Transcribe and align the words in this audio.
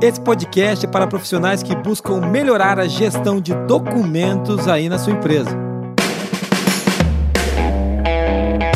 Esse 0.00 0.20
podcast 0.20 0.84
é 0.84 0.88
para 0.88 1.06
profissionais 1.06 1.62
que 1.62 1.74
buscam 1.74 2.20
melhorar 2.20 2.78
a 2.78 2.86
gestão 2.86 3.40
de 3.40 3.54
documentos 3.66 4.68
aí 4.68 4.88
na 4.88 4.98
sua 4.98 5.12
empresa. 5.12 5.50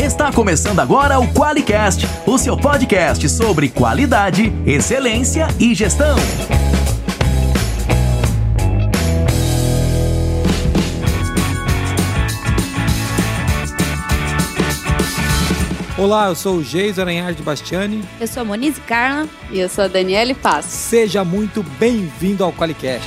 Está 0.03 0.33
começando 0.33 0.81
agora 0.81 1.19
o 1.19 1.29
QualiCast, 1.33 2.07
o 2.27 2.39
seu 2.39 2.57
podcast 2.57 3.29
sobre 3.29 3.69
qualidade, 3.69 4.53
excelência 4.65 5.49
e 5.59 5.75
gestão. 5.75 6.17
Olá, 15.99 16.29
eu 16.29 16.37
sou 16.37 16.59
o 16.59 16.63
Geis 16.63 16.97
Aranhard 16.97 17.43
Bastiani. 17.43 18.05
Eu 18.21 18.29
sou 18.29 18.43
a 18.43 18.45
Monize 18.45 18.81
Carla. 18.83 19.29
E 19.51 19.59
eu 19.59 19.69
sou 19.69 19.83
a 19.83 19.89
Daniele 19.89 20.33
Passo. 20.33 20.69
Seja 20.69 21.25
muito 21.25 21.61
bem-vindo 21.77 22.45
ao 22.45 22.53
Qualicast. 22.53 23.05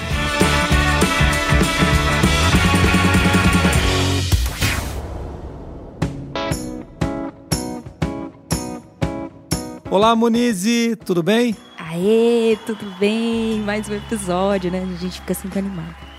Olá, 9.90 10.14
Monize, 10.14 10.98
tudo 10.98 11.24
bem? 11.24 11.56
Aê, 11.78 12.58
tudo 12.66 12.86
bem? 13.00 13.60
Mais 13.60 13.88
um 13.88 13.94
episódio, 13.94 14.70
né? 14.70 14.82
A 14.84 14.98
gente 14.98 15.22
fica 15.22 15.34
sempre 15.34 15.60
animado 15.60 16.11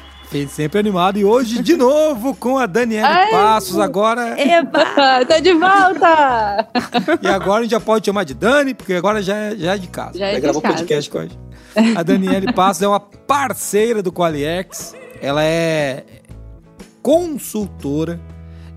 sempre 0.48 0.78
animado. 0.78 1.18
E 1.18 1.24
hoje, 1.24 1.62
de 1.62 1.76
novo, 1.76 2.34
com 2.34 2.58
a 2.58 2.66
Daniela 2.66 3.26
Passos. 3.30 3.78
Agora. 3.78 4.40
Eba! 4.40 5.24
Tô 5.26 5.40
de 5.40 5.52
volta! 5.52 6.68
e 7.22 7.28
agora 7.28 7.60
a 7.60 7.62
gente 7.62 7.72
já 7.72 7.80
pode 7.80 8.06
chamar 8.06 8.24
de 8.24 8.34
Dani, 8.34 8.74
porque 8.74 8.94
agora 8.94 9.22
já 9.22 9.36
é, 9.36 9.56
já 9.56 9.74
é 9.74 9.78
de 9.78 9.88
casa. 9.88 10.18
Já, 10.18 10.26
é 10.26 10.34
já 10.34 10.40
gravou 10.40 10.62
podcast 10.62 11.10
com 11.10 11.18
a 11.18 11.22
gente. 11.22 11.38
A 11.96 12.02
Daniela 12.02 12.52
Passos 12.52 12.82
é 12.82 12.88
uma 12.88 13.00
parceira 13.00 14.02
do 14.02 14.12
Qualiex. 14.12 14.94
Ela 15.20 15.44
é 15.44 16.04
consultora 17.02 18.20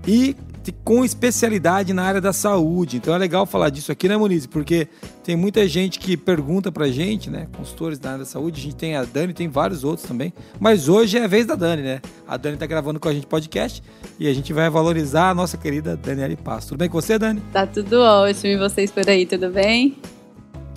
e 0.06 0.36
com 0.72 1.04
especialidade 1.04 1.92
na 1.92 2.02
área 2.02 2.20
da 2.20 2.32
saúde. 2.32 2.96
Então 2.96 3.14
é 3.14 3.18
legal 3.18 3.46
falar 3.46 3.70
disso 3.70 3.92
aqui, 3.92 4.08
né, 4.08 4.16
Moniz? 4.16 4.46
Porque 4.46 4.88
tem 5.24 5.36
muita 5.36 5.66
gente 5.68 5.98
que 5.98 6.16
pergunta 6.16 6.70
pra 6.70 6.88
gente, 6.88 7.30
né? 7.30 7.48
Consultores 7.56 7.98
da 7.98 8.10
área 8.10 8.18
da 8.20 8.24
saúde. 8.24 8.60
A 8.60 8.64
gente 8.64 8.76
tem 8.76 8.96
a 8.96 9.04
Dani, 9.04 9.32
tem 9.32 9.48
vários 9.48 9.84
outros 9.84 10.06
também. 10.06 10.32
Mas 10.58 10.88
hoje 10.88 11.18
é 11.18 11.24
a 11.24 11.26
vez 11.26 11.46
da 11.46 11.54
Dani, 11.54 11.82
né? 11.82 12.00
A 12.26 12.36
Dani 12.36 12.56
tá 12.56 12.66
gravando 12.66 12.98
com 12.98 13.08
a 13.08 13.12
gente 13.12 13.26
podcast 13.26 13.82
e 14.18 14.28
a 14.28 14.34
gente 14.34 14.52
vai 14.52 14.68
valorizar 14.70 15.30
a 15.30 15.34
nossa 15.34 15.56
querida 15.56 15.96
Daniela 15.96 16.36
Passo. 16.36 16.68
Tudo 16.68 16.78
bem 16.78 16.88
com 16.88 17.00
você, 17.00 17.18
Dani? 17.18 17.42
Tá 17.52 17.66
tudo 17.66 18.00
ótimo. 18.00 18.52
E 18.52 18.56
vocês 18.56 18.90
por 18.90 19.08
aí, 19.08 19.26
tudo 19.26 19.50
bem? 19.50 19.96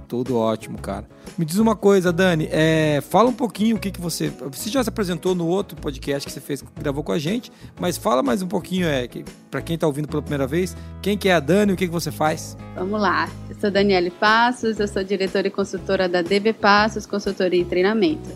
Tudo 0.09 0.35
ótimo, 0.35 0.79
cara. 0.79 1.07
Me 1.37 1.45
diz 1.45 1.59
uma 1.59 1.75
coisa, 1.75 2.11
Dani. 2.11 2.49
É, 2.51 2.99
fala 2.99 3.29
um 3.29 3.33
pouquinho 3.33 3.77
o 3.77 3.79
que, 3.79 3.91
que 3.91 4.01
você. 4.01 4.29
Você 4.51 4.67
já 4.67 4.83
se 4.83 4.89
apresentou 4.89 5.35
no 5.35 5.45
outro 5.45 5.79
podcast 5.79 6.25
que 6.25 6.33
você 6.33 6.41
fez, 6.41 6.63
gravou 6.81 7.03
com 7.03 7.11
a 7.11 7.19
gente, 7.19 7.51
mas 7.79 7.95
fala 7.95 8.23
mais 8.23 8.41
um 8.41 8.47
pouquinho, 8.47 8.87
é, 8.87 9.07
que, 9.07 9.23
para 9.51 9.61
quem 9.61 9.75
está 9.75 9.85
ouvindo 9.85 10.07
pela 10.07 10.23
primeira 10.23 10.47
vez, 10.47 10.75
quem 10.99 11.15
que 11.15 11.29
é 11.29 11.35
a 11.35 11.39
Dani 11.39 11.71
e 11.71 11.75
o 11.75 11.77
que, 11.77 11.85
que 11.85 11.93
você 11.93 12.11
faz? 12.11 12.57
Vamos 12.73 12.99
lá. 12.99 13.29
Eu 13.47 13.55
sou 13.61 13.69
Daniele 13.69 14.09
Passos, 14.09 14.79
eu 14.79 14.87
sou 14.87 15.03
diretora 15.03 15.45
e 15.47 15.51
consultora 15.51 16.09
da 16.09 16.23
DB 16.23 16.53
Passos, 16.53 17.05
consultoria 17.05 17.61
e 17.61 17.65
treinamento. 17.65 18.29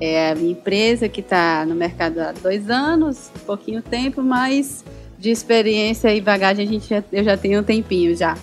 É 0.00 0.30
a 0.30 0.34
minha 0.36 0.52
empresa 0.52 1.08
que 1.08 1.20
está 1.20 1.66
no 1.66 1.74
mercado 1.74 2.20
há 2.20 2.30
dois 2.30 2.70
anos, 2.70 3.28
pouquinho 3.44 3.82
tempo, 3.82 4.22
mas 4.22 4.84
de 5.18 5.30
experiência 5.30 6.14
e 6.14 6.20
bagagem 6.20 6.64
a 6.64 6.70
gente 6.70 6.88
já, 6.88 7.02
eu 7.10 7.24
já 7.24 7.36
tenho 7.36 7.60
um 7.60 7.64
tempinho 7.64 8.16
já. 8.16 8.38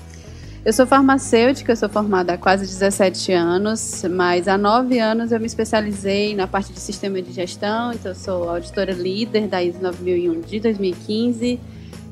Eu 0.66 0.74
sou 0.74 0.88
farmacêutica, 0.88 1.74
eu 1.74 1.76
sou 1.76 1.88
formada 1.88 2.34
há 2.34 2.38
quase 2.40 2.66
17 2.66 3.32
anos, 3.32 4.04
mas 4.10 4.48
há 4.48 4.58
9 4.58 4.98
anos 4.98 5.32
eu 5.32 5.40
me 5.40 5.46
especializei 5.46 6.36
na 6.36 6.48
parte 6.48 6.74
de 6.74 6.80
sistema 6.80 7.22
de 7.22 7.32
gestão, 7.32 7.94
então 7.94 8.12
eu 8.12 8.16
sou 8.16 8.50
auditora 8.50 8.92
líder 8.92 9.48
da 9.48 9.64
ISO 9.64 9.80
9001 9.80 10.42
de 10.42 10.60
2015, 10.60 11.60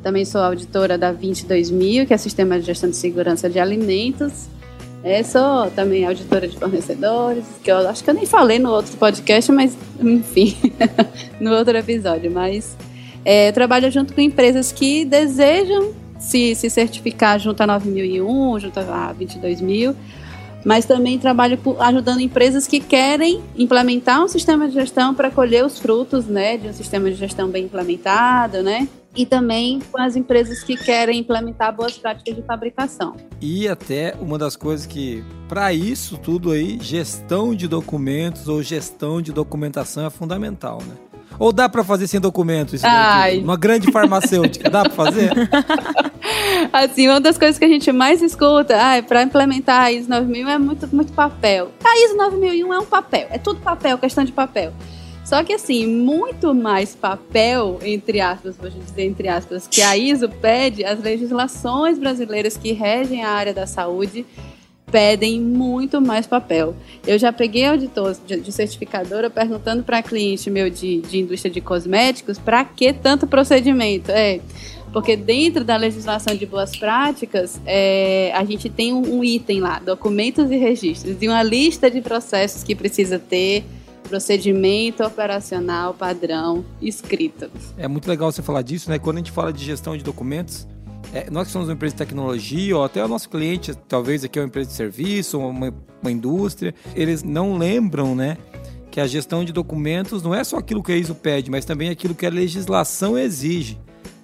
também 0.03 0.23
sou 0.23 0.39
auditora 0.39 0.99
da 0.99 1.11
22000, 1.11 2.05
que 2.05 2.13
é 2.13 2.17
Sistema 2.17 2.59
de 2.59 2.67
Gestão 2.67 2.91
de 2.91 2.95
Segurança 2.95 3.49
de 3.49 3.57
Alimentos, 3.57 4.45
é, 5.03 5.23
sou 5.23 5.71
também 5.71 6.05
auditora 6.05 6.47
de 6.47 6.55
fornecedores, 6.55 7.45
que 7.63 7.71
eu 7.71 7.89
acho 7.89 8.03
que 8.03 8.09
eu 8.11 8.13
nem 8.13 8.27
falei 8.27 8.59
no 8.59 8.69
outro 8.69 8.95
podcast, 8.97 9.51
mas 9.51 9.75
enfim, 9.99 10.55
no 11.41 11.55
outro 11.55 11.75
episódio, 11.75 12.29
mas 12.29 12.77
é, 13.25 13.51
trabalho 13.51 13.89
junto 13.89 14.13
com 14.13 14.21
empresas 14.21 14.71
que 14.71 15.05
desejam 15.05 16.02
se, 16.23 16.55
se 16.55 16.69
certificar 16.69 17.37
junto 17.37 17.61
a 17.61 17.67
9001, 17.67 18.59
junto 18.59 18.79
a 18.79 19.13
22000, 19.13 19.95
mas 20.65 20.85
também 20.85 21.19
trabalho 21.19 21.59
ajudando 21.79 22.21
empresas 22.21 22.65
que 22.65 22.79
querem 22.79 23.41
implementar 23.57 24.23
um 24.23 24.27
sistema 24.27 24.67
de 24.67 24.73
gestão 24.73 25.13
para 25.13 25.29
colher 25.29 25.65
os 25.65 25.77
frutos 25.77 26.25
né, 26.25 26.57
de 26.57 26.69
um 26.69 26.73
sistema 26.73 27.11
de 27.11 27.17
gestão 27.17 27.49
bem 27.49 27.65
implementado, 27.65 28.63
né? 28.63 28.87
E 29.15 29.27
também 29.27 29.79
com 29.91 30.01
as 30.01 30.15
empresas 30.15 30.63
que 30.63 30.75
querem 30.75 31.19
implementar 31.19 31.75
boas 31.75 31.95
práticas 31.95 32.35
de 32.35 32.41
fabricação. 32.41 33.15
E 33.39 33.67
até 33.67 34.15
uma 34.19 34.39
das 34.39 34.55
coisas 34.55 34.87
que, 34.87 35.23
para 35.47 35.71
isso 35.71 36.17
tudo 36.17 36.49
aí, 36.49 36.79
gestão 36.81 37.53
de 37.53 37.67
documentos 37.67 38.47
ou 38.47 38.63
gestão 38.63 39.21
de 39.21 39.31
documentação 39.31 40.07
é 40.07 40.09
fundamental, 40.09 40.79
né? 40.81 41.12
Ou 41.39 41.51
dá 41.51 41.67
para 41.67 41.83
fazer 41.83 42.07
sem 42.07 42.19
documento 42.19 42.75
isso? 42.75 42.85
Uma 43.43 43.57
grande 43.57 43.91
farmacêutica, 43.91 44.69
dá 44.69 44.83
para 44.83 44.93
fazer? 44.93 45.31
Assim, 46.71 47.07
uma 47.07 47.19
das 47.19 47.37
coisas 47.37 47.57
que 47.57 47.65
a 47.65 47.67
gente 47.67 47.91
mais 47.91 48.21
escuta, 48.21 48.75
ah, 48.77 49.01
para 49.03 49.23
implementar 49.23 49.83
a 49.83 49.91
ISO 49.91 50.09
9000 50.09 50.49
é 50.49 50.57
muito, 50.57 50.95
muito 50.95 51.13
papel. 51.13 51.71
A 51.83 52.05
ISO 52.05 52.15
9001 52.15 52.73
é 52.73 52.79
um 52.79 52.85
papel, 52.85 53.27
é 53.29 53.37
tudo 53.37 53.59
papel, 53.59 53.97
questão 53.97 54.23
de 54.23 54.31
papel. 54.31 54.73
Só 55.23 55.41
que 55.43 55.53
assim, 55.53 55.87
muito 55.87 56.53
mais 56.53 56.95
papel, 56.95 57.79
entre 57.81 58.19
aspas, 58.19 58.57
vou 58.57 58.69
dizer 58.69 59.03
entre 59.03 59.27
aspas, 59.29 59.67
que 59.67 59.81
a 59.81 59.95
ISO 59.95 60.27
pede, 60.27 60.83
as 60.83 61.01
legislações 61.01 61.97
brasileiras 61.97 62.57
que 62.57 62.73
regem 62.73 63.23
a 63.23 63.31
área 63.31 63.53
da 63.53 63.65
saúde 63.65 64.25
pedem 64.93 65.41
muito 65.41 65.99
mais 65.99 66.27
papel. 66.27 66.75
Eu 67.07 67.17
já 67.17 67.33
peguei 67.33 67.65
auditor 67.65 68.15
de, 68.27 68.51
certificadora 68.51 69.27
perguntando 69.27 69.81
para 69.81 70.03
cliente 70.03 70.51
meu 70.51 70.69
de, 70.69 71.01
de 71.01 71.17
indústria 71.17 71.51
de 71.51 71.59
cosméticos 71.59 72.37
para 72.37 72.63
que 72.63 72.93
tanto 72.93 73.25
procedimento. 73.25 74.11
É, 74.11 74.39
porque 74.93 75.17
dentro 75.17 75.63
da 75.63 75.75
legislação 75.77 76.35
de 76.35 76.45
boas 76.45 76.75
práticas, 76.75 77.59
é, 77.65 78.31
a 78.35 78.45
gente 78.45 78.69
tem 78.69 78.93
um, 78.93 79.17
um, 79.17 79.23
item 79.23 79.61
lá, 79.61 79.79
documentos 79.79 80.51
e 80.51 80.57
registros, 80.57 81.17
e 81.19 81.27
uma 81.27 81.41
lista 81.41 81.89
de 81.89 81.99
processos 81.99 82.61
que 82.61 82.75
precisa 82.75 83.17
ter, 83.17 83.65
procedimento 84.07 85.03
operacional 85.03 85.95
padrão 85.95 86.63
escrito. 86.79 87.49
É 87.75 87.87
muito 87.87 88.07
legal 88.07 88.31
você 88.31 88.43
falar 88.43 88.61
disso, 88.61 88.91
né? 88.91 88.99
Quando 88.99 89.17
a 89.17 89.19
gente 89.21 89.31
fala 89.31 89.51
de 89.51 89.65
gestão 89.65 89.97
de 89.97 90.03
documentos, 90.03 90.67
é, 91.13 91.29
nós 91.29 91.47
que 91.47 91.53
somos 91.53 91.67
uma 91.67 91.75
empresa 91.75 91.93
de 91.93 91.99
tecnologia, 91.99 92.75
ou 92.75 92.83
até 92.83 93.03
o 93.03 93.07
nosso 93.07 93.29
cliente, 93.29 93.75
talvez 93.87 94.23
aqui 94.23 94.39
é 94.39 94.41
uma 94.41 94.47
empresa 94.47 94.69
de 94.69 94.75
serviço, 94.75 95.37
uma, 95.39 95.73
uma 96.01 96.11
indústria, 96.11 96.73
eles 96.95 97.21
não 97.21 97.55
lembram, 97.55 98.15
né? 98.15 98.37
Que 98.89 98.99
a 98.99 99.05
gestão 99.05 99.45
de 99.45 99.53
documentos 99.53 100.23
não 100.23 100.33
é 100.33 100.43
só 100.43 100.57
aquilo 100.57 100.81
que 100.81 100.91
a 100.91 100.97
ISO 100.97 101.13
pede, 101.13 101.51
mas 101.51 101.65
também 101.65 101.89
aquilo 101.89 102.15
que 102.15 102.25
a 102.25 102.29
legislação 102.29 103.17
exige 103.17 103.79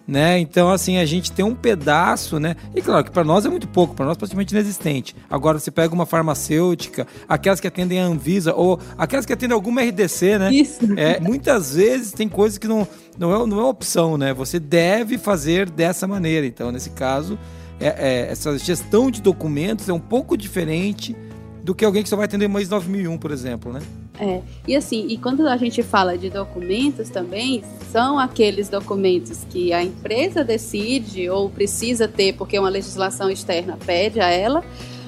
né? 0.10 0.40
Então, 0.40 0.72
assim, 0.72 0.98
a 0.98 1.06
gente 1.06 1.32
tem 1.32 1.46
um 1.46 1.54
pedaço, 1.54 2.40
né? 2.40 2.56
E 2.76 2.82
claro 2.82 3.04
que 3.04 3.12
para 3.12 3.24
nós 3.24 3.46
é 3.46 3.50
muito 3.50 3.68
pouco, 3.68 3.94
para 3.94 4.08
nós 4.08 4.18
praticamente 4.18 4.52
inexistente. 4.54 5.16
Agora, 5.30 5.60
você 5.60 5.70
pega 5.70 5.94
uma 5.94 6.06
farmacêutica, 6.06 7.06
aquelas 7.28 7.60
que 7.60 7.68
atendem 7.68 8.00
a 8.00 8.06
Anvisa, 8.06 8.56
ou 8.56 8.80
aquelas 8.98 9.24
que 9.24 9.32
atendem 9.32 9.54
alguma 9.54 9.84
RDC, 9.84 10.40
né? 10.40 10.52
Isso. 10.52 10.80
É, 10.98 11.20
muitas 11.20 11.76
vezes 11.76 12.12
tem 12.12 12.28
coisas 12.28 12.58
que 12.58 12.68
não, 12.68 12.88
não, 13.20 13.44
é, 13.44 13.46
não 13.46 13.60
é 13.60 13.64
opção, 13.66 14.18
né? 14.18 14.34
Você 14.34 14.60
deve 14.60 15.20
fazer 15.20 15.70
dessa 15.70 16.08
maneira. 16.08 16.48
Então, 16.48 16.72
nesse 16.72 16.90
caso, 16.90 17.38
é, 17.80 17.88
é, 17.88 18.32
essa 18.32 18.58
gestão 18.58 19.12
de 19.12 19.22
documentos 19.22 19.88
é 19.88 19.94
um 19.94 20.00
pouco 20.00 20.36
diferente 20.36 21.16
do 21.64 21.76
que 21.76 21.86
alguém 21.86 22.02
que 22.02 22.10
só 22.10 22.16
vai 22.16 22.26
atender 22.26 22.48
mais 22.48 22.68
9001, 22.68 23.16
por 23.20 23.30
exemplo, 23.30 23.72
né? 23.72 23.82
É, 24.20 24.42
e 24.68 24.76
assim, 24.76 25.08
e 25.08 25.18
quando 25.18 25.48
a 25.48 25.56
gente 25.56 25.82
fala 25.82 26.18
de 26.18 26.30
documentos 26.30 27.10
também, 27.10 27.64
são 27.90 28.20
aqueles 28.20 28.68
documentos 28.68 29.46
que 29.50 29.72
a 29.72 29.82
empresa 29.82 30.44
decide 30.44 31.30
ou 31.30 31.50
precisa 31.50 32.06
ter 32.06 32.34
porque 32.34 32.60
uma 32.60 32.68
legislação 32.68 33.30
externa 33.30 33.78
pede 33.86 34.20
a 34.20 34.30
ela, 34.30 34.62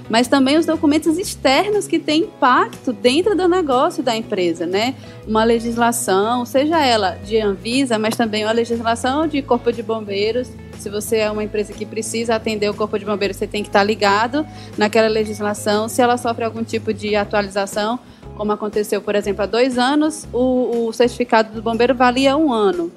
mas 0.09 0.29
também 0.29 0.57
os 0.57 0.65
documentos 0.65 1.17
externos 1.17 1.87
que 1.87 1.99
têm 1.99 2.21
impacto 2.21 2.93
dentro 2.93 3.35
do 3.35 3.49
negócio 3.49 4.01
da 4.01 4.15
empresa, 4.15 4.65
né? 4.65 4.95
Uma 5.27 5.43
legislação, 5.43 6.45
seja 6.45 6.83
ela 6.85 7.17
de 7.25 7.37
Anvisa, 7.37 7.99
mas 7.99 8.15
também 8.15 8.43
uma 8.45 8.51
legislação 8.53 9.27
de 9.27 9.41
Corpo 9.41 9.73
de 9.73 9.83
Bombeiros. 9.83 10.49
Se 10.79 10.89
você 10.89 11.17
é 11.17 11.31
uma 11.31 11.43
empresa 11.43 11.73
que 11.73 11.85
precisa 11.85 12.35
atender 12.35 12.69
o 12.69 12.73
Corpo 12.73 12.97
de 12.97 13.05
Bombeiros, 13.05 13.37
você 13.37 13.47
tem 13.47 13.61
que 13.61 13.69
estar 13.69 13.83
ligado 13.83 14.45
naquela 14.77 15.07
legislação. 15.07 15.87
Se 15.87 16.01
ela 16.01 16.17
sofre 16.17 16.43
algum 16.43 16.63
tipo 16.63 16.93
de 16.93 17.15
atualização, 17.15 17.99
como 18.35 18.51
aconteceu, 18.51 19.01
por 19.01 19.15
exemplo, 19.15 19.43
há 19.43 19.45
dois 19.45 19.77
anos, 19.77 20.27
o, 20.33 20.87
o 20.87 20.93
certificado 20.93 21.53
do 21.53 21.61
bombeiro 21.61 21.93
valia 21.93 22.35
um 22.35 22.51
ano. 22.51 22.91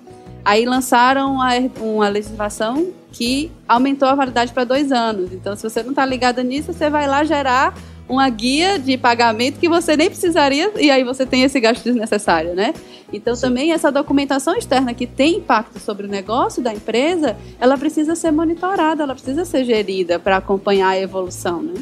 Aí 0.45 0.65
lançaram 0.67 1.35
uma, 1.35 1.51
uma 1.81 2.09
legislação 2.09 2.89
que 3.13 3.51
aumentou 3.67 4.09
a 4.09 4.15
validade 4.15 4.53
para 4.53 4.65
dois 4.65 4.93
anos. 4.93 5.33
Então, 5.33 5.57
se 5.57 5.63
você 5.63 5.83
não 5.83 5.91
está 5.91 6.05
ligado 6.05 6.43
nisso, 6.43 6.73
você 6.73 6.91
vai 6.91 7.07
lá 7.07 7.25
gerar 7.25 7.75
uma 8.09 8.29
guia 8.29 8.79
de 8.79 8.99
pagamento 8.99 9.59
que 9.59 9.69
você 9.69 9.97
nem 9.97 10.09
precisaria 10.09 10.71
e 10.77 10.91
aí 10.91 11.03
você 11.03 11.25
tem 11.25 11.43
esse 11.43 11.59
gasto 11.59 11.85
desnecessário, 11.85 12.55
né? 12.55 12.75
Então 13.13 13.35
Sim. 13.35 13.43
também 13.43 13.73
essa 13.73 13.91
documentação 13.91 14.55
externa 14.57 14.93
que 14.93 15.07
tem 15.07 15.37
impacto 15.37 15.79
sobre 15.79 16.07
o 16.07 16.11
negócio 16.11 16.63
da 16.63 16.73
empresa, 16.73 17.37
ela 17.59 17.79
precisa 17.79 18.15
ser 18.15 18.31
monitorada, 18.31 19.03
ela 19.03 19.15
precisa 19.15 19.45
ser 19.45 19.65
gerida 19.65 20.19
para 20.19 20.37
acompanhar 20.37 20.89
a 20.89 21.01
evolução, 21.01 21.63
né? 21.63 21.75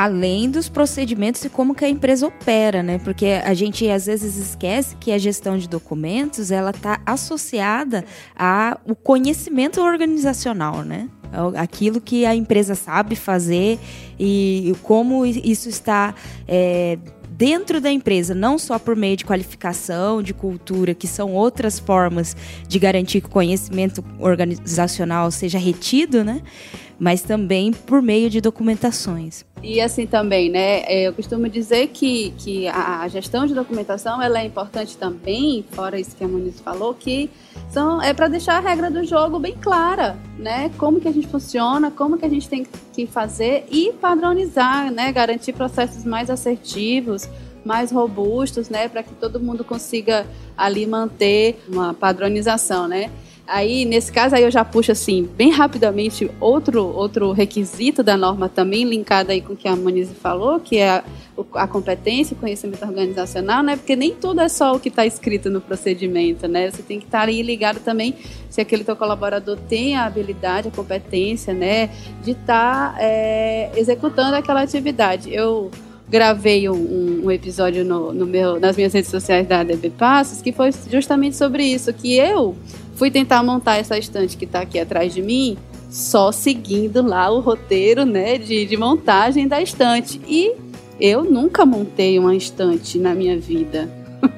Além 0.00 0.50
dos 0.50 0.66
procedimentos 0.66 1.44
e 1.44 1.50
como 1.50 1.74
que 1.74 1.84
a 1.84 1.88
empresa 1.88 2.26
opera, 2.26 2.82
né? 2.82 2.98
Porque 3.04 3.38
a 3.44 3.52
gente 3.52 3.86
às 3.90 4.06
vezes 4.06 4.38
esquece 4.38 4.96
que 4.96 5.12
a 5.12 5.18
gestão 5.18 5.58
de 5.58 5.68
documentos 5.68 6.50
ela 6.50 6.70
está 6.70 7.02
associada 7.04 8.02
ao 8.34 8.96
conhecimento 8.96 9.78
organizacional, 9.78 10.82
né? 10.84 11.06
Aquilo 11.54 12.00
que 12.00 12.24
a 12.24 12.34
empresa 12.34 12.74
sabe 12.74 13.14
fazer 13.14 13.78
e 14.18 14.74
como 14.82 15.26
isso 15.26 15.68
está 15.68 16.14
é, 16.48 16.98
dentro 17.28 17.78
da 17.78 17.92
empresa, 17.92 18.34
não 18.34 18.58
só 18.58 18.78
por 18.78 18.96
meio 18.96 19.18
de 19.18 19.26
qualificação, 19.26 20.22
de 20.22 20.32
cultura, 20.32 20.94
que 20.94 21.06
são 21.06 21.34
outras 21.34 21.78
formas 21.78 22.34
de 22.66 22.78
garantir 22.78 23.20
que 23.20 23.26
o 23.26 23.30
conhecimento 23.30 24.02
organizacional 24.18 25.30
seja 25.30 25.58
retido, 25.58 26.24
né? 26.24 26.40
Mas 27.00 27.22
também 27.22 27.72
por 27.72 28.02
meio 28.02 28.28
de 28.28 28.42
documentações. 28.42 29.44
E 29.62 29.80
assim 29.80 30.06
também, 30.06 30.50
né? 30.50 30.82
É, 30.84 31.08
eu 31.08 31.12
costumo 31.12 31.48
dizer 31.48 31.88
que, 31.88 32.32
que 32.38 32.68
a 32.68 33.08
gestão 33.08 33.46
de 33.46 33.54
documentação 33.54 34.20
ela 34.22 34.40
é 34.40 34.44
importante 34.44 34.96
também, 34.96 35.64
fora 35.72 35.98
isso 35.98 36.14
que 36.14 36.22
a 36.22 36.28
Muniz 36.28 36.60
falou, 36.60 36.94
que 36.94 37.30
são, 37.70 38.00
é 38.02 38.12
para 38.14 38.28
deixar 38.28 38.56
a 38.56 38.60
regra 38.60 38.90
do 38.90 39.04
jogo 39.04 39.38
bem 39.38 39.54
clara, 39.54 40.18
né? 40.38 40.70
Como 40.78 41.00
que 41.00 41.08
a 41.08 41.12
gente 41.12 41.26
funciona, 41.26 41.90
como 41.90 42.18
que 42.18 42.24
a 42.24 42.28
gente 42.28 42.48
tem 42.48 42.66
que 42.92 43.06
fazer 43.06 43.66
e 43.70 43.92
padronizar, 43.92 44.90
né? 44.90 45.10
Garantir 45.12 45.52
processos 45.52 46.04
mais 46.04 46.30
assertivos, 46.30 47.28
mais 47.64 47.90
robustos, 47.90 48.68
né? 48.68 48.88
Para 48.88 49.02
que 49.02 49.14
todo 49.14 49.40
mundo 49.40 49.64
consiga 49.64 50.26
ali 50.56 50.86
manter 50.86 51.62
uma 51.68 51.92
padronização, 51.92 52.88
né? 52.88 53.10
Aí, 53.52 53.84
nesse 53.84 54.12
caso, 54.12 54.36
aí 54.36 54.44
eu 54.44 54.50
já 54.50 54.64
puxo 54.64 54.92
assim, 54.92 55.28
bem 55.36 55.50
rapidamente, 55.50 56.30
outro, 56.38 56.86
outro 56.86 57.32
requisito 57.32 58.00
da 58.00 58.16
norma 58.16 58.48
também, 58.48 58.84
linkado 58.84 59.32
aí 59.32 59.40
com 59.40 59.54
o 59.54 59.56
que 59.56 59.66
a 59.66 59.74
Monize 59.74 60.14
falou, 60.14 60.60
que 60.60 60.76
é 60.76 60.88
a, 60.88 61.04
a 61.54 61.66
competência, 61.66 62.36
o 62.36 62.38
conhecimento 62.38 62.84
organizacional, 62.84 63.60
né? 63.64 63.74
Porque 63.74 63.96
nem 63.96 64.14
tudo 64.14 64.40
é 64.40 64.48
só 64.48 64.76
o 64.76 64.78
que 64.78 64.88
está 64.88 65.04
escrito 65.04 65.50
no 65.50 65.60
procedimento, 65.60 66.46
né? 66.46 66.70
Você 66.70 66.80
tem 66.80 67.00
que 67.00 67.06
estar 67.06 67.26
aí 67.26 67.42
ligado 67.42 67.80
também 67.80 68.14
se 68.48 68.60
aquele 68.60 68.84
teu 68.84 68.94
colaborador 68.94 69.58
tem 69.68 69.96
a 69.96 70.04
habilidade, 70.04 70.68
a 70.68 70.70
competência, 70.70 71.52
né? 71.52 71.90
De 72.22 72.30
estar 72.30 72.94
tá, 72.94 72.98
é, 73.00 73.72
executando 73.74 74.36
aquela 74.36 74.62
atividade. 74.62 75.34
Eu 75.34 75.72
gravei 76.08 76.68
um, 76.68 77.24
um 77.24 77.30
episódio 77.32 77.84
no, 77.84 78.12
no, 78.12 78.26
meu, 78.26 78.60
nas 78.60 78.76
minhas 78.76 78.92
redes 78.92 79.10
sociais 79.10 79.46
da 79.48 79.64
DB 79.64 79.90
Passos 79.90 80.40
que 80.40 80.52
foi 80.52 80.70
justamente 80.88 81.36
sobre 81.36 81.64
isso, 81.64 81.92
que 81.92 82.16
eu 82.16 82.56
fui 83.00 83.10
tentar 83.10 83.42
montar 83.42 83.78
essa 83.78 83.96
estante 83.96 84.36
que 84.36 84.44
está 84.44 84.60
aqui 84.60 84.78
atrás 84.78 85.14
de 85.14 85.22
mim, 85.22 85.56
só 85.88 86.30
seguindo 86.30 87.00
lá 87.00 87.30
o 87.30 87.40
roteiro 87.40 88.04
né, 88.04 88.36
de, 88.36 88.66
de 88.66 88.76
montagem 88.76 89.48
da 89.48 89.62
estante. 89.62 90.20
E 90.28 90.52
eu 91.00 91.24
nunca 91.24 91.64
montei 91.64 92.18
uma 92.18 92.36
estante 92.36 92.98
na 92.98 93.14
minha 93.14 93.38
vida. 93.40 93.90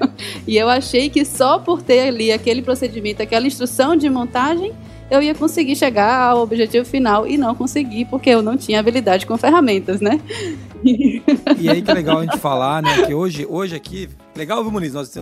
e 0.47 0.57
eu 0.57 0.69
achei 0.69 1.11
que 1.11 1.25
só 1.25 1.59
por 1.59 1.83
ter 1.83 2.03
ali 2.03 2.31
aquele 2.31 2.63
procedimento, 2.63 3.21
aquela 3.21 3.49
instrução 3.49 3.97
de 3.97 4.09
montagem, 4.09 4.73
eu 5.11 5.23
ia 5.23 5.35
conseguir 5.35 5.77
chegar 5.77 6.31
ao 6.31 6.43
objetivo 6.43 6.85
final 6.85 7.27
e 7.27 7.37
não 7.37 7.55
consegui 7.55 8.05
porque 8.05 8.31
eu 8.31 8.43
não 8.43 8.57
tinha 8.57 8.81
habilidade 8.81 9.27
com 9.27 9.37
ferramentas, 9.37 10.01
né? 10.01 10.21
e 11.59 11.69
aí 11.69 11.81
que 11.81 11.91
é 11.91 11.95
legal 11.95 12.19
a 12.19 12.23
gente 12.23 12.39
falar, 12.39 12.83
né? 12.83 13.07
Que 13.07 13.15
hoje, 13.15 13.47
hoje 13.49 13.75
aqui, 13.75 14.09
legal, 14.35 14.63
viu, 14.63 14.73
Muniz? 14.73 14.95
Nós, 14.95 15.13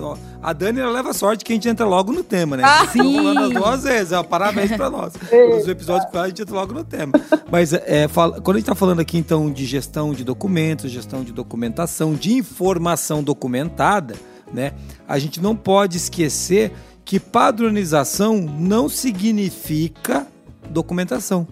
a 0.41 0.53
Dani 0.53 0.79
ela 0.79 0.91
leva 0.91 1.13
sorte 1.13 1.45
que 1.45 1.51
a 1.51 1.55
gente 1.55 1.69
entra 1.69 1.85
logo 1.85 2.11
no 2.11 2.23
tema, 2.23 2.57
né? 2.57 2.63
Ah, 2.65 2.87
sim! 2.87 3.15
falando 3.15 3.39
as 3.39 3.49
duas 3.51 3.83
vezes, 3.83 4.13
ó, 4.13 4.23
parabéns 4.23 4.71
pra 4.71 4.89
nós. 4.89 5.13
Os 5.59 5.67
episódios 5.67 6.13
a 6.13 6.27
gente 6.27 6.41
entra 6.41 6.55
logo 6.55 6.73
no 6.73 6.83
tema. 6.83 7.13
Mas 7.49 7.73
é, 7.73 8.07
fala, 8.07 8.41
quando 8.41 8.57
a 8.57 8.59
gente 8.59 8.67
tá 8.67 8.75
falando 8.75 8.99
aqui, 8.99 9.17
então, 9.17 9.51
de 9.51 9.65
gestão 9.65 10.13
de 10.13 10.23
documentos, 10.23 10.89
gestão 10.89 11.23
de 11.23 11.31
documentação, 11.31 12.13
de 12.13 12.33
informação 12.33 13.21
documentada, 13.23 14.15
né? 14.51 14.73
A 15.07 15.19
gente 15.19 15.41
não 15.41 15.55
pode 15.55 15.97
esquecer 15.97 16.71
que 17.11 17.19
padronização 17.19 18.37
não 18.37 18.87
significa 18.87 20.25
documentação. 20.69 21.45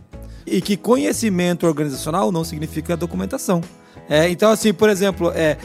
E 0.48 0.62
que 0.62 0.78
conhecimento 0.78 1.68
organizacional 1.68 2.32
não 2.32 2.46
significa 2.46 2.96
documentação. 2.96 3.62
É, 4.08 4.30
então, 4.30 4.52
assim, 4.52 4.74
por 4.74 4.90
exemplo, 4.90 5.34
é, 5.36 5.58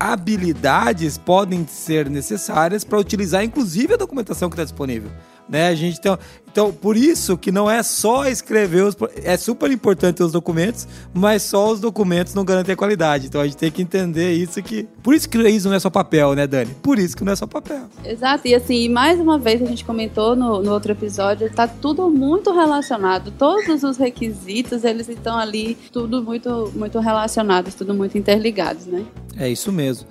habilidades 0.00 1.18
podem 1.18 1.66
ser 1.66 2.08
necessárias 2.08 2.82
para 2.82 2.98
utilizar, 2.98 3.44
inclusive, 3.44 3.92
a 3.92 3.98
documentação 3.98 4.48
que 4.48 4.54
está 4.54 4.64
disponível. 4.64 5.10
Né? 5.52 5.68
A 5.68 5.74
gente 5.74 6.00
tem, 6.00 6.16
então, 6.50 6.72
por 6.72 6.96
isso 6.96 7.36
que 7.36 7.52
não 7.52 7.70
é 7.70 7.82
só 7.82 8.26
escrever 8.26 8.84
os. 8.84 8.96
É 9.22 9.36
super 9.36 9.70
importante 9.70 10.22
os 10.22 10.32
documentos, 10.32 10.88
mas 11.12 11.42
só 11.42 11.70
os 11.70 11.78
documentos 11.78 12.32
não 12.32 12.42
garantem 12.42 12.72
a 12.72 12.76
qualidade. 12.76 13.26
Então 13.26 13.38
a 13.38 13.44
gente 13.44 13.58
tem 13.58 13.70
que 13.70 13.82
entender 13.82 14.32
isso 14.32 14.62
que. 14.62 14.84
Por 15.02 15.14
isso 15.14 15.28
que 15.28 15.38
isso 15.48 15.68
não 15.68 15.76
é 15.76 15.80
só 15.80 15.90
papel, 15.90 16.34
né, 16.34 16.46
Dani? 16.46 16.74
Por 16.82 16.98
isso 16.98 17.14
que 17.14 17.22
não 17.22 17.34
é 17.34 17.36
só 17.36 17.46
papel. 17.46 17.84
Exato. 18.02 18.48
E 18.48 18.54
assim, 18.54 18.88
mais 18.88 19.20
uma 19.20 19.38
vez 19.38 19.60
a 19.60 19.66
gente 19.66 19.84
comentou 19.84 20.34
no, 20.34 20.62
no 20.62 20.72
outro 20.72 20.92
episódio, 20.92 21.46
está 21.46 21.68
tudo 21.68 22.10
muito 22.10 22.50
relacionado. 22.50 23.30
Todos 23.30 23.82
os 23.82 23.98
requisitos, 23.98 24.84
eles 24.84 25.06
estão 25.08 25.38
ali, 25.38 25.76
tudo 25.92 26.22
muito, 26.22 26.72
muito 26.74 26.98
relacionados, 26.98 27.74
tudo 27.74 27.92
muito 27.92 28.16
interligados, 28.16 28.86
né? 28.86 29.04
É 29.38 29.50
isso 29.50 29.70
mesmo. 29.70 30.06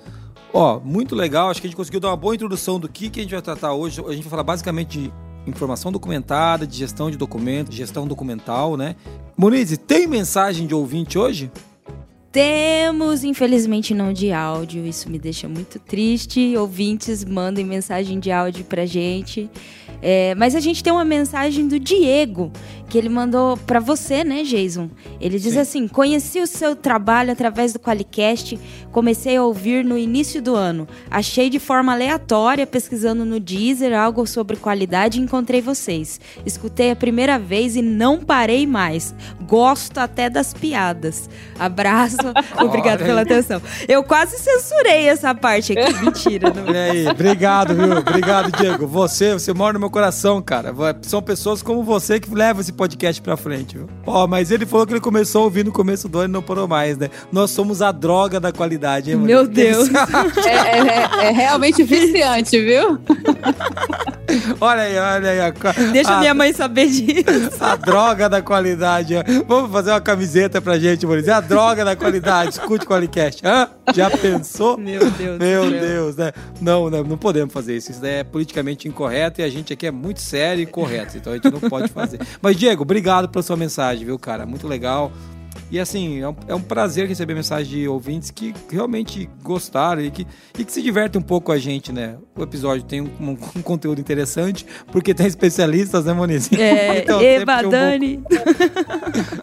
Ó, 0.52 0.80
muito 0.80 1.14
legal. 1.14 1.50
Acho 1.50 1.60
que 1.60 1.66
a 1.66 1.70
gente 1.70 1.76
conseguiu 1.76 2.00
dar 2.00 2.08
uma 2.08 2.16
boa 2.16 2.34
introdução 2.34 2.78
do 2.78 2.88
que, 2.88 3.08
que 3.08 3.20
a 3.20 3.22
gente 3.22 3.32
vai 3.32 3.42
tratar 3.42 3.74
hoje. 3.74 4.00
A 4.00 4.12
gente 4.12 4.22
vai 4.22 4.30
falar 4.30 4.42
basicamente 4.42 4.98
de 4.98 5.12
informação 5.46 5.90
documentada, 5.90 6.66
de 6.66 6.76
gestão 6.76 7.10
de 7.10 7.16
documentos, 7.16 7.74
gestão 7.74 8.06
documental, 8.06 8.76
né? 8.76 8.96
Monize, 9.36 9.76
tem 9.76 10.06
mensagem 10.06 10.66
de 10.66 10.74
ouvinte 10.74 11.18
hoje? 11.18 11.50
Temos, 12.30 13.24
infelizmente 13.24 13.92
não 13.92 14.10
de 14.10 14.32
áudio, 14.32 14.86
isso 14.86 15.10
me 15.10 15.18
deixa 15.18 15.46
muito 15.46 15.78
triste. 15.78 16.56
Ouvintes, 16.56 17.24
mandem 17.24 17.62
mensagem 17.62 18.18
de 18.18 18.32
áudio 18.32 18.64
pra 18.64 18.86
gente. 18.86 19.50
É, 20.00 20.34
mas 20.34 20.54
a 20.56 20.60
gente 20.60 20.82
tem 20.82 20.92
uma 20.92 21.04
mensagem 21.04 21.68
do 21.68 21.78
Diego, 21.78 22.50
que 22.92 22.98
ele 22.98 23.08
mandou 23.08 23.56
para 23.56 23.80
você, 23.80 24.22
né, 24.22 24.42
Jason? 24.42 24.90
Ele 25.18 25.38
diz 25.38 25.54
Sim. 25.54 25.60
assim: 25.60 25.88
Conheci 25.88 26.40
o 26.40 26.46
seu 26.46 26.76
trabalho 26.76 27.32
através 27.32 27.72
do 27.72 27.80
Qualicast, 27.80 28.60
comecei 28.92 29.34
a 29.34 29.42
ouvir 29.42 29.82
no 29.82 29.96
início 29.96 30.42
do 30.42 30.54
ano. 30.54 30.86
Achei 31.10 31.48
de 31.48 31.58
forma 31.58 31.92
aleatória, 31.92 32.66
pesquisando 32.66 33.24
no 33.24 33.40
Deezer 33.40 33.98
algo 33.98 34.26
sobre 34.26 34.58
qualidade 34.58 35.18
e 35.18 35.22
encontrei 35.22 35.62
vocês. 35.62 36.20
Escutei 36.44 36.90
a 36.90 36.96
primeira 36.96 37.38
vez 37.38 37.76
e 37.76 37.80
não 37.80 38.20
parei 38.20 38.66
mais. 38.66 39.14
Gosto 39.48 39.96
até 39.96 40.28
das 40.28 40.52
piadas. 40.52 41.30
Abraço, 41.58 42.18
obrigado 42.62 43.04
pela 43.04 43.22
atenção. 43.22 43.62
Eu 43.88 44.04
quase 44.04 44.36
censurei 44.36 45.08
essa 45.08 45.34
parte 45.34 45.72
aqui. 45.72 45.94
Mentira, 46.04 46.52
não. 46.52 46.70
E 46.70 46.76
aí, 46.76 47.06
obrigado, 47.08 47.74
viu? 47.74 47.96
Obrigado, 47.96 48.52
Diego. 48.52 48.86
Você, 48.86 49.32
você 49.32 49.54
mora 49.54 49.72
no 49.72 49.80
meu 49.80 49.90
coração, 49.90 50.42
cara. 50.42 50.74
São 51.00 51.22
pessoas 51.22 51.62
como 51.62 51.82
você 51.82 52.20
que 52.20 52.28
levam 52.34 52.60
esse 52.60 52.81
podcast 52.82 53.22
pra 53.22 53.36
frente, 53.36 53.76
viu? 53.76 53.88
Ó, 54.04 54.26
mas 54.26 54.50
ele 54.50 54.66
falou 54.66 54.84
que 54.84 54.92
ele 54.92 55.00
começou 55.00 55.42
a 55.42 55.44
ouvir 55.44 55.64
no 55.64 55.70
começo 55.70 56.08
do 56.08 56.18
ano 56.18 56.30
e 56.30 56.32
não 56.32 56.42
parou 56.42 56.66
mais, 56.66 56.98
né? 56.98 57.10
Nós 57.30 57.52
somos 57.52 57.80
a 57.80 57.92
droga 57.92 58.40
da 58.40 58.50
qualidade, 58.50 59.12
hein, 59.12 59.16
Meu 59.16 59.46
Deus. 59.46 59.88
é, 60.44 60.50
é, 60.50 60.78
é, 60.80 61.26
é, 61.26 61.30
realmente 61.30 61.84
viciante, 61.84 62.58
viu? 62.60 62.98
olha 64.60 64.82
aí, 64.82 64.96
olha 64.96 65.30
aí. 65.30 65.52
Deixa 65.92 66.14
a, 66.14 66.20
minha 66.20 66.34
mãe 66.34 66.52
saber 66.52 66.86
disso. 66.86 67.62
A 67.62 67.76
droga 67.76 68.28
da 68.28 68.40
qualidade. 68.42 69.14
Vamos 69.46 69.70
fazer 69.70 69.90
uma 69.90 70.00
camiseta 70.00 70.60
pra 70.60 70.78
gente, 70.78 71.06
Maurício. 71.06 71.34
A 71.34 71.40
droga 71.40 71.84
da 71.84 71.96
qualidade. 71.96 72.52
Escute 72.52 72.84
o 72.84 72.88
Qualicast. 72.88 73.42
Hã? 73.44 73.68
Já 73.94 74.10
pensou? 74.10 74.78
Meu 74.78 75.10
Deus. 75.10 75.38
Meu 75.38 75.70
Deus, 75.70 76.16
né? 76.16 76.32
Não, 76.60 76.88
não, 76.88 77.02
não 77.04 77.18
podemos 77.18 77.52
fazer 77.52 77.76
isso. 77.76 77.90
Isso 77.90 78.04
é 78.04 78.24
politicamente 78.24 78.88
incorreto 78.88 79.40
e 79.40 79.44
a 79.44 79.48
gente 79.48 79.72
aqui 79.72 79.86
é 79.86 79.90
muito 79.90 80.20
sério 80.20 80.62
e 80.62 80.66
correto. 80.66 81.16
Então 81.16 81.32
a 81.32 81.36
gente 81.36 81.50
não 81.50 81.60
pode 81.60 81.88
fazer. 81.88 82.20
Mas, 82.40 82.56
Diego, 82.56 82.82
obrigado 82.82 83.28
pela 83.28 83.42
sua 83.42 83.56
mensagem, 83.56 84.04
viu, 84.04 84.18
cara? 84.18 84.46
Muito 84.46 84.66
legal. 84.68 85.12
E 85.72 85.80
assim, 85.80 86.20
é 86.20 86.28
um, 86.28 86.36
é 86.48 86.54
um, 86.54 86.60
prazer 86.60 87.08
receber 87.08 87.32
mensagem 87.32 87.80
de 87.80 87.88
ouvintes 87.88 88.30
que 88.30 88.52
realmente 88.70 89.26
gostaram 89.42 90.02
e 90.02 90.10
que, 90.10 90.26
e 90.58 90.66
que 90.66 90.70
se 90.70 90.82
divertem 90.82 91.18
um 91.18 91.24
pouco 91.24 91.46
com 91.46 91.52
a 91.52 91.56
gente, 91.56 91.90
né? 91.90 92.16
O 92.36 92.42
episódio 92.42 92.84
tem 92.84 93.00
um, 93.00 93.10
um, 93.18 93.38
um 93.56 93.62
conteúdo 93.62 93.98
interessante, 93.98 94.66
porque 94.88 95.14
tem 95.14 95.26
especialistas, 95.26 96.04
né, 96.04 96.12
Moniz? 96.12 96.52
É, 96.52 96.98
então, 97.00 97.22
Eba, 97.22 97.62
Dani. 97.62 98.22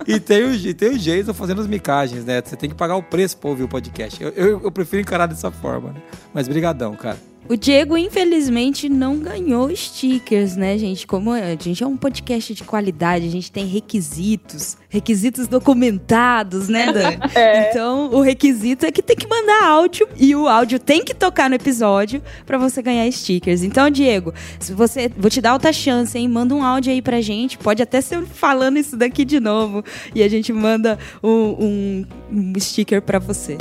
E 0.05 0.19
tem 0.19 0.43
o, 0.43 0.53
e 0.53 0.73
tem 0.73 0.89
o 0.89 0.97
Jason 0.99 1.33
fazendo 1.33 1.61
as 1.61 1.67
micagens, 1.67 2.23
né? 2.25 2.41
Você 2.43 2.55
tem 2.55 2.69
que 2.69 2.75
pagar 2.75 2.95
o 2.95 3.03
preço 3.03 3.37
pra 3.37 3.49
ouvir 3.49 3.63
o 3.63 3.67
podcast. 3.67 4.21
Eu, 4.23 4.29
eu, 4.29 4.61
eu 4.63 4.71
prefiro 4.71 5.01
encarar 5.01 5.25
dessa 5.25 5.49
forma, 5.49 5.91
né? 5.91 6.01
Mas 6.33 6.47
brigadão, 6.47 6.95
cara. 6.95 7.17
O 7.47 7.57
Diego, 7.57 7.97
infelizmente, 7.97 8.87
não 8.87 9.17
ganhou 9.17 9.75
stickers, 9.75 10.55
né, 10.55 10.77
gente? 10.77 11.07
Como 11.07 11.31
a 11.31 11.55
gente 11.55 11.83
é 11.83 11.87
um 11.87 11.97
podcast 11.97 12.53
de 12.53 12.63
qualidade, 12.63 13.25
a 13.25 13.31
gente 13.31 13.51
tem 13.51 13.65
requisitos, 13.65 14.77
requisitos 14.87 15.47
documentados, 15.47 16.69
né, 16.69 16.85
Dani? 16.93 17.17
É. 17.33 17.69
Então, 17.69 18.11
o 18.13 18.21
requisito 18.21 18.85
é 18.85 18.91
que 18.91 19.01
tem 19.01 19.15
que 19.15 19.27
mandar 19.27 19.63
áudio 19.63 20.07
e 20.15 20.35
o 20.35 20.47
áudio 20.47 20.79
tem 20.79 21.03
que 21.03 21.15
tocar 21.15 21.49
no 21.49 21.55
episódio 21.55 22.21
para 22.45 22.59
você 22.59 22.83
ganhar 22.83 23.11
stickers. 23.11 23.63
Então, 23.63 23.89
Diego, 23.89 24.31
se 24.59 24.71
você, 24.73 25.09
vou 25.17 25.31
te 25.31 25.41
dar 25.41 25.53
outra 25.53 25.73
chance, 25.73 26.15
hein? 26.17 26.27
Manda 26.27 26.53
um 26.53 26.63
áudio 26.63 26.91
aí 26.91 27.01
pra 27.01 27.19
gente, 27.19 27.57
pode 27.57 27.81
até 27.81 27.99
ser 27.99 28.23
falando 28.25 28.77
isso 28.77 28.95
daqui 28.95 29.25
de 29.25 29.39
novo 29.39 29.83
e 30.13 30.21
a 30.21 30.29
gente 30.29 30.53
manda 30.53 30.99
um, 31.23 31.31
um, 31.31 32.05
um 32.31 32.59
sticker 32.59 33.01
para 33.01 33.17
você. 33.17 33.57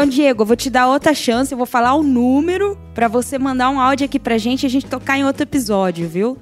Então, 0.00 0.08
Diego, 0.08 0.40
eu 0.44 0.46
vou 0.46 0.56
te 0.56 0.70
dar 0.70 0.88
outra 0.88 1.12
chance, 1.12 1.52
eu 1.52 1.58
vou 1.58 1.66
falar 1.66 1.92
o 1.92 2.02
número 2.02 2.74
para 2.94 3.06
você 3.06 3.38
mandar 3.38 3.68
um 3.68 3.78
áudio 3.78 4.06
aqui 4.06 4.18
pra 4.18 4.38
gente 4.38 4.62
e 4.62 4.66
a 4.66 4.70
gente 4.70 4.86
tocar 4.86 5.18
em 5.18 5.26
outro 5.26 5.42
episódio, 5.42 6.08
viu? 6.08 6.38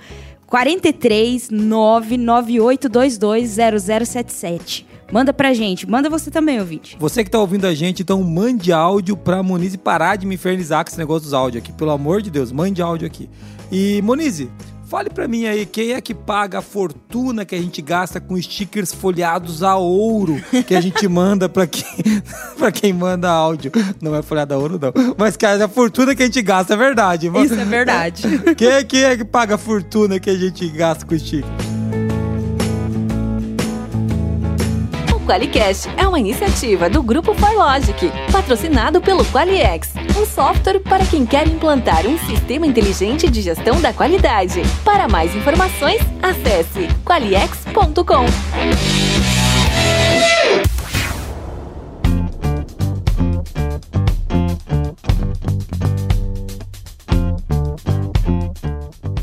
43 0.47 1.51
99822 1.51 3.19
0077. 3.49 4.87
Manda 5.11 5.33
pra 5.33 5.53
gente, 5.53 5.91
manda 5.91 6.09
você 6.09 6.31
também, 6.31 6.61
ouvinte. 6.61 6.97
Você 7.01 7.25
que 7.25 7.31
tá 7.31 7.41
ouvindo 7.41 7.67
a 7.67 7.75
gente, 7.75 8.01
então 8.03 8.23
mande 8.23 8.73
áudio 8.73 9.17
pra 9.17 9.43
Monize 9.43 9.77
parar 9.77 10.15
de 10.15 10.25
me 10.25 10.37
infernizar 10.37 10.85
com 10.85 10.91
esse 10.91 10.99
negócio 10.99 11.25
dos 11.25 11.35
áudios 11.35 11.61
aqui. 11.61 11.73
Pelo 11.73 11.91
amor 11.91 12.23
de 12.23 12.31
Deus, 12.31 12.53
mande 12.53 12.81
áudio 12.81 13.09
aqui. 13.09 13.29
E, 13.73 14.01
Monize, 14.03 14.49
Fale 14.89 15.11
para 15.11 15.29
mim 15.29 15.45
aí, 15.45 15.67
quem 15.67 15.93
é 15.93 16.01
que 16.01 16.15
paga 16.15 16.61
a 16.61 16.63
fortuna 16.63 17.45
que 17.45 17.55
a 17.55 17.61
gente 17.61 17.83
gasta 17.83 18.19
com 18.19 18.41
stickers 18.41 18.91
folheados 18.91 19.63
a 19.63 19.77
ouro 19.77 20.43
que 20.67 20.75
a 20.75 20.81
gente 20.81 21.07
manda 21.07 21.47
para 21.47 21.67
quem, 21.67 21.85
pra 22.57 22.73
quem 22.73 22.95
manda 22.95 23.29
áudio? 23.29 23.71
Não 24.01 24.15
é 24.15 24.23
folhado 24.23 24.55
a 24.55 24.57
ouro, 24.57 24.81
não. 24.81 25.15
Mas, 25.19 25.37
cara, 25.37 25.67
a 25.67 25.69
fortuna 25.69 26.15
que 26.15 26.23
a 26.23 26.27
gente 26.27 26.41
gasta 26.41 26.73
é 26.73 26.77
verdade. 26.77 27.27
Isso 27.27 27.55
é 27.55 27.65
verdade. 27.67 28.23
Quem, 28.57 28.87
quem 28.87 29.03
é 29.03 29.15
que 29.15 29.27
paga 29.27 29.57
a 29.57 29.59
fortuna 29.59 30.19
que 30.19 30.31
a 30.31 30.37
gente 30.37 30.67
gasta 30.71 31.05
com 31.05 31.19
stickers? 31.19 31.78
QualiCast 35.29 35.91
é 35.99 36.09
uma 36.09 36.19
iniciativa 36.19 36.89
do 36.89 37.03
Grupo 37.03 37.35
Farlogic, 37.35 38.11
patrocinado 38.33 38.99
pelo 38.99 39.23
QualiX, 39.27 39.93
um 40.19 40.25
software 40.25 40.81
para 40.81 41.05
quem 41.05 41.27
quer 41.27 41.47
implantar 41.47 42.07
um 42.07 42.19
sistema 42.21 42.67
inteligente 42.67 43.29
de 43.29 43.43
gestão 43.43 43.79
da 43.79 43.93
qualidade. 43.93 44.63
Para 44.83 45.07
mais 45.07 45.37
informações, 45.37 46.01
acesse 46.23 46.89
qualiex.com. 47.05 48.25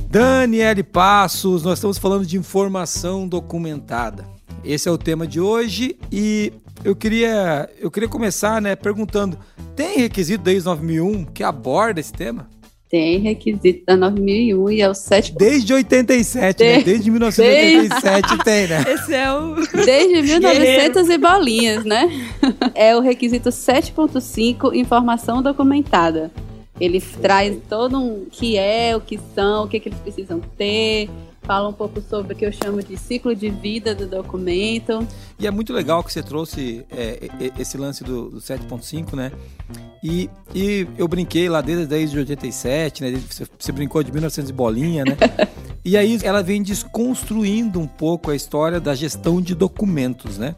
Daniele 0.07 0.83
Passos, 0.83 1.63
nós 1.63 1.79
estamos 1.79 1.97
falando 1.97 2.27
de 2.27 2.37
informação 2.37 3.27
documentada. 3.27 4.34
Esse 4.65 4.89
é 4.89 4.91
o 4.91 4.97
tema 4.97 5.27
de 5.27 5.39
hoje 5.39 5.95
e 6.11 6.51
eu 6.83 6.95
queria, 6.95 7.69
eu 7.79 7.91
queria 7.91 8.09
começar 8.09 8.59
né, 8.59 8.75
perguntando: 8.75 9.37
tem 9.75 9.99
requisito 9.99 10.43
da 10.43 10.51
ISO 10.51 10.69
9001 10.69 11.25
que 11.25 11.43
aborda 11.43 11.99
esse 11.99 12.11
tema? 12.11 12.49
Tem 12.89 13.19
requisito 13.19 13.85
da 13.85 13.95
9001 13.95 14.69
e 14.71 14.81
é 14.81 14.89
o 14.89 14.93
7. 14.93 15.35
Desde 15.35 15.73
87, 15.73 16.63
né? 16.63 16.81
Desde 16.81 17.11
1987 17.11 18.27
Desde... 18.27 18.43
tem, 18.43 18.67
né? 18.67 18.83
Esse 18.93 19.13
é 19.13 19.31
o. 19.33 19.55
Desde 19.85 20.21
1900 20.33 21.09
e 21.09 21.17
bolinhas, 21.17 21.83
né? 21.83 22.09
É 22.73 22.95
o 22.95 22.99
requisito 23.01 23.49
7.5, 23.49 24.73
informação 24.75 25.41
documentada. 25.41 26.31
Ele 26.79 26.99
traz 26.99 27.57
todo 27.69 27.97
um 27.97 28.25
que 28.29 28.57
é, 28.57 28.95
o 28.95 29.01
que 29.01 29.19
são, 29.33 29.63
o 29.63 29.67
que, 29.67 29.79
que 29.79 29.89
eles 29.89 29.99
precisam 29.99 30.41
ter, 30.57 31.09
fala 31.45 31.69
um 31.69 31.73
pouco 31.73 32.01
sobre 32.01 32.33
o 32.33 32.35
que 32.35 32.45
eu 32.45 32.51
chamo 32.51 32.81
de 32.83 32.97
ciclo 32.97 33.35
de 33.35 33.49
vida 33.49 33.93
do 33.93 34.07
documento. 34.07 35.07
E 35.39 35.45
é 35.45 35.51
muito 35.51 35.71
legal 35.71 36.03
que 36.03 36.11
você 36.11 36.23
trouxe 36.23 36.85
é, 36.91 37.29
esse 37.57 37.77
lance 37.77 38.03
do, 38.03 38.29
do 38.29 38.37
7.5, 38.37 39.15
né? 39.15 39.31
E, 40.03 40.29
e 40.53 40.87
eu 40.97 41.07
brinquei 41.07 41.47
lá 41.47 41.61
desde, 41.61 41.85
desde 41.85 42.17
87, 42.17 43.03
né? 43.03 43.11
Você, 43.29 43.45
você 43.57 43.71
brincou 43.71 44.03
de 44.03 44.11
1900 44.11 44.51
bolinha, 44.51 45.05
né? 45.05 45.17
e 45.85 45.95
aí 45.95 46.19
ela 46.23 46.41
vem 46.41 46.61
desconstruindo 46.61 47.79
um 47.79 47.87
pouco 47.87 48.31
a 48.31 48.35
história 48.35 48.79
da 48.79 48.95
gestão 48.95 49.41
de 49.41 49.53
documentos, 49.53 50.37
né? 50.37 50.55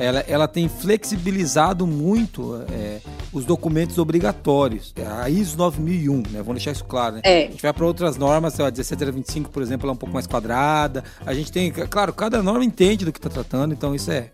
ela, 0.00 0.20
ela 0.26 0.48
tem 0.48 0.66
flexibilizado 0.66 1.86
muito 1.86 2.64
é, 2.72 3.00
os 3.32 3.44
documentos 3.44 3.98
obrigatórios. 3.98 4.94
A 5.20 5.28
ISO 5.28 5.58
9001, 5.58 6.16
né? 6.16 6.22
Vamos 6.38 6.54
deixar 6.54 6.72
isso 6.72 6.84
claro, 6.84 7.16
né? 7.16 7.20
É. 7.22 7.46
A 7.46 7.50
gente 7.50 7.62
vai 7.62 7.72
para 7.72 7.84
outras 7.84 8.16
normas, 8.16 8.58
a 8.58 8.64
1725, 8.64 9.50
por 9.50 9.62
exemplo, 9.62 9.84
ela 9.84 9.92
é 9.92 9.94
um 9.94 9.98
pouco 9.98 10.14
mais 10.14 10.19
quadrada. 10.26 11.04
A 11.24 11.34
gente 11.34 11.50
tem, 11.52 11.70
claro, 11.70 12.12
cada 12.12 12.42
norma 12.42 12.64
entende 12.64 13.04
do 13.04 13.12
que 13.12 13.18
está 13.18 13.30
tratando, 13.30 13.72
então 13.72 13.94
isso 13.94 14.10
é 14.10 14.30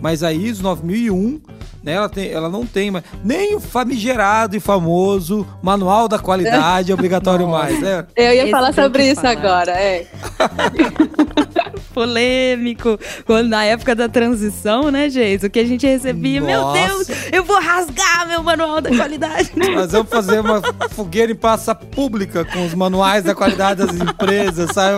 mas 0.00 0.22
a 0.22 0.32
ISO 0.32 0.62
9001, 0.62 1.40
né, 1.82 1.92
ela, 1.92 2.08
tem, 2.08 2.30
ela 2.30 2.48
não 2.48 2.66
tem 2.66 2.90
mais, 2.90 3.04
nem 3.22 3.54
o 3.54 3.60
famigerado 3.60 4.56
e 4.56 4.60
famoso 4.60 5.46
manual 5.62 6.08
da 6.08 6.18
qualidade 6.18 6.90
é 6.90 6.94
obrigatório 6.94 7.46
mais, 7.48 7.80
né? 7.80 8.06
Eu 8.16 8.32
ia 8.32 8.50
falar 8.50 8.72
sobre 8.72 9.10
isso 9.10 9.20
falar. 9.20 9.32
agora, 9.32 9.72
é. 9.72 10.06
polêmico. 11.90 12.98
Quando, 13.26 13.48
na 13.48 13.64
época 13.64 13.94
da 13.94 14.08
transição, 14.08 14.90
né, 14.90 15.08
gente? 15.08 15.46
O 15.46 15.50
que 15.50 15.58
a 15.58 15.64
gente 15.64 15.86
recebia, 15.86 16.40
Nossa. 16.40 16.78
meu 16.78 16.86
Deus, 16.86 17.08
eu 17.32 17.44
vou 17.44 17.60
rasgar 17.60 18.26
meu 18.28 18.42
manual 18.42 18.80
da 18.80 18.90
qualidade. 18.90 19.52
Nós 19.56 19.92
vamos 19.92 20.10
fazer 20.10 20.40
uma 20.40 20.62
fogueira 20.90 21.32
em 21.32 21.36
praça 21.36 21.74
pública 21.74 22.44
com 22.44 22.64
os 22.64 22.74
manuais 22.74 23.24
da 23.24 23.34
qualidade 23.34 23.84
das 23.84 23.96
empresas, 23.96 24.70
sabe? 24.72 24.96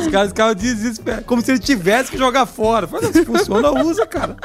Os 0.00 0.08
caras 0.08 0.28
ficavam 0.28 0.54
desesperados, 0.54 1.26
como 1.26 1.42
se 1.42 1.52
ele 1.52 1.58
tivesse 1.58 2.10
que 2.10 2.18
jogar 2.18 2.46
fora. 2.46 2.86
Fala, 2.86 3.12
se 3.12 3.24
funciona, 3.24 3.70
usa, 3.82 4.06
cara. 4.06 4.36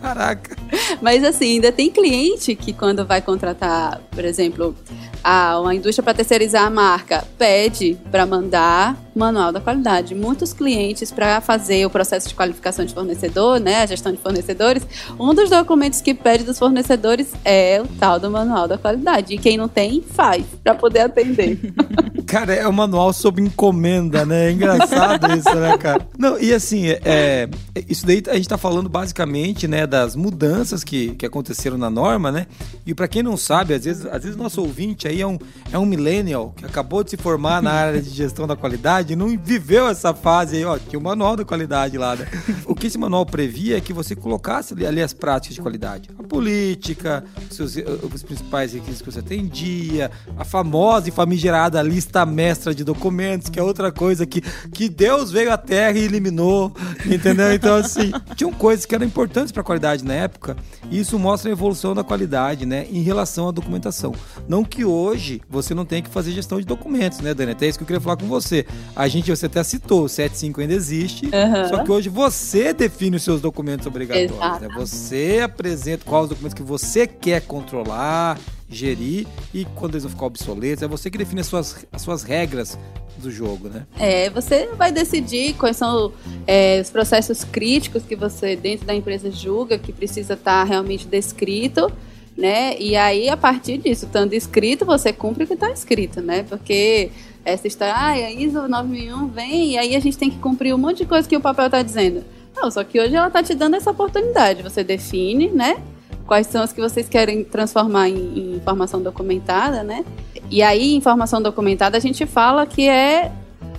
Caraca. 0.00 0.56
Mas 1.00 1.24
assim, 1.24 1.54
ainda 1.54 1.72
tem 1.72 1.90
cliente 1.90 2.54
que 2.54 2.72
quando 2.72 3.04
vai 3.04 3.20
contratar, 3.20 4.00
por 4.10 4.24
exemplo, 4.24 4.74
a 5.22 5.58
uma 5.58 5.74
indústria 5.74 6.02
para 6.04 6.14
terceirizar 6.14 6.64
a 6.64 6.70
marca, 6.70 7.24
pede 7.36 7.98
para 8.10 8.24
mandar 8.24 8.96
manual 9.14 9.50
da 9.50 9.60
qualidade. 9.60 10.14
Muitos 10.14 10.52
clientes, 10.52 11.10
para 11.10 11.40
fazer 11.40 11.84
o 11.84 11.90
processo 11.90 12.28
de 12.28 12.34
qualificação 12.34 12.84
de 12.84 12.94
fornecedor, 12.94 13.58
né, 13.58 13.82
a 13.82 13.86
gestão 13.86 14.12
de 14.12 14.18
fornecedores, 14.18 14.86
um 15.18 15.34
dos 15.34 15.50
documentos 15.50 16.00
que 16.00 16.14
pede 16.14 16.44
dos 16.44 16.58
fornecedores 16.58 17.32
é 17.44 17.82
o 17.82 17.88
tal 17.98 18.20
do 18.20 18.30
manual 18.30 18.68
da 18.68 18.78
qualidade. 18.78 19.34
E 19.34 19.38
quem 19.38 19.56
não 19.56 19.68
tem, 19.68 20.00
faz, 20.02 20.44
para 20.62 20.74
poder 20.74 21.00
atender. 21.00 21.58
Cara, 22.26 22.54
é 22.54 22.66
o 22.66 22.72
manual 22.72 23.12
sob 23.12 23.40
encomenda, 23.40 24.24
né? 24.24 24.48
É 24.48 24.52
engraçado 24.52 25.32
isso, 25.36 25.54
né, 25.54 25.76
cara? 25.78 26.06
Não, 26.18 26.38
e 26.38 26.52
assim, 26.52 26.88
é, 26.88 27.48
isso 27.88 28.06
daí 28.06 28.22
a 28.28 28.34
gente 28.34 28.48
tá 28.48 28.58
falando 28.58 28.88
basicamente, 28.88 29.66
né, 29.66 29.86
das 29.86 30.14
mudanças 30.14 30.84
que, 30.84 31.14
que 31.14 31.26
aconteceram 31.26 31.76
na 31.76 31.90
norma, 31.90 32.30
né? 32.30 32.46
E 32.86 32.94
para 32.94 33.08
quem 33.08 33.22
não 33.22 33.36
sabe, 33.36 33.74
às 33.74 33.84
vezes, 33.84 34.06
às 34.06 34.22
vezes 34.22 34.36
nosso 34.36 34.60
ouvinte 34.60 35.08
aí 35.08 35.20
é 35.20 35.26
um, 35.26 35.38
é 35.72 35.78
um 35.78 35.86
millennial 35.86 36.52
que 36.56 36.64
acabou 36.64 37.02
de 37.02 37.10
se 37.10 37.16
formar 37.16 37.62
na 37.62 37.72
área 37.72 38.02
de 38.02 38.10
gestão 38.10 38.46
da 38.46 38.54
qualidade 38.54 38.76
qualidade, 38.76 39.16
não 39.16 39.36
viveu 39.38 39.88
essa 39.88 40.12
fase 40.12 40.56
aí, 40.56 40.64
ó. 40.64 40.78
Tinha 40.78 40.98
o 40.98 41.02
manual 41.02 41.36
da 41.36 41.44
qualidade 41.44 41.96
lá, 41.96 42.14
né? 42.14 42.26
O 42.64 42.74
que 42.74 42.86
esse 42.86 42.98
manual 42.98 43.24
previa 43.24 43.78
é 43.78 43.80
que 43.80 43.92
você 43.92 44.14
colocasse 44.14 44.74
ali, 44.84 45.00
as 45.00 45.12
práticas 45.12 45.54
de 45.54 45.60
qualidade. 45.60 46.10
A 46.18 46.22
política, 46.22 47.24
os, 47.50 47.56
seus, 47.56 47.76
os 47.76 48.22
principais 48.22 48.72
requisitos 48.72 49.02
que 49.02 49.12
você 49.12 49.20
atendia, 49.20 50.10
a 50.36 50.44
famosa 50.44 51.08
e 51.08 51.12
famigerada 51.12 51.80
lista 51.82 52.15
mestra 52.24 52.74
de 52.74 52.84
documentos, 52.84 53.48
que 53.48 53.58
é 53.58 53.62
outra 53.62 53.90
coisa 53.92 54.24
que, 54.24 54.40
que 54.72 54.88
Deus 54.88 55.30
veio 55.30 55.52
à 55.52 55.58
Terra 55.58 55.98
e 55.98 56.04
eliminou, 56.04 56.72
entendeu? 57.04 57.52
Então, 57.52 57.76
assim, 57.76 58.12
tinham 58.36 58.52
coisas 58.52 58.86
que 58.86 58.94
eram 58.94 59.04
importantes 59.04 59.52
para 59.52 59.60
a 59.60 59.64
qualidade 59.64 60.04
na 60.04 60.14
época, 60.14 60.56
e 60.90 60.98
isso 61.00 61.18
mostra 61.18 61.50
a 61.50 61.52
evolução 61.52 61.94
da 61.94 62.04
qualidade, 62.04 62.64
né, 62.64 62.86
em 62.90 63.02
relação 63.02 63.48
à 63.48 63.50
documentação. 63.50 64.14
Não 64.48 64.64
que 64.64 64.84
hoje 64.84 65.42
você 65.48 65.74
não 65.74 65.84
tenha 65.84 66.02
que 66.02 66.10
fazer 66.10 66.30
gestão 66.30 66.60
de 66.60 66.66
documentos, 66.66 67.20
né, 67.20 67.34
Dani? 67.34 67.52
Até 67.52 67.66
isso 67.66 67.78
que 67.78 67.82
eu 67.82 67.86
queria 67.86 68.00
falar 68.00 68.16
com 68.16 68.26
você. 68.26 68.64
A 68.94 69.08
gente, 69.08 69.30
você 69.30 69.46
até 69.46 69.62
citou, 69.64 70.04
o 70.04 70.08
75 70.08 70.60
ainda 70.60 70.74
existe, 70.74 71.26
uhum. 71.26 71.68
só 71.68 71.84
que 71.84 71.90
hoje 71.90 72.08
você 72.08 72.72
define 72.72 73.16
os 73.16 73.22
seus 73.22 73.40
documentos 73.40 73.86
obrigatórios. 73.86 74.60
Né? 74.60 74.68
Você 74.76 75.40
apresenta 75.42 76.04
quais 76.04 76.24
os 76.24 76.28
documentos 76.30 76.54
que 76.54 76.62
você 76.62 77.06
quer 77.06 77.42
controlar, 77.42 78.38
gerir 78.68 79.26
e 79.54 79.64
quando 79.74 79.94
eles 79.94 80.02
vão 80.02 80.12
ficar 80.12 80.26
obsoletos. 80.26 80.82
É 80.82 80.88
você 80.88 81.10
que 81.10 81.18
define 81.18 81.40
as 81.40 81.46
suas, 81.46 81.86
as 81.92 82.02
suas 82.02 82.22
regras 82.22 82.78
do 83.18 83.30
jogo, 83.30 83.68
né? 83.68 83.86
É, 83.98 84.28
você 84.30 84.68
vai 84.76 84.92
decidir 84.92 85.54
quais 85.54 85.76
são 85.76 86.12
é, 86.46 86.80
os 86.80 86.90
processos 86.90 87.44
críticos 87.44 88.02
que 88.02 88.16
você, 88.16 88.56
dentro 88.56 88.86
da 88.86 88.94
empresa, 88.94 89.30
julga 89.30 89.78
que 89.78 89.92
precisa 89.92 90.34
estar 90.34 90.64
realmente 90.64 91.06
descrito. 91.06 91.90
Né? 92.36 92.78
E 92.78 92.94
aí, 92.96 93.30
a 93.30 93.36
partir 93.36 93.78
disso, 93.78 94.04
estando 94.04 94.34
escrito, 94.34 94.84
você 94.84 95.10
cumpre 95.10 95.44
o 95.44 95.46
que 95.46 95.54
está 95.54 95.70
escrito, 95.70 96.20
né? 96.20 96.42
Porque 96.42 97.10
essa 97.42 97.66
história, 97.66 97.94
ah, 97.94 98.10
a 98.10 98.30
ISO 98.30 98.68
9001 98.68 99.28
vem 99.28 99.70
e 99.70 99.78
aí 99.78 99.96
a 99.96 100.00
gente 100.00 100.18
tem 100.18 100.30
que 100.30 100.36
cumprir 100.36 100.74
um 100.74 100.78
monte 100.78 100.98
de 100.98 101.06
coisa 101.06 101.26
que 101.26 101.34
o 101.34 101.40
papel 101.40 101.64
está 101.64 101.80
dizendo. 101.80 102.22
Não, 102.54 102.70
só 102.70 102.84
que 102.84 103.00
hoje 103.00 103.14
ela 103.14 103.28
está 103.28 103.42
te 103.42 103.54
dando 103.54 103.76
essa 103.76 103.90
oportunidade. 103.90 104.62
Você 104.62 104.84
define, 104.84 105.48
né? 105.48 105.82
Quais 106.26 106.46
são 106.46 106.62
as 106.62 106.72
que 106.72 106.80
vocês 106.80 107.08
querem 107.08 107.44
transformar 107.44 108.08
em, 108.08 108.16
em 108.16 108.56
informação 108.56 109.00
documentada, 109.00 109.82
né? 109.82 110.04
E 110.50 110.62
aí, 110.62 110.94
informação 110.94 111.40
documentada, 111.42 111.96
a 111.96 112.00
gente 112.00 112.24
fala 112.26 112.66
que 112.66 112.88
é 112.88 113.32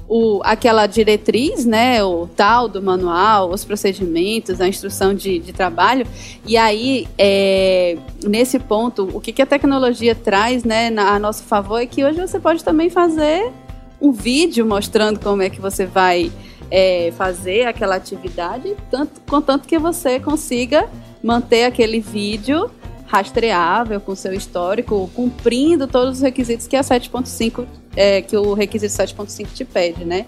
o, 0.09 0.41
aquela 0.43 0.87
diretriz, 0.87 1.65
né, 1.65 2.01
o 2.03 2.27
tal 2.27 2.67
do 2.67 2.81
manual, 2.81 3.51
os 3.51 3.65
procedimentos, 3.65 4.61
a 4.61 4.67
instrução 4.67 5.13
de, 5.13 5.39
de 5.39 5.51
trabalho. 5.51 6.07
E 6.45 6.55
aí, 6.55 7.07
é, 7.17 7.97
nesse 8.23 8.57
ponto, 8.57 9.09
o 9.13 9.19
que, 9.19 9.33
que 9.33 9.41
a 9.41 9.45
tecnologia 9.45 10.15
traz 10.15 10.63
né, 10.63 10.89
na, 10.89 11.13
a 11.13 11.19
nosso 11.19 11.43
favor 11.43 11.81
é 11.81 11.85
que 11.85 12.03
hoje 12.03 12.19
você 12.19 12.39
pode 12.39 12.63
também 12.63 12.89
fazer 12.89 13.51
um 13.99 14.11
vídeo 14.11 14.65
mostrando 14.65 15.19
como 15.19 15.41
é 15.41 15.49
que 15.49 15.59
você 15.59 15.85
vai 15.85 16.31
é, 16.71 17.11
fazer 17.17 17.65
aquela 17.65 17.95
atividade, 17.95 18.75
tanto, 18.89 19.21
contanto 19.27 19.67
que 19.67 19.77
você 19.77 20.19
consiga 20.19 20.87
manter 21.23 21.65
aquele 21.65 21.99
vídeo 21.99 22.69
rastreável 23.05 24.01
com 24.01 24.15
seu 24.15 24.33
histórico, 24.33 25.09
cumprindo 25.15 25.87
todos 25.87 26.17
os 26.17 26.21
requisitos 26.21 26.67
que 26.67 26.75
a 26.75 26.81
7.5 26.81 27.65
é, 27.95 28.21
que 28.21 28.37
o 28.37 28.53
requisito 28.53 28.93
7.5 28.93 29.47
te 29.53 29.65
pede, 29.65 30.05
né? 30.05 30.27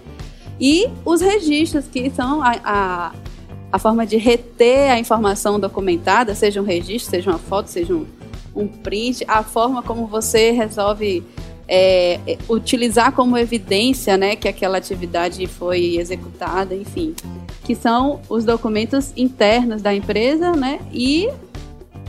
E 0.60 0.88
os 1.04 1.20
registros, 1.20 1.86
que 1.86 2.10
são 2.10 2.42
a, 2.42 2.56
a, 2.64 3.12
a, 3.70 3.78
forma 3.78 4.04
de 4.04 4.16
reter 4.16 4.90
a 4.90 4.98
informação 4.98 5.58
documentada, 5.58 6.34
seja 6.34 6.60
um 6.60 6.64
registro, 6.64 7.10
seja 7.10 7.30
uma 7.30 7.38
foto, 7.38 7.68
seja 7.68 7.94
um, 7.94 8.06
um 8.54 8.66
print, 8.66 9.24
a 9.28 9.42
forma 9.42 9.82
como 9.82 10.06
você 10.06 10.50
resolve 10.50 11.22
é, 11.72 12.18
utilizar 12.48 13.12
como 13.12 13.38
evidência 13.38 14.16
né, 14.16 14.34
que 14.34 14.48
aquela 14.48 14.78
atividade 14.78 15.46
foi 15.46 15.96
executada, 15.96 16.74
enfim, 16.74 17.14
que 17.62 17.76
são 17.76 18.20
os 18.28 18.44
documentos 18.44 19.12
internos 19.16 19.80
da 19.80 19.94
empresa 19.94 20.50
né, 20.50 20.80
e 20.92 21.30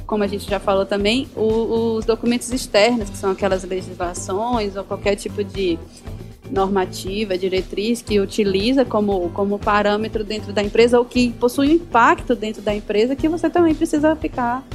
como 0.08 0.26
a 0.26 0.28
gente 0.28 0.50
já 0.50 0.60
falou 0.60 0.86
também, 0.86 1.30
o, 1.38 1.96
os 1.96 2.04
documentos 2.04 2.52
externos, 2.52 3.10
que 3.10 3.18
são 3.18 3.32
aquelas 3.32 3.64
legislações 3.64 4.76
ou 4.76 4.84
qualquer 4.84 5.16
tipo 5.16 5.42
de 5.42 5.80
normativa, 6.50 7.38
diretriz 7.38 8.02
que 8.02 8.20
utiliza 8.20 8.84
como, 8.84 9.30
como 9.30 9.58
parâmetro 9.58 10.22
dentro 10.22 10.52
da 10.52 10.62
empresa 10.62 11.00
ou 11.00 11.06
que 11.06 11.32
possui 11.34 11.70
um 11.70 11.72
impacto 11.76 12.36
dentro 12.36 12.62
da 12.62 12.76
empresa 12.76 13.16
que 13.16 13.30
você 13.30 13.50
também 13.50 13.74
precisa 13.74 14.14
ficar 14.18 14.68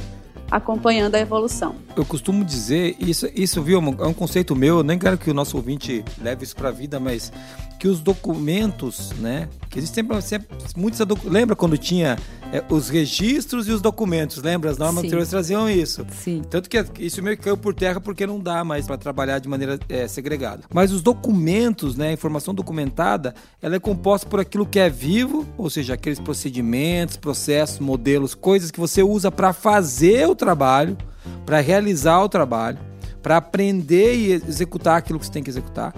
acompanhando 0.49 1.15
a 1.15 1.19
evolução. 1.19 1.75
Eu 1.95 2.05
costumo 2.05 2.43
dizer, 2.43 2.95
isso, 2.99 3.29
isso 3.35 3.61
viu, 3.61 3.79
é 3.79 4.07
um 4.07 4.13
conceito 4.13 4.55
meu, 4.55 4.77
eu 4.77 4.83
nem 4.83 4.97
quero 4.97 5.17
que 5.17 5.29
o 5.29 5.33
nosso 5.33 5.57
ouvinte 5.57 6.03
leve 6.21 6.43
isso 6.43 6.55
para 6.55 6.69
a 6.69 6.71
vida, 6.71 6.99
mas 6.99 7.31
que 7.79 7.87
os 7.87 7.99
documentos, 7.99 9.11
né, 9.13 9.47
existem 9.77 10.05
sempre, 10.21 10.47
muitos 10.75 10.99
lembra 11.23 11.55
quando 11.55 11.77
tinha 11.77 12.17
é, 12.51 12.63
os 12.69 12.89
registros 12.89 13.67
e 13.67 13.71
os 13.71 13.81
documentos, 13.81 14.41
lembra? 14.41 14.71
As 14.71 14.77
normas 14.77 15.03
anteriores 15.03 15.29
traziam 15.29 15.69
isso. 15.69 16.05
Sim. 16.11 16.41
Tanto 16.49 16.69
que 16.69 16.83
isso 16.99 17.21
meio 17.21 17.37
que 17.37 17.43
caiu 17.43 17.57
por 17.57 17.73
terra 17.73 18.01
porque 18.01 18.25
não 18.25 18.39
dá 18.39 18.63
mais 18.63 18.87
para 18.87 18.97
trabalhar 18.97 19.39
de 19.39 19.47
maneira 19.47 19.79
é, 19.87 20.07
segregada. 20.07 20.63
Mas 20.73 20.91
os 20.91 21.01
documentos, 21.01 21.95
né, 21.95 22.09
a 22.09 22.13
informação 22.13 22.53
documentada, 22.53 23.35
ela 23.61 23.75
é 23.75 23.79
composta 23.79 24.27
por 24.27 24.39
aquilo 24.39 24.65
que 24.65 24.79
é 24.79 24.89
vivo, 24.89 25.45
ou 25.57 25.69
seja, 25.69 25.93
aqueles 25.93 26.19
procedimentos, 26.19 27.17
processos, 27.17 27.79
modelos, 27.79 28.33
coisas 28.33 28.71
que 28.71 28.79
você 28.79 29.03
usa 29.03 29.31
para 29.31 29.53
fazer 29.53 30.27
o 30.27 30.35
trabalho, 30.35 30.97
para 31.45 31.59
realizar 31.59 32.21
o 32.23 32.29
trabalho 32.29 32.79
para 33.21 33.37
aprender 33.37 34.15
e 34.15 34.31
executar 34.33 34.97
aquilo 34.97 35.19
que 35.19 35.25
você 35.25 35.31
tem 35.31 35.43
que 35.43 35.49
executar. 35.49 35.93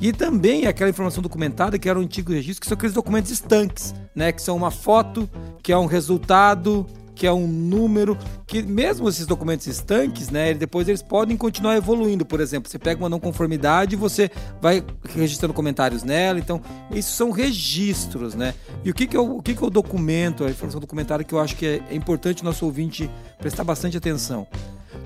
E 0.00 0.12
também 0.12 0.66
aquela 0.66 0.90
informação 0.90 1.22
documentada 1.22 1.78
que 1.78 1.88
era 1.88 1.98
o 1.98 2.02
antigo 2.02 2.32
registro, 2.32 2.60
que 2.60 2.66
são 2.66 2.76
aqueles 2.76 2.94
documentos 2.94 3.30
estanques, 3.30 3.94
né? 4.14 4.32
Que 4.32 4.42
são 4.42 4.56
uma 4.56 4.70
foto, 4.70 5.28
que 5.62 5.72
é 5.72 5.78
um 5.78 5.86
resultado, 5.86 6.86
que 7.14 7.26
é 7.26 7.32
um 7.32 7.46
número, 7.46 8.18
que 8.46 8.62
mesmo 8.62 9.08
esses 9.08 9.26
documentos 9.26 9.66
estanques, 9.66 10.30
né, 10.30 10.54
depois 10.54 10.88
eles 10.88 11.02
podem 11.02 11.36
continuar 11.36 11.76
evoluindo. 11.76 12.24
Por 12.24 12.40
exemplo, 12.40 12.70
você 12.70 12.78
pega 12.78 13.00
uma 13.00 13.08
não 13.08 13.20
conformidade 13.20 13.94
e 13.94 13.96
você 13.96 14.30
vai 14.60 14.82
registrando 15.14 15.54
comentários 15.54 16.02
nela. 16.02 16.38
Então, 16.38 16.60
isso 16.90 17.12
são 17.12 17.30
registros, 17.30 18.34
né? 18.34 18.54
E 18.84 18.90
o 18.90 18.94
que, 18.94 19.06
que, 19.06 19.16
é, 19.16 19.20
o, 19.20 19.36
o, 19.36 19.42
que, 19.42 19.54
que 19.54 19.62
é 19.62 19.66
o 19.66 19.70
documento, 19.70 20.44
a 20.44 20.50
informação 20.50 20.80
documentária 20.80 21.24
que 21.24 21.32
eu 21.32 21.40
acho 21.40 21.54
que 21.56 21.66
é, 21.66 21.82
é 21.90 21.94
importante 21.94 22.42
o 22.42 22.44
nosso 22.44 22.64
ouvinte 22.64 23.08
prestar 23.38 23.62
bastante 23.62 23.96
atenção 23.96 24.46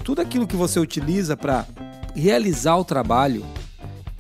tudo 0.07 0.23
aquilo 0.23 0.47
que 0.47 0.55
você 0.55 0.79
utiliza 0.79 1.37
para 1.37 1.67
realizar 2.15 2.76
o 2.76 2.85
trabalho 2.85 3.45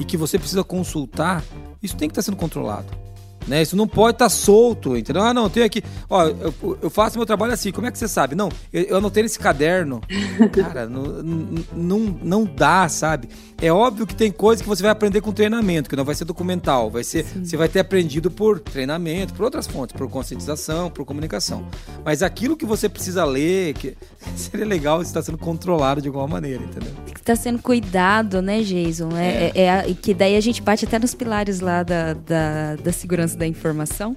e 0.00 0.04
que 0.04 0.16
você 0.16 0.36
precisa 0.36 0.64
consultar, 0.64 1.44
isso 1.80 1.96
tem 1.96 2.08
que 2.08 2.12
estar 2.12 2.22
sendo 2.22 2.36
controlado. 2.36 3.05
Né? 3.46 3.62
Isso 3.62 3.76
não 3.76 3.86
pode 3.86 4.16
estar 4.16 4.26
tá 4.26 4.28
solto, 4.28 4.96
entendeu? 4.96 5.22
Ah, 5.22 5.32
não, 5.32 5.44
eu 5.44 5.50
tenho 5.50 5.66
aqui. 5.66 5.82
Ó, 6.10 6.24
eu, 6.24 6.78
eu, 6.82 6.90
faço 6.90 7.16
meu 7.16 7.26
trabalho 7.26 7.52
assim, 7.52 7.70
como 7.70 7.86
é 7.86 7.90
que 7.90 7.98
você 7.98 8.08
sabe? 8.08 8.34
Não, 8.34 8.48
eu, 8.72 8.82
eu 8.82 8.96
anotei 8.96 9.22
nesse 9.22 9.38
caderno. 9.38 10.00
Cara, 10.52 10.86
não, 10.88 11.02
não, 11.72 11.98
não 12.22 12.44
dá, 12.44 12.88
sabe? 12.88 13.28
É 13.60 13.72
óbvio 13.72 14.06
que 14.06 14.14
tem 14.14 14.30
coisas 14.30 14.60
que 14.60 14.68
você 14.68 14.82
vai 14.82 14.92
aprender 14.92 15.20
com 15.20 15.32
treinamento, 15.32 15.88
que 15.88 15.96
não 15.96 16.04
vai 16.04 16.14
ser 16.14 16.24
documental, 16.24 16.90
vai 16.90 17.02
ser. 17.02 17.24
Sim. 17.24 17.44
Você 17.44 17.56
vai 17.56 17.68
ter 17.68 17.80
aprendido 17.80 18.30
por 18.30 18.60
treinamento, 18.60 19.32
por 19.32 19.44
outras 19.44 19.66
fontes, 19.66 19.96
por 19.96 20.08
conscientização, 20.10 20.90
por 20.90 21.06
comunicação. 21.06 21.66
Mas 22.04 22.22
aquilo 22.22 22.56
que 22.56 22.66
você 22.66 22.88
precisa 22.88 23.24
ler, 23.24 23.74
que 23.74 23.96
seria 24.36 24.66
legal 24.66 25.00
estar 25.00 25.22
sendo 25.22 25.38
controlado 25.38 26.02
de 26.02 26.08
alguma 26.08 26.26
maneira, 26.26 26.62
entendeu? 26.62 26.92
Está 27.14 27.34
sendo 27.34 27.60
cuidado, 27.60 28.42
né, 28.42 28.60
Jason? 28.60 29.08
É, 29.16 29.52
é. 29.52 29.52
é, 29.54 29.90
é 29.90 29.94
que 29.94 30.12
daí 30.12 30.36
a 30.36 30.40
gente 30.40 30.60
bate 30.60 30.84
até 30.84 30.98
nos 30.98 31.14
pilares 31.14 31.60
lá 31.60 31.82
da, 31.82 32.12
da, 32.12 32.76
da 32.76 32.92
segurança 32.92 33.35
da 33.36 33.46
informação, 33.46 34.16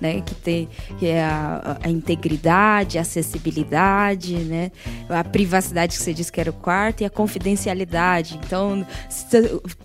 né? 0.00 0.20
Que 0.20 0.34
tem 0.34 0.68
que 0.98 1.06
é 1.06 1.22
a, 1.22 1.78
a, 1.82 1.90
integridade, 1.90 2.98
a 2.98 3.02
acessibilidade, 3.02 4.34
né? 4.36 4.70
A 5.08 5.24
privacidade 5.24 5.96
que 5.96 6.02
você 6.02 6.14
disse 6.14 6.32
que 6.32 6.40
era 6.40 6.50
o 6.50 6.54
quarto 6.54 7.02
e 7.02 7.04
a 7.04 7.10
confidencialidade. 7.10 8.38
Então, 8.44 8.86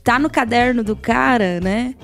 tá 0.04 0.18
no 0.18 0.30
caderno 0.30 0.84
do 0.84 0.96
cara, 0.96 1.60
né? 1.60 1.96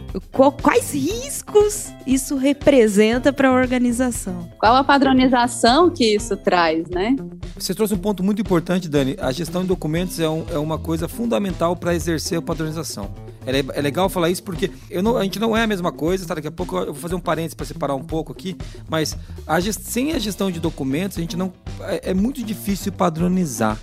Quais 0.62 0.94
riscos 0.94 1.92
isso 2.06 2.36
representa 2.36 3.32
para 3.32 3.50
a 3.50 3.54
organização? 3.54 4.50
Qual 4.60 4.76
a 4.76 4.84
padronização 4.84 5.90
que 5.90 6.16
isso 6.16 6.36
traz, 6.36 6.90
né? 6.90 7.16
Você 7.56 7.74
trouxe 7.74 7.94
um 7.94 7.98
ponto 7.98 8.24
muito 8.24 8.42
importante, 8.42 8.90
Dani. 8.90 9.16
A 9.20 9.32
gestão 9.32 9.62
de 9.62 9.68
documentos 9.68 10.20
é, 10.20 10.28
um, 10.28 10.46
é 10.52 10.58
uma 10.58 10.78
coisa 10.78 11.08
fundamental 11.08 11.76
para 11.76 11.94
exercer 11.94 12.38
a 12.38 12.42
padronização. 12.42 13.12
É, 13.46 13.80
é, 13.80 13.82
legal 13.82 14.08
falar 14.10 14.30
isso 14.30 14.44
porque 14.44 14.72
eu 14.90 15.02
não, 15.02 15.18
a 15.18 15.24
gente 15.24 15.40
não 15.40 15.56
é 15.58 15.64
a 15.64 15.68
mesma 15.68 15.92
coisa, 15.92 16.26
tá? 16.26 16.36
Daqui 16.36 16.48
a 16.48 16.52
pouco 16.52 16.78
eu 16.78 16.86
vou 16.88 16.96
fazer 16.96 17.16
um 17.16 17.20
parênteses 17.20 17.56
para 17.56 17.66
separar 17.66 17.96
um 17.96 18.04
pouco 18.04 18.32
aqui, 18.32 18.56
mas 18.88 19.18
a 19.48 19.60
gest, 19.60 19.82
sem 19.82 20.12
a 20.12 20.20
gestão 20.20 20.52
de 20.52 20.60
documentos, 20.60 21.18
a 21.18 21.22
gente 21.22 21.36
não. 21.36 21.52
É, 21.82 22.12
é 22.12 22.14
muito 22.14 22.44
difícil 22.44 22.92
padronizar 22.92 23.80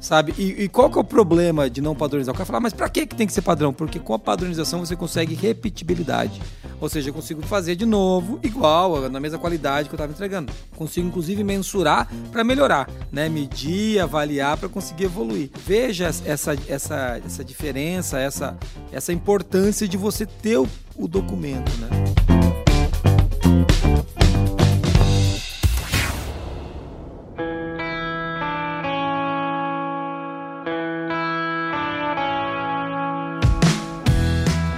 sabe? 0.00 0.34
E, 0.38 0.64
e, 0.64 0.68
qual 0.68 0.90
que 0.90 0.98
é 0.98 1.00
o 1.00 1.04
problema 1.04 1.68
de 1.68 1.80
não 1.80 1.94
padronizar? 1.94 2.34
O 2.34 2.36
cara 2.36 2.46
fala, 2.46 2.58
ah, 2.58 2.62
mas 2.62 2.72
para 2.72 2.88
que 2.88 3.06
tem 3.06 3.26
que 3.26 3.32
ser 3.32 3.42
padrão? 3.42 3.72
Porque 3.72 3.98
com 3.98 4.14
a 4.14 4.18
padronização 4.18 4.80
você 4.80 4.96
consegue 4.96 5.34
repetibilidade. 5.34 6.40
Ou 6.80 6.88
seja, 6.88 7.10
eu 7.10 7.14
consigo 7.14 7.42
fazer 7.42 7.76
de 7.76 7.84
novo, 7.84 8.40
igual, 8.42 9.08
na 9.10 9.20
mesma 9.20 9.38
qualidade 9.38 9.88
que 9.88 9.94
eu 9.94 9.96
estava 9.96 10.12
entregando. 10.12 10.50
Consigo, 10.74 11.06
inclusive, 11.06 11.44
mensurar 11.44 12.10
para 12.32 12.42
melhorar, 12.42 12.88
né? 13.12 13.28
Medir, 13.28 14.00
avaliar 14.00 14.56
para 14.56 14.68
conseguir 14.68 15.04
evoluir. 15.04 15.50
Veja 15.66 16.06
essa, 16.06 16.56
essa, 16.66 17.20
essa 17.24 17.44
diferença, 17.44 18.18
essa, 18.18 18.56
essa 18.90 19.12
importância 19.12 19.86
de 19.86 19.98
você 19.98 20.24
ter 20.24 20.56
o, 20.56 20.66
o 20.96 21.06
documento, 21.06 21.70
né? 21.76 22.29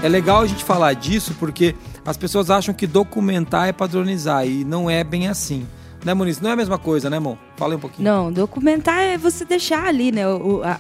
É 0.03 0.09
legal 0.09 0.41
a 0.41 0.47
gente 0.47 0.65
falar 0.65 0.95
disso 0.95 1.33
porque 1.39 1.77
as 2.05 2.17
pessoas 2.17 2.51
acham 2.51 2.75
que 2.75 2.89
documentar 2.89 3.69
é 3.69 3.73
padronizar 3.73 4.45
e 4.45 4.65
não 4.65 4.91
é 4.91 5.05
bem 5.05 5.29
assim. 5.29 5.65
Né, 6.05 6.13
Muniz? 6.13 6.41
Não 6.41 6.51
é 6.51 6.55
a 6.55 6.57
mesma 6.57 6.77
coisa, 6.77 7.09
né, 7.09 7.19
amor? 7.19 7.39
Fala 7.57 7.77
um 7.77 7.79
pouquinho. 7.79 8.05
Não, 8.05 8.33
documentar 8.33 8.99
é 8.99 9.17
você 9.17 9.45
deixar 9.45 9.85
ali, 9.85 10.11
né, 10.11 10.23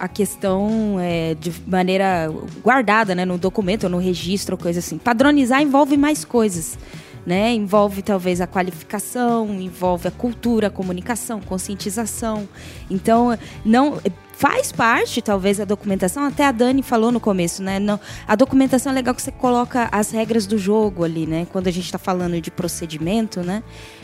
a, 0.00 0.08
questão 0.08 0.96
é, 0.98 1.36
de 1.36 1.52
maneira 1.64 2.28
guardada, 2.60 3.14
né, 3.14 3.24
no 3.24 3.38
documento 3.38 3.88
no 3.88 3.98
registro, 3.98 4.56
coisa 4.56 4.80
assim. 4.80 4.98
Padronizar 4.98 5.62
envolve 5.62 5.96
mais 5.96 6.24
coisas. 6.24 6.76
Né? 7.24 7.54
Envolve 7.54 8.02
talvez 8.02 8.40
a 8.40 8.46
qualificação, 8.46 9.48
envolve 9.60 10.08
a 10.08 10.10
cultura, 10.10 10.66
a 10.66 10.70
comunicação, 10.70 11.40
conscientização. 11.40 12.48
Então, 12.90 13.38
não 13.64 14.00
faz 14.42 14.72
parte, 14.72 15.22
talvez, 15.22 15.60
a 15.60 15.64
documentação. 15.64 16.24
Até 16.24 16.44
a 16.44 16.50
Dani 16.50 16.82
falou 16.82 17.12
no 17.12 17.20
começo, 17.20 17.62
né? 17.62 17.78
Não, 17.78 18.00
a 18.26 18.34
documentação 18.34 18.90
é 18.90 18.94
legal 18.96 19.14
que 19.14 19.22
você 19.22 19.30
coloca 19.30 19.88
as 19.92 20.10
regras 20.10 20.46
do 20.46 20.58
jogo 20.58 21.04
ali, 21.04 21.28
né? 21.28 21.46
Quando 21.52 21.68
a 21.68 21.70
gente 21.70 21.84
está 21.84 21.96
falando 21.96 22.40
de 22.40 22.50
procedimento, 22.50 23.40
né? 23.40 23.62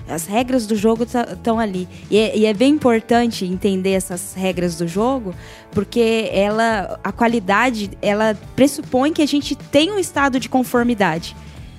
As 0.08 0.26
regras 0.26 0.64
do 0.64 0.76
jogo 0.76 1.02
estão 1.02 1.56
tá, 1.56 1.60
ali. 1.60 1.88
E 2.08 2.18
é, 2.18 2.38
e 2.38 2.46
é, 2.46 2.54
bem 2.54 2.74
importante 2.74 3.44
entender 3.44 3.90
essas 3.90 4.34
regras 4.34 4.76
do 4.76 4.86
jogo, 4.86 5.34
porque 5.72 6.30
ela, 6.32 7.00
a 7.02 7.10
qualidade, 7.10 7.90
ela 8.00 8.38
pressupõe 8.54 9.12
que 9.12 9.22
a 9.22 9.26
gente 9.26 9.56
tem 9.56 9.90
um 9.90 9.98
estado 9.98 10.38
de 10.38 10.48
conformidade. 10.48 11.34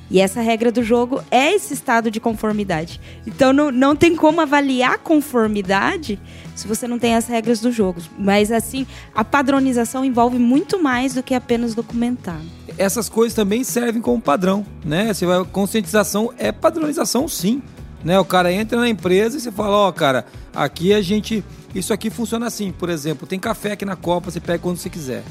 E 0.10 0.20
essa 0.20 0.42
regra 0.42 0.72
do 0.72 0.84
jogo 0.84 1.22
é 1.30 1.54
esse 1.54 1.74
estado 1.74 2.10
de 2.10 2.20
conformidade. 2.20 3.00
Então 3.28 3.54
não, 3.54 3.72
não 3.72 3.96
tem 3.96 4.16
como 4.16 4.42
avaliar 4.42 4.98
conformidade 4.98 6.20
se 6.56 6.68
você 6.68 6.88
não 6.88 6.98
tem 6.98 7.16
as 7.16 7.28
regras 7.28 7.60
do 7.60 7.72
jogo. 7.72 8.02
Mas 8.18 8.52
assim, 8.52 8.88
a 9.14 9.24
padronização 9.24 10.04
envolve 10.04 10.40
muito 10.40 10.82
mais 10.82 11.14
do 11.14 11.24
que 11.24 11.34
apenas 11.34 11.76
documentar. 11.76 12.42
Essas 12.78 13.08
coisas 13.08 13.36
também 13.36 13.64
servem 13.64 14.02
como 14.02 14.20
padrão, 14.22 14.66
né? 14.84 15.14
Você 15.14 15.26
vai, 15.26 15.44
conscientização 15.46 16.34
é 16.38 16.52
padronização 16.52 17.28
sim. 17.28 17.62
Né? 18.04 18.18
O 18.20 18.26
cara 18.26 18.52
entra 18.52 18.80
na 18.80 18.90
empresa 18.90 19.38
e 19.38 19.42
você 19.42 19.52
fala, 19.52 19.76
ó, 19.76 19.90
oh, 19.90 19.94
cara, 19.94 20.26
aqui 20.54 20.94
a 20.94 21.02
gente. 21.02 21.44
Isso 21.76 21.94
aqui 21.94 22.10
funciona 22.10 22.48
assim, 22.48 22.72
por 22.72 22.90
exemplo, 22.90 23.28
tem 23.28 23.38
café 23.38 23.74
aqui 23.74 23.86
na 23.86 23.96
Copa, 23.96 24.32
você 24.32 24.40
pega 24.40 24.58
quando 24.58 24.78
você 24.78 24.90
quiser. 24.90 25.24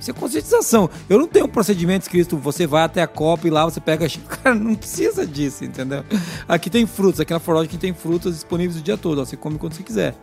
Isso 0.00 0.10
é 0.10 0.14
conscientização. 0.14 0.88
Eu 1.08 1.18
não 1.18 1.28
tenho 1.28 1.44
um 1.44 1.48
procedimento 1.48 2.02
escrito, 2.02 2.38
você 2.38 2.66
vai 2.66 2.84
até 2.84 3.02
a 3.02 3.06
Copa 3.06 3.46
e 3.46 3.50
lá 3.50 3.64
você 3.64 3.80
pega. 3.80 4.06
Cara, 4.42 4.54
não 4.54 4.74
precisa 4.74 5.26
disso, 5.26 5.64
entendeu? 5.64 6.02
Aqui 6.48 6.70
tem 6.70 6.86
frutas, 6.86 7.20
aqui 7.20 7.32
na 7.32 7.38
Forlog 7.38 7.68
tem 7.76 7.92
frutas 7.92 8.34
disponíveis 8.34 8.80
o 8.80 8.82
dia 8.82 8.96
todo, 8.96 9.20
ó, 9.20 9.24
você 9.24 9.36
come 9.36 9.58
quando 9.58 9.74
você 9.74 9.82
quiser. 9.82 10.14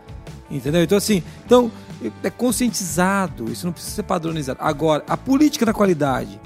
Entendeu? 0.49 0.81
Então, 0.81 0.97
assim, 0.97 1.21
então, 1.45 1.71
é 2.23 2.29
conscientizado, 2.29 3.51
isso 3.51 3.65
não 3.65 3.73
precisa 3.73 3.95
ser 3.95 4.03
padronizado. 4.03 4.59
Agora, 4.61 5.03
a 5.07 5.15
política 5.15 5.65
da 5.65 5.73
qualidade, 5.73 6.39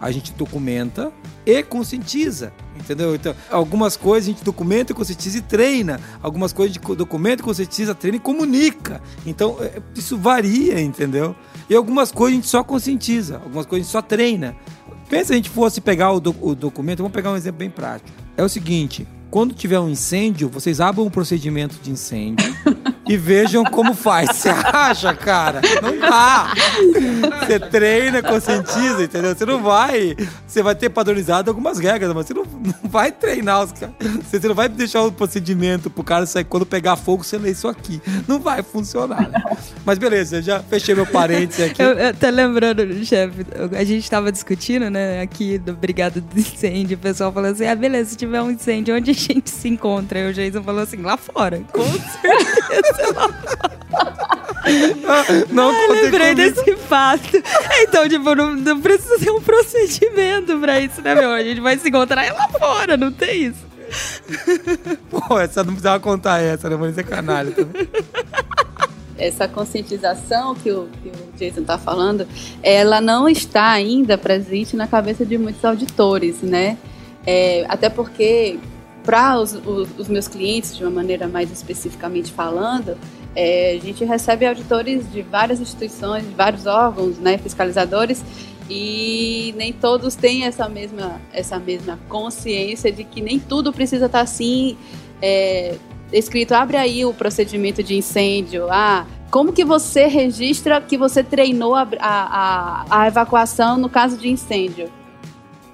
a 0.00 0.10
gente 0.10 0.32
documenta 0.32 1.12
e 1.44 1.62
conscientiza. 1.62 2.52
Entendeu? 2.76 3.14
Então, 3.14 3.34
algumas 3.50 3.96
coisas 3.96 4.28
a 4.28 4.32
gente 4.32 4.42
documenta, 4.42 4.94
conscientiza 4.94 5.38
e 5.38 5.42
treina. 5.42 6.00
Algumas 6.22 6.52
coisas 6.52 6.76
a 6.76 6.80
gente 6.80 6.96
documenta, 6.96 7.42
conscientiza, 7.42 7.94
treina 7.94 8.16
e 8.16 8.20
comunica. 8.20 9.02
Então, 9.26 9.56
é, 9.60 9.80
isso 9.94 10.16
varia, 10.16 10.80
entendeu? 10.80 11.36
E 11.70 11.74
algumas 11.76 12.10
coisas 12.10 12.32
a 12.32 12.40
gente 12.40 12.48
só 12.48 12.64
conscientiza, 12.64 13.36
algumas 13.36 13.64
coisas 13.64 13.86
a 13.86 13.86
gente 13.86 13.92
só 13.92 14.02
treina. 14.02 14.56
Pensa 15.08 15.26
se 15.26 15.32
a 15.34 15.36
gente 15.36 15.48
fosse 15.48 15.80
pegar 15.80 16.10
o, 16.10 16.18
do, 16.18 16.34
o 16.40 16.52
documento, 16.52 16.98
vamos 16.98 17.12
pegar 17.12 17.30
um 17.30 17.36
exemplo 17.36 17.60
bem 17.60 17.70
prático. 17.70 18.10
É 18.36 18.42
o 18.42 18.48
seguinte, 18.48 19.06
quando 19.30 19.54
tiver 19.54 19.78
um 19.78 19.88
incêndio, 19.88 20.48
vocês 20.48 20.80
abram 20.80 21.06
um 21.06 21.10
procedimento 21.10 21.76
de 21.80 21.92
incêndio 21.92 22.44
e 23.10 23.16
vejam 23.16 23.64
como 23.64 23.92
faz. 23.92 24.36
Você 24.36 24.50
acha, 24.50 25.12
cara? 25.12 25.60
Não 25.82 25.98
dá. 25.98 26.54
Você 27.40 27.58
treina, 27.58 28.22
conscientiza, 28.22 29.02
entendeu? 29.02 29.34
Você 29.34 29.44
não 29.44 29.60
vai. 29.60 30.14
Você 30.46 30.62
vai 30.62 30.76
ter 30.76 30.90
padronizado 30.90 31.50
algumas 31.50 31.80
regras, 31.80 32.14
mas 32.14 32.26
você 32.26 32.34
não, 32.34 32.44
não 32.44 32.88
vai 32.88 33.10
treinar 33.10 33.64
os 33.64 33.72
caras. 33.72 33.96
Você 34.22 34.46
não 34.46 34.54
vai 34.54 34.68
deixar 34.68 35.02
o 35.02 35.10
procedimento 35.10 35.90
pro 35.90 36.04
cara 36.04 36.24
sair. 36.24 36.44
Quando 36.44 36.64
pegar 36.64 36.94
fogo, 36.94 37.24
você 37.24 37.36
lê 37.36 37.50
isso 37.50 37.66
aqui. 37.66 38.00
Não 38.28 38.38
vai 38.38 38.62
funcionar. 38.62 39.28
Mas 39.84 39.98
beleza, 39.98 40.36
eu 40.36 40.42
já 40.42 40.60
fechei 40.60 40.94
meu 40.94 41.06
parênteses 41.06 41.68
aqui. 41.68 41.82
Eu, 41.82 41.88
eu 41.94 42.14
tô 42.14 42.30
lembrando, 42.30 43.04
chefe, 43.04 43.44
a 43.76 43.82
gente 43.82 44.08
tava 44.08 44.30
discutindo, 44.30 44.88
né, 44.88 45.20
aqui 45.20 45.58
do 45.58 45.72
Brigado 45.72 46.20
do 46.20 46.38
Incêndio. 46.38 46.96
O 46.96 47.00
pessoal 47.00 47.32
falou 47.32 47.50
assim: 47.50 47.66
ah, 47.66 47.74
beleza, 47.74 48.10
se 48.10 48.16
tiver 48.16 48.40
um 48.40 48.52
incêndio, 48.52 48.94
onde 48.94 49.10
a 49.10 49.14
gente 49.14 49.50
se 49.50 49.68
encontra? 49.68 50.20
E 50.20 50.30
o 50.30 50.32
Jason 50.32 50.62
falou 50.62 50.82
assim: 50.82 50.98
lá 50.98 51.16
fora. 51.16 51.60
Com 51.72 51.84
certeza. 51.84 52.99
não 55.50 55.70
ah, 55.70 55.86
lembrei 55.88 56.34
comigo. 56.34 56.54
desse 56.54 56.76
fato. 56.76 57.42
Então, 57.80 58.08
tipo, 58.08 58.34
não, 58.34 58.54
não, 58.54 58.80
precisa 58.80 59.18
ser 59.18 59.30
um 59.30 59.40
procedimento 59.40 60.58
pra 60.58 60.80
isso, 60.80 61.00
né, 61.02 61.14
meu? 61.14 61.32
A 61.32 61.42
gente 61.42 61.60
vai 61.60 61.78
se 61.78 61.88
encontrar 61.88 62.32
lá 62.32 62.48
fora, 62.48 62.96
não 62.96 63.12
tem 63.12 63.46
isso. 63.46 63.70
Pô, 65.10 65.38
essa 65.38 65.64
não 65.64 65.72
precisava 65.72 66.00
contar 66.00 66.40
essa, 66.40 66.68
né? 66.68 66.76
Vou 66.76 66.92
ser 66.92 67.04
canalha 67.04 67.50
também. 67.50 67.88
Essa 69.18 69.48
conscientização 69.48 70.54
que 70.54 70.70
o, 70.70 70.88
que 71.02 71.08
o 71.08 71.36
Jason 71.36 71.60
está 71.60 71.76
falando, 71.76 72.26
ela 72.62 73.00
não 73.00 73.28
está 73.28 73.70
ainda 73.70 74.16
presente 74.16 74.76
na 74.76 74.86
cabeça 74.86 75.26
de 75.26 75.36
muitos 75.36 75.64
auditores, 75.64 76.40
né? 76.42 76.78
É, 77.26 77.66
até 77.68 77.90
porque 77.90 78.58
para 79.10 79.40
os, 79.40 79.54
os, 79.54 79.88
os, 79.98 80.06
meus 80.06 80.28
clientes, 80.28 80.76
de 80.76 80.84
uma 80.84 80.90
maneira 80.92 81.26
mais 81.26 81.50
especificamente 81.50 82.30
falando, 82.30 82.96
é, 83.34 83.76
a 83.76 83.84
gente 83.84 84.04
recebe 84.04 84.46
auditores 84.46 85.10
de 85.10 85.20
várias 85.20 85.58
instituições, 85.58 86.22
de 86.28 86.32
vários 86.32 86.64
órgãos, 86.64 87.18
né, 87.18 87.36
fiscalizadores, 87.36 88.22
e 88.70 89.52
nem 89.56 89.72
todos 89.72 90.14
têm 90.14 90.44
essa 90.44 90.68
mesma, 90.68 91.20
essa 91.32 91.58
mesma 91.58 91.98
consciência 92.08 92.92
de 92.92 93.02
que 93.02 93.20
nem 93.20 93.40
tudo 93.40 93.72
precisa 93.72 94.06
estar 94.06 94.18
tá 94.18 94.22
assim 94.22 94.76
é, 95.20 95.74
escrito. 96.12 96.52
Abre 96.52 96.76
aí 96.76 97.04
o 97.04 97.12
procedimento 97.12 97.82
de 97.82 97.96
incêndio. 97.96 98.68
Ah, 98.70 99.08
como 99.28 99.52
que 99.52 99.64
você 99.64 100.06
registra 100.06 100.80
que 100.80 100.96
você 100.96 101.24
treinou 101.24 101.74
a, 101.74 101.88
a, 101.98 102.84
a 102.88 103.08
evacuação 103.08 103.76
no 103.76 103.88
caso 103.88 104.16
de 104.16 104.28
incêndio? 104.28 104.88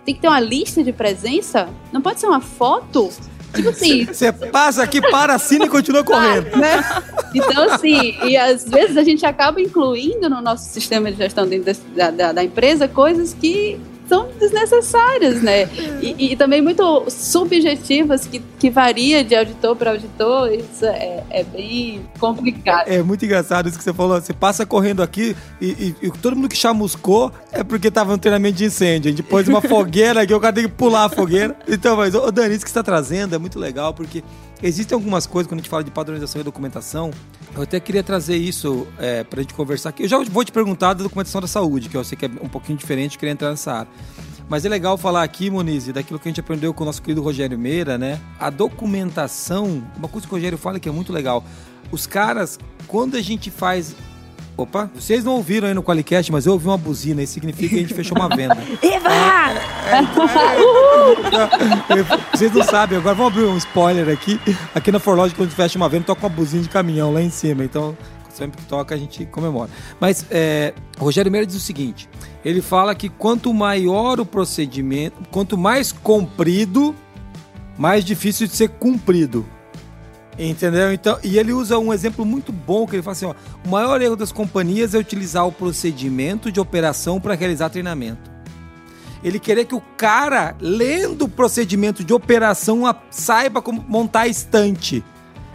Tem 0.07 0.15
que 0.15 0.21
ter 0.21 0.29
uma 0.29 0.39
lista 0.39 0.85
de 0.85 0.93
presença? 0.93 1.69
Não 1.93 2.01
pode 2.01 2.21
ser 2.21 2.27
uma 2.29 2.41
foto? 2.41 3.11
Tipo 3.53 3.71
assim. 3.71 4.07
Você 4.07 4.33
passa 4.33 4.85
aqui, 4.85 5.01
para, 5.01 5.35
assina 5.35 5.65
e 5.65 5.69
continua 5.69 6.05
correndo. 6.05 6.57
Né? 6.57 6.85
Então, 7.35 7.73
assim, 7.73 8.17
e 8.25 8.37
às 8.37 8.65
vezes 8.65 8.97
a 8.97 9.03
gente 9.03 9.27
acaba 9.27 9.61
incluindo 9.61 10.31
no 10.31 10.41
nosso 10.41 10.71
sistema 10.71 11.11
de 11.11 11.19
gestão 11.19 11.45
da, 11.95 12.11
da, 12.11 12.33
da 12.33 12.45
empresa 12.45 12.87
coisas 12.87 13.35
que 13.35 13.81
são 14.09 14.29
desnecessárias, 14.39 15.43
né? 15.43 15.65
E, 16.01 16.33
e, 16.33 16.37
também 16.37 16.63
muito 16.63 17.05
subjetivas, 17.11 18.27
que, 18.27 18.41
que 18.59 18.71
varia 18.71 19.25
de 19.25 19.35
auditor 19.35 19.77
para 19.77 19.91
auditor, 19.93 20.53
isso 20.53 20.85
é, 20.85 21.25
é, 21.31 21.45
bem 21.45 22.03
complicado. 22.19 22.89
É 22.89 23.03
muito 23.03 23.25
engraçado 23.25 23.69
isso 23.69 23.79
que 23.79 23.85
você 23.85 23.93
falou. 23.93 24.21
Você 24.21 24.33
passa 24.33 24.65
correndo 24.65 25.03
aqui 25.03 25.37
e, 25.61 25.95
e, 26.01 26.07
e 26.07 26.11
todo 26.11 26.37
mundo 26.37 26.49
que 26.49 26.57
chamuscou 26.57 27.33
é 27.53 27.65
porque 27.65 27.91
tava 27.91 28.13
no 28.13 28.19
treinamento 28.19 28.57
de 28.57 28.65
incêndio. 28.65 29.09
A 29.09 29.11
gente 29.11 29.23
pôs 29.23 29.49
uma 29.49 29.61
fogueira 29.63 30.23
aqui, 30.23 30.35
o 30.35 30.41
cara 30.41 30.55
tem 30.55 30.65
que 30.65 30.71
pular 30.71 31.05
a 31.05 31.09
fogueira. 31.09 31.57
Então, 31.67 31.97
mas, 31.97 32.15
ô 32.15 32.31
Dani, 32.31 32.55
isso 32.55 32.65
que 32.65 32.71
você 32.71 32.79
está 32.79 32.83
trazendo 32.83 33.35
é 33.35 33.39
muito 33.39 33.59
legal, 33.59 33.93
porque 33.93 34.23
existem 34.63 34.95
algumas 34.95 35.27
coisas 35.27 35.49
quando 35.49 35.61
a 35.61 35.63
gente 35.63 35.71
fala 35.71 35.85
de 35.85 35.91
padronização 35.91 36.41
e 36.41 36.45
documentação. 36.45 37.11
Eu 37.55 37.63
até 37.63 37.81
queria 37.81 38.03
trazer 38.03 38.37
isso 38.37 38.87
é, 38.99 39.25
para 39.25 39.41
a 39.41 39.43
gente 39.43 39.55
conversar 39.55 39.91
aqui. 39.91 40.05
Eu 40.05 40.09
já 40.09 40.19
vou 40.19 40.45
te 40.45 40.53
perguntar 40.53 40.95
da 40.95 41.03
documentação 41.03 41.41
da 41.41 41.47
saúde, 41.47 41.89
que 41.89 41.97
eu 41.97 42.05
sei 42.05 42.17
que 42.17 42.27
é 42.27 42.31
um 42.43 42.49
pouquinho 42.49 42.79
diferente, 42.79 43.19
queria 43.19 43.33
entrar 43.33 43.51
nessa 43.51 43.73
área. 43.73 43.89
Mas 44.49 44.65
é 44.65 44.69
legal 44.69 44.97
falar 44.97 45.25
aqui, 45.25 45.51
Moniz, 45.51 45.89
daquilo 45.89 46.21
que 46.21 46.29
a 46.29 46.31
gente 46.31 46.41
aprendeu 46.41 46.73
com 46.73 46.85
o 46.85 46.87
nosso 46.87 47.03
querido 47.03 47.21
Rogério 47.21 47.59
Meira, 47.59 47.99
né? 47.99 48.21
A 48.39 48.49
documentação, 48.49 49.83
uma 49.97 50.09
coisa 50.09 50.27
que 50.27 50.33
o 50.33 50.37
Rogério 50.37 50.57
fala 50.57 50.79
que 50.79 50.89
é 50.89 50.93
muito 50.93 51.13
legal. 51.13 51.45
Os 51.91 52.07
caras, 52.07 52.59
quando 52.87 53.17
a 53.17 53.23
gente 53.23 53.51
faz 53.51 53.97
Opa, 54.57 54.91
vocês 54.95 55.23
não 55.23 55.35
ouviram 55.35 55.69
aí 55.69 55.75
no 55.75 55.83
Qualicast, 55.83 56.33
mas 56.33 56.47
eu 56.47 56.55
ouvi 56.55 56.67
uma 56.67 56.79
buzina, 56.79 57.23
isso 57.23 57.35
significa 57.35 57.69
que 57.69 57.75
a 57.75 57.79
gente 57.81 57.93
fechou 57.93 58.17
uma 58.17 58.35
venda. 58.35 58.57
Eva! 58.83 59.11
É, 59.87 59.99
é, 61.93 62.01
é, 62.01 62.03
vocês 62.35 62.51
não 62.53 62.63
sabem, 62.63 62.97
agora 62.97 63.15
vamos 63.15 63.35
abrir 63.35 63.45
um 63.45 63.57
spoiler 63.59 64.09
aqui. 64.09 64.41
Aqui 64.75 64.91
na 64.91 64.99
Forlogic, 64.99 65.37
quando 65.37 65.49
a 65.49 65.51
gente 65.51 65.57
fecha 65.57 65.77
uma 65.77 65.91
venda, 65.91 66.05
toca 66.05 66.23
uma 66.23 66.35
buzina 66.35 66.63
de 66.63 66.71
caminhão 66.71 67.13
lá 67.13 67.21
em 67.21 67.29
cima. 67.29 67.65
Então, 67.65 67.95
sempre 68.31 68.57
que 68.57 68.65
toca, 68.65 68.95
a 68.95 68.99
gente 68.99 69.27
comemora. 69.27 69.69
Mas 70.01 70.25
é, 70.31 70.73
Rogério 70.99 71.31
Meira 71.31 71.47
diz 71.47 71.57
o 71.57 71.61
seguinte: 71.61 72.09
ele 72.43 72.63
fala 72.63 72.95
que 72.95 73.11
quanto 73.11 73.53
maior 73.53 74.19
o 74.21 74.25
procedimento, 74.25 75.17
quanto 75.31 75.59
mais 75.59 75.93
comprido, 75.93 76.95
mais 77.77 78.07
difícil 78.07 78.47
de 78.47 78.57
ser 78.57 78.71
cumprido. 78.71 79.45
Entendeu? 80.39 80.93
Então, 80.93 81.19
e 81.23 81.39
ele 81.39 81.53
usa 81.53 81.79
um 81.79 81.93
exemplo 81.93 82.25
muito 82.25 82.53
bom 82.53 82.87
que 82.87 82.97
ele 82.97 83.03
fala 83.03 83.13
assim: 83.13 83.25
ó, 83.27 83.35
o 83.65 83.69
maior 83.69 84.01
erro 84.03 84.17
das 84.17 84.33
companhias 84.33 84.95
é 84.95 84.99
utilizar 84.99 85.47
o 85.47 85.53
procedimento 85.53 86.53
de 86.53 86.61
operação 86.61 87.21
para 87.21 87.35
realizar 87.35 87.71
treinamento. 87.71 88.31
Ele 89.25 89.41
querer 89.41 89.65
que 89.65 89.75
o 89.75 89.81
cara, 89.97 90.55
lendo 90.61 91.25
o 91.25 91.29
procedimento 91.29 92.05
de 92.05 92.13
operação, 92.13 92.83
saiba 93.11 93.63
como 93.63 93.85
montar 93.89 94.21
a 94.21 94.29
estante. 94.29 95.03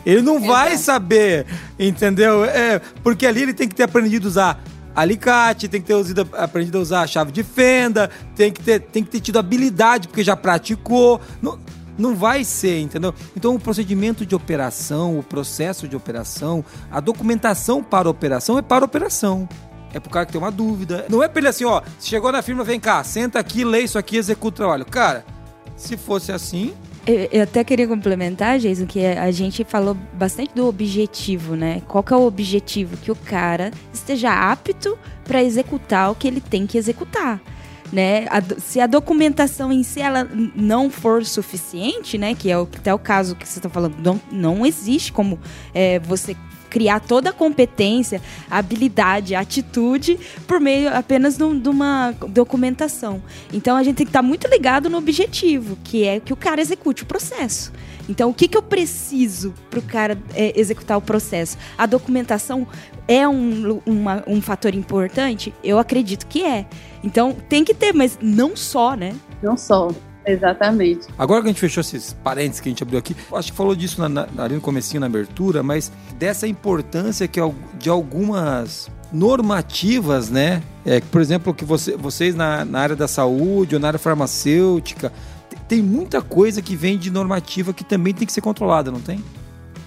Ele 0.06 0.22
não 0.22 0.42
vai 0.42 0.78
saber, 0.78 1.46
entendeu? 1.78 2.44
É, 2.44 2.82
porque 3.04 3.26
ali 3.26 3.44
ele 3.44 3.54
tem 3.54 3.68
que 3.68 3.76
ter 3.76 3.84
aprendido 3.84 4.28
a 4.28 4.30
usar 4.30 4.64
alicate, 4.96 5.68
tem 5.68 5.80
que 5.80 5.88
ter 5.88 5.94
usado, 5.94 6.28
aprendido 6.34 6.78
a 6.78 6.82
usar 6.82 7.02
a 7.02 7.08
chave 7.08 7.32
de 7.32 7.44
fenda, 7.44 8.10
tem 8.36 8.52
que 8.52 8.62
ter, 8.62 8.80
tem 8.80 9.04
que 9.04 9.10
ter 9.10 9.20
tido 9.20 9.40
habilidade, 9.40 10.08
porque 10.08 10.24
já 10.24 10.36
praticou. 10.36 11.22
Não, 11.42 11.58
não 12.02 12.16
vai 12.16 12.44
ser, 12.44 12.80
entendeu? 12.80 13.14
Então 13.36 13.56
o 13.56 13.60
procedimento 13.60 14.26
de 14.26 14.36
operação, 14.36 15.18
o 15.18 15.24
processo 15.24 15.88
de 15.88 15.96
operação, 15.96 16.66
a 16.92 17.00
documentação 17.00 17.84
para 17.84 18.08
a 18.08 18.12
operação 18.12 18.58
é 18.58 18.62
para 18.62 18.84
a 18.84 18.86
operação. 18.86 19.48
É 19.94 20.00
pro 20.00 20.10
cara 20.10 20.26
que 20.26 20.32
tem 20.32 20.42
uma 20.42 20.52
dúvida. 20.52 21.06
Não 21.10 21.22
é 21.22 21.28
pra 21.28 21.40
ele 21.40 21.50
assim, 21.50 21.66
ó, 21.66 21.82
chegou 22.00 22.32
na 22.32 22.42
firma, 22.42 22.64
vem 22.64 22.80
cá, 22.80 23.04
senta 23.04 23.40
aqui, 23.40 23.64
lê 23.64 23.82
isso 23.82 23.98
aqui, 23.98 24.18
executa 24.18 24.56
o 24.56 24.58
trabalho. 24.58 24.86
Cara, 24.86 25.26
se 25.76 25.98
fosse 25.98 26.32
assim, 26.32 26.74
eu, 27.06 27.42
até 27.42 27.64
queria 27.64 27.88
complementar, 27.88 28.60
Jason, 28.60 28.86
que 28.86 29.04
a 29.04 29.32
gente 29.32 29.64
falou 29.64 29.98
bastante 30.14 30.54
do 30.54 30.68
objetivo, 30.68 31.56
né? 31.56 31.82
Qual 31.88 32.04
que 32.04 32.14
é 32.14 32.16
o 32.16 32.26
objetivo? 32.26 32.96
Que 32.96 33.12
o 33.12 33.16
cara 33.16 33.72
esteja 33.92 34.32
apto 34.32 34.98
para 35.24 35.44
executar 35.44 36.12
o 36.12 36.16
que 36.16 36.28
ele 36.28 36.40
tem 36.40 36.68
que 36.68 36.78
executar 36.78 37.42
né? 37.92 38.26
A, 38.30 38.42
se 38.60 38.80
a 38.80 38.88
documentação 38.88 39.72
em 39.72 39.84
si 39.84 40.02
ela 40.02 40.28
não 40.56 40.90
for 40.90 41.26
suficiente, 41.26 42.18
né? 42.18 42.34
Que 42.34 42.50
é 42.50 42.58
o, 42.58 42.66
que 42.66 42.90
é 42.90 42.94
o 42.94 43.00
caso 43.00 43.36
que 43.36 43.48
você 43.48 43.60
está 43.60 43.70
falando, 43.70 43.96
não, 44.00 44.20
não 44.32 44.66
existe 44.66 45.12
como 45.12 45.40
é, 45.74 46.00
você 46.00 46.36
criar 46.72 47.02
toda 47.02 47.30
a 47.30 47.34
competência, 47.34 48.22
habilidade, 48.50 49.36
atitude 49.36 50.18
por 50.48 50.60
meio 50.60 50.90
apenas 50.96 51.38
de 51.38 51.70
uma 51.70 52.16
documentação. 52.30 53.22
Então 53.54 53.76
a 53.76 53.84
gente 53.84 53.98
tem 53.98 54.06
que 54.06 54.10
estar 54.10 54.24
muito 54.24 54.48
ligado 54.48 54.90
no 54.90 54.98
objetivo, 54.98 55.78
que 55.84 56.06
é 56.06 56.20
que 56.20 56.34
o 56.34 56.36
cara 56.36 56.62
execute 56.62 57.04
o 57.04 57.06
processo. 57.06 57.72
Então, 58.10 58.30
o 58.30 58.34
que, 58.34 58.48
que 58.48 58.58
eu 58.58 58.64
preciso 58.64 59.54
para 59.70 59.80
o 59.80 59.82
cara 59.82 60.18
é, 60.34 60.60
executar 60.60 60.98
o 60.98 61.02
processo? 61.02 61.58
A 61.78 61.86
documentação 61.86 62.68
é 63.08 63.28
um, 63.28 63.80
uma, 63.86 64.24
um 64.28 64.42
fator 64.42 64.74
importante? 64.74 65.54
Eu 65.64 65.80
acredito 65.80 66.26
que 66.28 66.44
é. 66.44 66.66
Então, 67.04 67.38
tem 67.48 67.64
que 67.64 67.74
ter, 67.74 67.94
mas 67.94 68.18
não 68.22 68.56
só, 68.56 68.96
né? 68.96 69.16
Não 69.42 69.56
só. 69.56 69.90
Exatamente. 70.26 71.08
Agora 71.18 71.42
que 71.42 71.48
a 71.48 71.52
gente 71.52 71.60
fechou 71.60 71.82
esses 71.82 72.14
parênteses 72.14 72.60
que 72.60 72.70
a 72.70 72.72
gente 72.72 72.84
abriu 72.84 73.00
aqui, 73.00 73.16
acho 73.34 73.52
que 73.52 73.58
falou 73.58 73.76
disso 73.76 74.00
na, 74.02 74.10
na, 74.10 74.44
ali 74.44 74.56
no 74.56 74.62
comecinho, 74.62 75.00
na 75.00 75.08
abertura, 75.08 75.64
mas 75.64 75.92
dessa 76.18 76.48
importância 76.48 77.28
que 77.28 77.40
de 77.80 77.90
algumas 77.90 78.90
normativas, 79.12 80.30
né? 80.30 80.64
É, 80.86 81.02
por 81.02 81.22
exemplo, 81.22 81.54
que 81.54 81.66
você, 81.66 81.96
vocês 81.98 82.36
na, 82.36 82.64
na 82.64 82.80
área 82.80 82.96
da 82.96 83.08
saúde 83.08 83.76
ou 83.76 83.82
na 83.82 83.88
área 83.88 84.00
farmacêutica, 84.00 85.12
tem 85.68 85.82
muita 85.82 86.22
coisa 86.22 86.62
que 86.62 86.76
vem 86.76 86.98
de 86.98 87.12
normativa 87.12 87.74
que 87.74 87.84
também 87.84 88.14
tem 88.14 88.26
que 88.26 88.34
ser 88.34 88.42
controlada, 88.42 88.92
não 88.92 89.02
tem? 89.02 89.24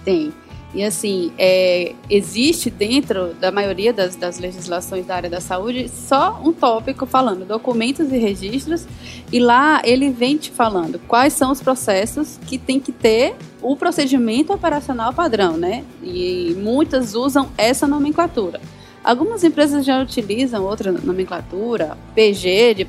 Tem. 0.03 0.33
E 0.75 0.83
assim, 0.83 1.31
é, 1.37 1.93
existe 2.09 2.69
dentro 2.69 3.33
da 3.35 3.49
maioria 3.49 3.93
das, 3.93 4.17
das, 4.17 4.39
legislações 4.39 5.05
da 5.05 5.15
área 5.15 5.29
da 5.29 5.39
saúde 5.39 5.87
só 5.87 6.41
um 6.43 6.51
tópico 6.51 7.05
falando 7.05 7.45
documentos 7.45 8.11
e 8.11 8.17
registros, 8.17 8.85
e 9.31 9.39
lá 9.39 9.81
ele 9.85 10.09
vem 10.09 10.35
te 10.35 10.51
falando 10.51 10.99
quais 11.07 11.31
são 11.31 11.49
os 11.49 11.61
processos 11.61 12.37
que 12.45 12.57
tem 12.57 12.77
que 12.77 12.91
ter 12.91 13.35
o 13.61 13.77
procedimento 13.77 14.51
operacional 14.51 15.13
padrão, 15.13 15.55
né? 15.55 15.85
E 16.03 16.53
muitas 16.59 17.15
usam 17.15 17.49
essa 17.57 17.87
nomenclatura. 17.87 18.59
Algumas 19.01 19.45
empresas 19.45 19.85
já 19.85 20.01
utilizam 20.01 20.65
outra 20.65 20.91
nomenclatura, 20.91 21.97
PG, 22.13 22.73
de 22.73 22.87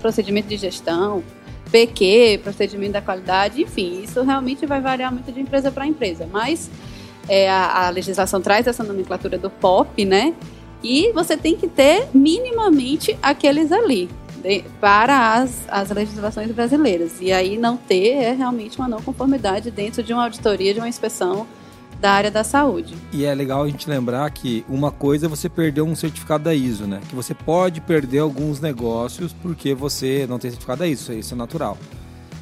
procedimento 0.00 0.48
de 0.48 0.56
gestão, 0.56 1.22
PQ, 1.72 2.40
procedimento 2.44 2.92
da 2.92 3.00
qualidade, 3.00 3.62
enfim, 3.62 4.02
isso 4.04 4.22
realmente 4.22 4.66
vai 4.66 4.80
variar 4.80 5.10
muito 5.10 5.32
de 5.32 5.40
empresa 5.40 5.72
para 5.72 5.86
empresa, 5.86 6.28
mas 6.30 6.70
é, 7.26 7.50
a, 7.50 7.86
a, 7.86 7.90
legislação 7.90 8.42
traz 8.42 8.66
essa 8.66 8.84
nomenclatura 8.84 9.38
do 9.38 9.48
POP, 9.48 10.04
né? 10.04 10.34
E 10.84 11.10
você 11.12 11.36
tem 11.36 11.56
que 11.56 11.66
ter 11.66 12.08
minimamente 12.12 13.16
aqueles 13.22 13.72
ali 13.72 14.10
de, 14.42 14.64
para 14.80 15.34
as, 15.34 15.62
as 15.68 15.90
legislações 15.90 16.50
brasileiras. 16.50 17.12
E 17.20 17.32
aí 17.32 17.56
não 17.56 17.76
ter 17.76 18.10
é 18.10 18.32
realmente 18.32 18.78
uma 18.78 18.88
não 18.88 19.00
conformidade 19.00 19.70
dentro 19.70 20.02
de 20.02 20.12
uma 20.12 20.24
auditoria, 20.24 20.74
de 20.74 20.80
uma 20.80 20.88
inspeção 20.88 21.46
da 22.02 22.12
área 22.12 22.32
da 22.32 22.42
saúde. 22.42 22.96
E 23.12 23.24
é 23.24 23.32
legal 23.32 23.62
a 23.62 23.68
gente 23.68 23.88
lembrar 23.88 24.28
que 24.32 24.64
uma 24.68 24.90
coisa 24.90 25.26
é 25.26 25.28
você 25.28 25.48
perder 25.48 25.82
um 25.82 25.94
certificado 25.94 26.42
da 26.42 26.52
ISO, 26.52 26.84
né? 26.84 27.00
Que 27.08 27.14
você 27.14 27.32
pode 27.32 27.80
perder 27.80 28.18
alguns 28.18 28.60
negócios 28.60 29.32
porque 29.32 29.72
você 29.72 30.26
não 30.28 30.36
tem 30.36 30.50
certificado 30.50 30.80
da 30.80 30.88
ISO, 30.88 31.12
isso 31.12 31.32
é 31.32 31.36
natural. 31.36 31.78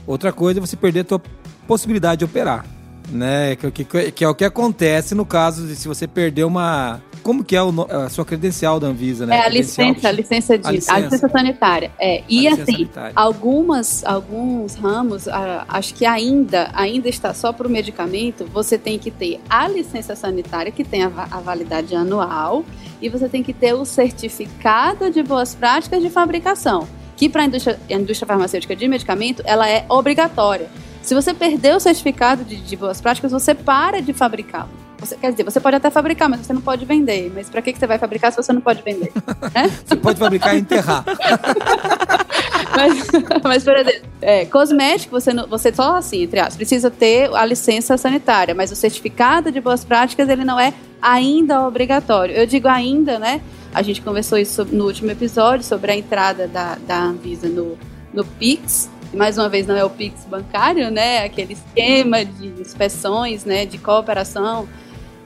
Outra 0.07 0.33
coisa 0.33 0.59
é 0.59 0.63
você 0.63 0.77
perder 0.77 1.01
a 1.01 1.05
tua 1.05 1.23
possibilidade 1.69 2.21
de 2.21 2.25
operar, 2.25 2.65
né? 3.11 3.55
Que, 3.55 3.71
que, 3.71 4.13
que 4.13 4.25
é 4.25 4.29
o 4.29 4.35
que 4.35 4.47
acontece 4.47 5.15
no 5.15 5.27
caso 5.27 5.67
de 5.67 5.77
se 5.77 5.87
você 5.87 6.09
perder 6.09 6.45
uma 6.45 7.03
como 7.23 7.45
que 7.45 7.55
é 7.55 7.63
o, 7.63 7.71
a 7.91 8.09
sua 8.09 8.25
credencial 8.25 8.81
da 8.81 8.89
Anvisa, 8.89 9.27
né? 9.27 9.37
É 9.37 9.47
a 9.47 9.49
licença, 9.49 10.09
a 10.09 10.13
licença 10.13 10.59
de 10.59 10.67
a 10.67 10.71
licença, 10.71 10.95
a 10.95 10.99
licença 11.01 11.29
sanitária. 11.29 11.91
É, 11.99 12.23
e 12.29 12.49
assim, 12.49 12.65
sanitária. 12.65 13.13
algumas 13.15 14.05
alguns 14.05 14.75
ramos, 14.75 15.29
acho 15.69 15.95
que 15.95 16.07
ainda 16.07 16.71
ainda 16.75 17.09
está 17.09 17.33
só 17.35 17.53
para 17.53 17.67
o 17.67 17.71
medicamento, 17.71 18.45
você 18.53 18.79
tem 18.79 18.99
que 18.99 19.11
ter 19.11 19.41
a 19.49 19.69
licença 19.69 20.15
sanitária 20.15 20.73
que 20.73 20.85
tem 20.85 21.03
a, 21.03 21.11
a 21.31 21.41
validade 21.41 21.95
anual 21.95 22.65
e 23.01 23.09
você 23.09 23.29
tem 23.29 23.43
que 23.43 23.53
ter 23.53 23.75
o 23.75 23.85
certificado 23.85 25.11
de 25.11 25.23
boas 25.23 25.55
práticas 25.55 26.03
de 26.03 26.11
fabricação, 26.11 26.87
que 27.17 27.29
para 27.29 27.43
a 27.43 27.47
indústria, 27.47 27.79
a 27.89 27.95
indústria 27.95 28.27
farmacêutica 28.27 28.77
de 28.77 28.89
medicamento, 28.89 29.43
ela 29.45 29.69
é 29.69 29.85
obrigatória. 29.89 30.69
Se 31.03 31.15
você 31.15 31.33
perder 31.33 31.75
o 31.75 31.81
certificado 31.81 32.45
de, 32.45 32.57
de 32.57 32.77
boas 32.77 33.01
práticas, 33.01 33.33
você 33.33 33.55
para 33.55 34.01
de 34.01 34.13
fabricá-lo. 34.13 34.80
Você, 35.01 35.17
quer 35.17 35.31
dizer, 35.31 35.45
você 35.45 35.59
pode 35.59 35.77
até 35.77 35.91
fabricar, 35.91 36.29
mas 36.29 36.41
você 36.41 36.53
não 36.53 36.61
pode 36.61 36.85
vender. 36.85 37.33
Mas 37.35 37.49
para 37.49 37.63
que, 37.63 37.73
que 37.73 37.79
você 37.79 37.87
vai 37.87 37.99
fabricar 37.99 38.31
se 38.31 38.37
você 38.37 38.53
não 38.53 38.61
pode 38.61 38.83
vender? 38.83 39.13
É? 39.53 39.67
Você 39.69 39.97
pode 39.97 40.19
fabricar 40.19 40.55
e 40.55 40.61
enterrar. 40.61 41.05
mas, 42.77 43.07
mas, 43.43 43.65
por 43.65 43.77
exemplo, 43.77 44.09
é, 44.21 44.45
cosmético, 44.45 45.11
você, 45.11 45.33
não, 45.33 45.47
você 45.47 45.73
só 45.73 45.97
assim, 45.97 46.23
entre 46.23 46.39
aspas, 46.39 46.57
precisa 46.57 46.91
ter 46.91 47.35
a 47.35 47.45
licença 47.45 47.97
sanitária, 47.97 48.55
mas 48.55 48.71
o 48.71 48.77
certificado 48.77 49.51
de 49.51 49.61
boas 49.61 49.85
práticas, 49.85 50.29
ele 50.29 50.45
não 50.45 50.61
é 50.61 50.73
ainda 51.03 51.67
obrigatório. 51.67 52.35
Eu 52.35 52.47
digo 52.47 52.69
ainda, 52.69 53.19
né? 53.19 53.41
A 53.75 53.83
gente 53.83 54.03
conversou 54.03 54.39
isso 54.39 54.65
no 54.67 54.85
último 54.85 55.11
episódio 55.11 55.65
sobre 55.65 55.91
a 55.91 55.97
entrada 55.97 56.47
da, 56.47 56.77
da 56.87 57.03
Anvisa 57.03 57.49
no, 57.49 57.77
no 58.13 58.25
PIX, 58.25 58.89
mais 59.13 59.37
uma 59.37 59.49
vez 59.49 59.67
não 59.67 59.77
é 59.77 59.85
o 59.85 59.91
Pix 59.91 60.25
bancário, 60.25 60.91
né? 60.91 61.25
Aquele 61.25 61.55
esquema 61.55 62.25
de 62.25 62.49
inspeções, 62.61 63.45
né? 63.45 63.67
De 63.67 63.79
cooperação 63.79 64.69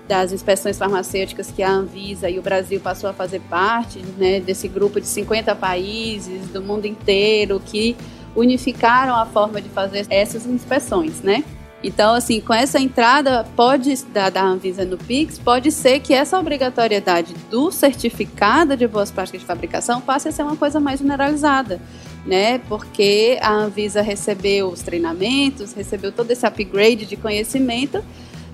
das 0.08 0.32
inspeções 0.32 0.78
farmacêuticas 0.78 1.50
que 1.50 1.62
a 1.62 1.70
Anvisa 1.70 2.28
e 2.28 2.38
o 2.38 2.42
Brasil 2.42 2.80
passou 2.80 3.08
a 3.08 3.12
fazer 3.12 3.40
parte, 3.40 4.00
né? 4.18 4.40
Desse 4.40 4.68
grupo 4.68 5.00
de 5.00 5.06
50 5.06 5.54
países 5.54 6.48
do 6.48 6.60
mundo 6.60 6.86
inteiro 6.86 7.60
que 7.64 7.96
unificaram 8.36 9.14
a 9.14 9.24
forma 9.26 9.60
de 9.60 9.68
fazer 9.68 10.06
essas 10.10 10.46
inspeções, 10.46 11.22
né? 11.22 11.44
Então, 11.82 12.14
assim, 12.14 12.40
com 12.40 12.54
essa 12.54 12.80
entrada 12.80 13.44
pode 13.54 14.04
da, 14.06 14.30
da 14.30 14.42
Anvisa 14.42 14.86
no 14.86 14.96
Pix, 14.96 15.38
pode 15.38 15.70
ser 15.70 16.00
que 16.00 16.14
essa 16.14 16.38
obrigatoriedade 16.38 17.34
do 17.50 17.70
certificado 17.70 18.74
de 18.74 18.86
boas 18.88 19.10
práticas 19.10 19.42
de 19.42 19.46
fabricação 19.46 20.00
passe 20.00 20.28
a 20.28 20.32
ser 20.32 20.42
uma 20.42 20.56
coisa 20.56 20.80
mais 20.80 21.00
generalizada 21.00 21.78
né? 22.26 22.58
Porque 22.68 23.38
a 23.40 23.52
Anvisa 23.52 24.00
recebeu 24.00 24.68
os 24.68 24.82
treinamentos, 24.82 25.72
recebeu 25.72 26.10
todo 26.10 26.30
esse 26.30 26.46
upgrade 26.46 27.04
de 27.06 27.16
conhecimento, 27.16 28.02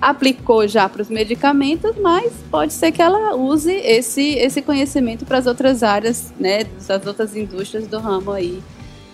aplicou 0.00 0.66
já 0.66 0.88
para 0.88 1.02
os 1.02 1.08
medicamentos, 1.08 1.96
mas 2.00 2.32
pode 2.50 2.72
ser 2.72 2.92
que 2.92 3.02
ela 3.02 3.34
use 3.34 3.72
esse, 3.72 4.34
esse 4.34 4.62
conhecimento 4.62 5.24
para 5.24 5.38
as 5.38 5.46
outras 5.46 5.82
áreas, 5.82 6.32
né? 6.38 6.64
Das 6.64 7.06
outras 7.06 7.36
indústrias 7.36 7.86
do 7.86 7.98
ramo 7.98 8.32
aí 8.32 8.62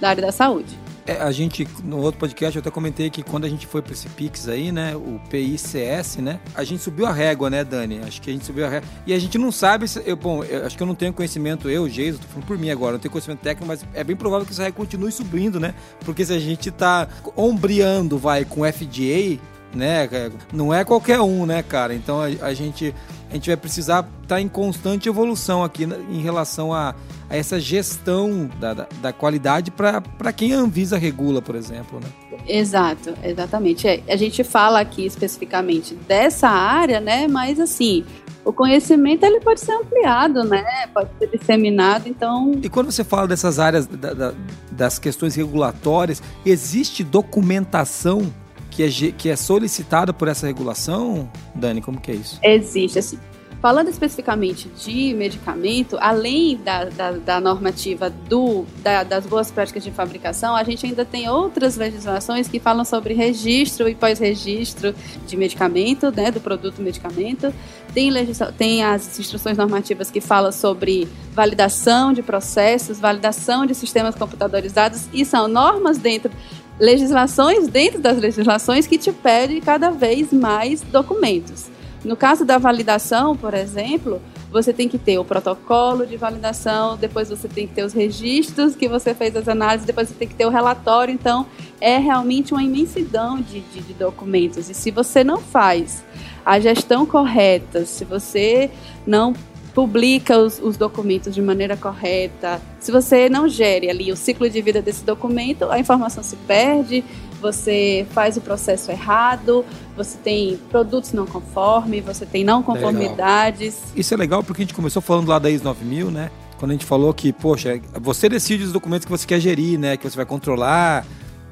da 0.01 0.11
área 0.11 0.23
da 0.23 0.33
saúde. 0.33 0.87
É, 1.07 1.23
a 1.23 1.31
gente, 1.31 1.67
no 1.85 2.01
outro 2.01 2.19
podcast, 2.19 2.57
eu 2.57 2.61
até 2.61 2.69
comentei 2.69 3.09
que 3.09 3.23
quando 3.23 3.45
a 3.45 3.49
gente 3.49 3.65
foi 3.65 3.81
para 3.81 3.93
esse 3.93 4.09
Pix 4.09 4.49
aí, 4.49 4.73
né, 4.73 4.97
o 4.97 5.21
PICS, 5.31 6.17
né, 6.17 6.41
a 6.53 6.65
gente 6.65 6.83
subiu 6.83 7.07
a 7.07 7.13
régua, 7.13 7.49
né, 7.49 7.63
Dani? 7.63 8.01
Acho 8.05 8.21
que 8.21 8.29
a 8.29 8.33
gente 8.33 8.45
subiu 8.45 8.67
a 8.67 8.69
régua. 8.69 8.89
E 9.07 9.15
a 9.15 9.19
gente 9.19 9.39
não 9.39 9.53
sabe, 9.53 9.87
se, 9.87 10.03
eu, 10.05 10.17
bom, 10.17 10.43
eu, 10.43 10.67
acho 10.67 10.77
que 10.77 10.83
eu 10.83 10.87
não 10.87 10.97
tenho 10.97 11.13
conhecimento, 11.13 11.71
eu, 11.71 11.89
Geiso, 11.89 12.19
tô 12.19 12.27
falando 12.27 12.47
por 12.47 12.59
mim 12.59 12.71
agora, 12.71 12.95
não 12.95 12.99
tenho 12.99 13.13
conhecimento 13.13 13.39
técnico, 13.39 13.69
mas 13.69 13.87
é 13.95 14.03
bem 14.03 14.17
provável 14.17 14.45
que 14.45 14.53
essa 14.53 14.65
régua 14.65 14.79
continue 14.79 15.13
subindo, 15.13 15.61
né? 15.61 15.75
Porque 16.05 16.25
se 16.25 16.33
a 16.33 16.41
gente 16.41 16.73
tá 16.73 17.07
ombreando, 17.37 18.19
vai, 18.19 18.45
com 18.45 18.65
FDA, 18.65 19.39
né, 19.77 20.09
não 20.53 20.73
é 20.73 20.85
qualquer 20.85 21.21
um, 21.21 21.47
né, 21.47 21.63
cara? 21.63 21.95
Então 21.95 22.21
a, 22.21 22.27
a 22.47 22.55
gente 22.55 22.95
a 23.31 23.35
gente 23.35 23.49
vai 23.49 23.57
precisar 23.57 24.01
estar 24.01 24.37
tá 24.37 24.41
em 24.41 24.49
constante 24.49 25.09
evolução 25.09 25.63
aqui 25.63 25.85
em 25.85 26.21
relação 26.21 26.73
a, 26.73 26.95
a 27.29 27.37
essa 27.37 27.59
gestão 27.59 28.49
da, 28.61 28.73
da, 28.73 28.89
da 29.03 29.13
qualidade 29.13 29.71
para 29.71 30.33
quem 30.33 30.55
a 30.55 30.59
Anvisa 30.59 30.97
regula, 30.97 31.43
por 31.43 31.57
exemplo. 31.57 32.01
Né? 32.01 32.07
Exato, 32.47 33.15
exatamente. 33.25 33.89
É, 33.89 34.03
a 34.09 34.17
gente 34.17 34.45
fala 34.45 34.81
aqui 34.81 35.05
especificamente 35.05 35.95
dessa 35.95 36.49
área, 36.49 37.01
né? 37.01 37.27
Mas 37.27 37.59
assim, 37.59 38.05
o 38.45 38.53
conhecimento 38.53 39.25
ele 39.25 39.41
pode 39.41 39.61
ser 39.61 39.73
ampliado, 39.73 40.45
né? 40.45 40.65
Pode 40.95 41.11
ser 41.19 41.27
disseminado, 41.37 42.09
então. 42.09 42.53
E 42.63 42.69
quando 42.69 42.93
você 42.93 43.03
fala 43.03 43.27
dessas 43.27 43.59
áreas 43.59 43.87
da, 43.87 44.15
da, 44.15 44.35
das 44.71 45.01
questões 45.01 45.35
regulatórias, 45.35 46.23
existe 46.45 47.03
documentação 47.03 48.33
que 48.77 48.83
é, 48.83 49.13
que 49.13 49.31
é 49.31 49.37
solicitada 49.37 50.13
por 50.13 50.29
essa 50.29 50.47
regulação, 50.47 51.31
Dani? 51.55 51.81
Como 51.81 51.99
que 51.99 52.11
é 52.11 52.15
isso? 52.15 52.39
Existe, 52.43 52.99
assim. 52.99 53.19
Falando 53.63 53.89
especificamente 53.89 54.69
de 54.69 55.15
medicamento, 55.15 55.97
além 55.99 56.59
da, 56.59 56.85
da, 56.85 57.13
da 57.13 57.41
normativa 57.41 58.11
do, 58.11 58.67
da, 58.83 59.03
das 59.03 59.25
boas 59.25 59.51
práticas 59.51 59.83
de 59.83 59.91
fabricação, 59.91 60.55
a 60.55 60.63
gente 60.63 60.85
ainda 60.85 61.07
tem 61.07 61.27
outras 61.29 61.75
legislações 61.75 62.49
que 62.49 62.61
falam 62.61 62.85
sobre 62.85 63.15
registro 63.15 63.89
e 63.89 63.95
pós-registro 63.95 64.95
de 65.27 65.37
medicamento, 65.39 66.13
né, 66.15 66.31
do 66.31 66.39
produto 66.39 66.83
medicamento. 66.83 67.53
Tem, 67.95 68.13
tem 68.59 68.85
as 68.85 69.19
instruções 69.19 69.57
normativas 69.57 70.11
que 70.11 70.21
falam 70.21 70.53
sobre 70.53 71.09
validação 71.33 72.13
de 72.13 72.23
processos, 72.23 73.01
validação 73.01 73.65
de 73.65 73.75
sistemas 73.75 74.15
computadorizados, 74.15 75.09
e 75.15 75.25
são 75.25 75.49
normas 75.49 75.97
dentro 75.97 76.31
legislações 76.79 77.69
dentro 77.69 78.01
das 78.01 78.19
legislações 78.19 78.87
que 78.87 78.99
te 78.99 79.13
pedem 79.13 79.61
cada 79.61 79.91
vez 79.91 80.33
mais 80.33 80.83
documentos. 80.83 81.67
No 82.05 82.17
caso 82.17 82.45
da 82.45 82.59
validação, 82.59 83.37
por 83.37 83.55
exemplo, 83.55 84.21
você 84.51 84.73
tem 84.73 84.89
que 84.89 84.97
ter 84.97 85.19
o 85.19 85.25
protocolo 85.25 86.07
de 86.07 86.17
validação, 86.17 86.97
depois 86.97 87.29
você 87.29 87.49
tem 87.49 87.67
que 87.67 87.75
ter 87.75 87.83
os 87.83 87.93
registros 87.93 88.77
que 88.77 88.89
você 88.89 89.13
fez 89.13 89.35
as 89.35 89.49
análises, 89.49 89.87
depois 89.87 90.09
você 90.09 90.15
tem 90.15 90.29
que 90.29 90.35
ter 90.35 90.47
o 90.47 90.51
relatório. 90.51 91.13
Então, 91.13 91.47
é 91.81 91.99
realmente 91.99 92.53
uma 92.53 92.63
imensidão 92.63 93.41
de, 93.41 93.61
de, 93.61 93.81
de 93.81 93.95
documentos. 93.95 94.71
E 94.71 94.75
se 94.75 94.91
você 94.91 95.25
não 95.25 95.39
faz 95.39 96.05
a 96.45 96.61
gestão 96.61 97.05
correta, 97.05 97.85
se 97.85 98.05
você 98.05 98.71
não 99.05 99.35
publica 99.77 100.39
os, 100.39 100.59
os, 100.59 100.79
documentos 100.79 101.35
de 101.35 101.43
maneira 101.43 101.77
correta, 101.77 102.63
se 102.81 102.91
você 102.91 103.29
não 103.29 103.47
gere 103.47 103.91
ali 103.91 104.11
o 104.11 104.17
ciclo 104.17 104.49
de 104.49 104.63
vida 104.63 104.81
desse 104.81 105.05
documento, 105.05 105.71
a 105.71 105.79
informação 105.79 106.23
se 106.23 106.35
perde, 106.35 107.05
você 107.43 108.07
faz 108.13 108.39
o 108.39 108.41
processo 108.41 108.91
errado, 108.91 109.67
você 109.95 110.17
tem 110.17 110.59
produtos 110.71 111.13
não 111.13 111.27
conformes, 111.27 112.03
você 112.03 112.25
tem 112.25 112.43
não 112.43 112.63
conformidades. 112.63 113.75
Legal. 113.75 113.93
Isso 113.97 114.15
é 114.15 114.17
legal 114.17 114.43
porque 114.43 114.63
a 114.63 114.65
gente 114.65 114.73
começou 114.73 115.03
falando 115.03 115.29
lá 115.29 115.39
da 115.39 115.51
IS 115.51 115.61
9000, 115.61 116.11
né? 116.11 116.31
Quando 116.57 116.71
a 116.71 116.75
gente 116.75 116.87
falou 116.87 117.13
que, 117.13 117.31
poxa, 117.31 117.79
você 118.01 118.31
decide 118.31 118.65
os 118.65 118.73
documentos 118.73 119.05
que 119.05 119.11
você 119.11 119.27
quer 119.27 119.41
gerir, 119.41 119.79
né? 119.79 119.99
Que 119.99 120.09
você 120.09 120.17
vai 120.17 120.25
controlar. 120.25 121.05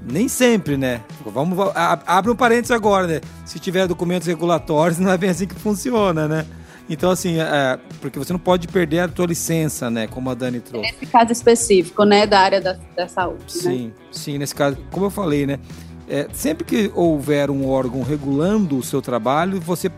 Nem 0.03 0.29
sempre, 0.29 0.79
né? 0.79 1.03
Vamos 1.27 1.59
abre 1.75 2.31
um 2.31 2.37
parênteses 2.37 2.71
agora, 2.71 3.07
né? 3.07 3.21
Se 3.45 3.59
tiver 3.59 3.87
documentos 3.87 4.27
regulatórios, 4.27 4.97
não 4.99 5.11
é 5.11 5.19
bem 5.19 5.29
assim 5.29 5.47
que 5.47 5.55
funciona, 5.57 6.27
né? 6.27 6.47
Então, 6.89 7.11
assim, 7.11 7.39
é, 7.41 7.79
porque 8.01 8.19
você 8.19 8.33
não 8.33 8.41
pode 8.41 8.69
perder 8.69 9.01
a 9.01 9.09
tua 9.09 9.27
licença, 9.27 9.91
né? 9.91 10.07
Como 10.07 10.29
a 10.29 10.35
Dani 10.35 10.61
trouxe. 10.61 10.93
Nesse 10.93 11.07
caso 11.07 11.33
específico, 11.33 12.05
né? 12.05 12.27
Da 12.27 12.41
área 12.41 12.61
da, 12.61 12.77
da 12.95 13.09
saúde. 13.09 13.43
Né? 13.43 13.63
Sim, 13.63 13.87
né? 13.87 13.93
sim. 14.11 14.39
Nesse 14.39 14.55
caso, 14.55 14.77
como 14.91 15.07
eu 15.07 15.11
falei, 15.11 15.47
né? 15.47 15.59
É, 16.07 16.29
sempre 16.33 16.65
que 16.65 16.93
houver 16.95 17.51
um 17.51 17.67
órgão 17.67 18.03
regulando 18.03 18.77
o 18.77 18.83
seu 18.83 19.01
trabalho, 19.01 19.59
você 19.61 19.91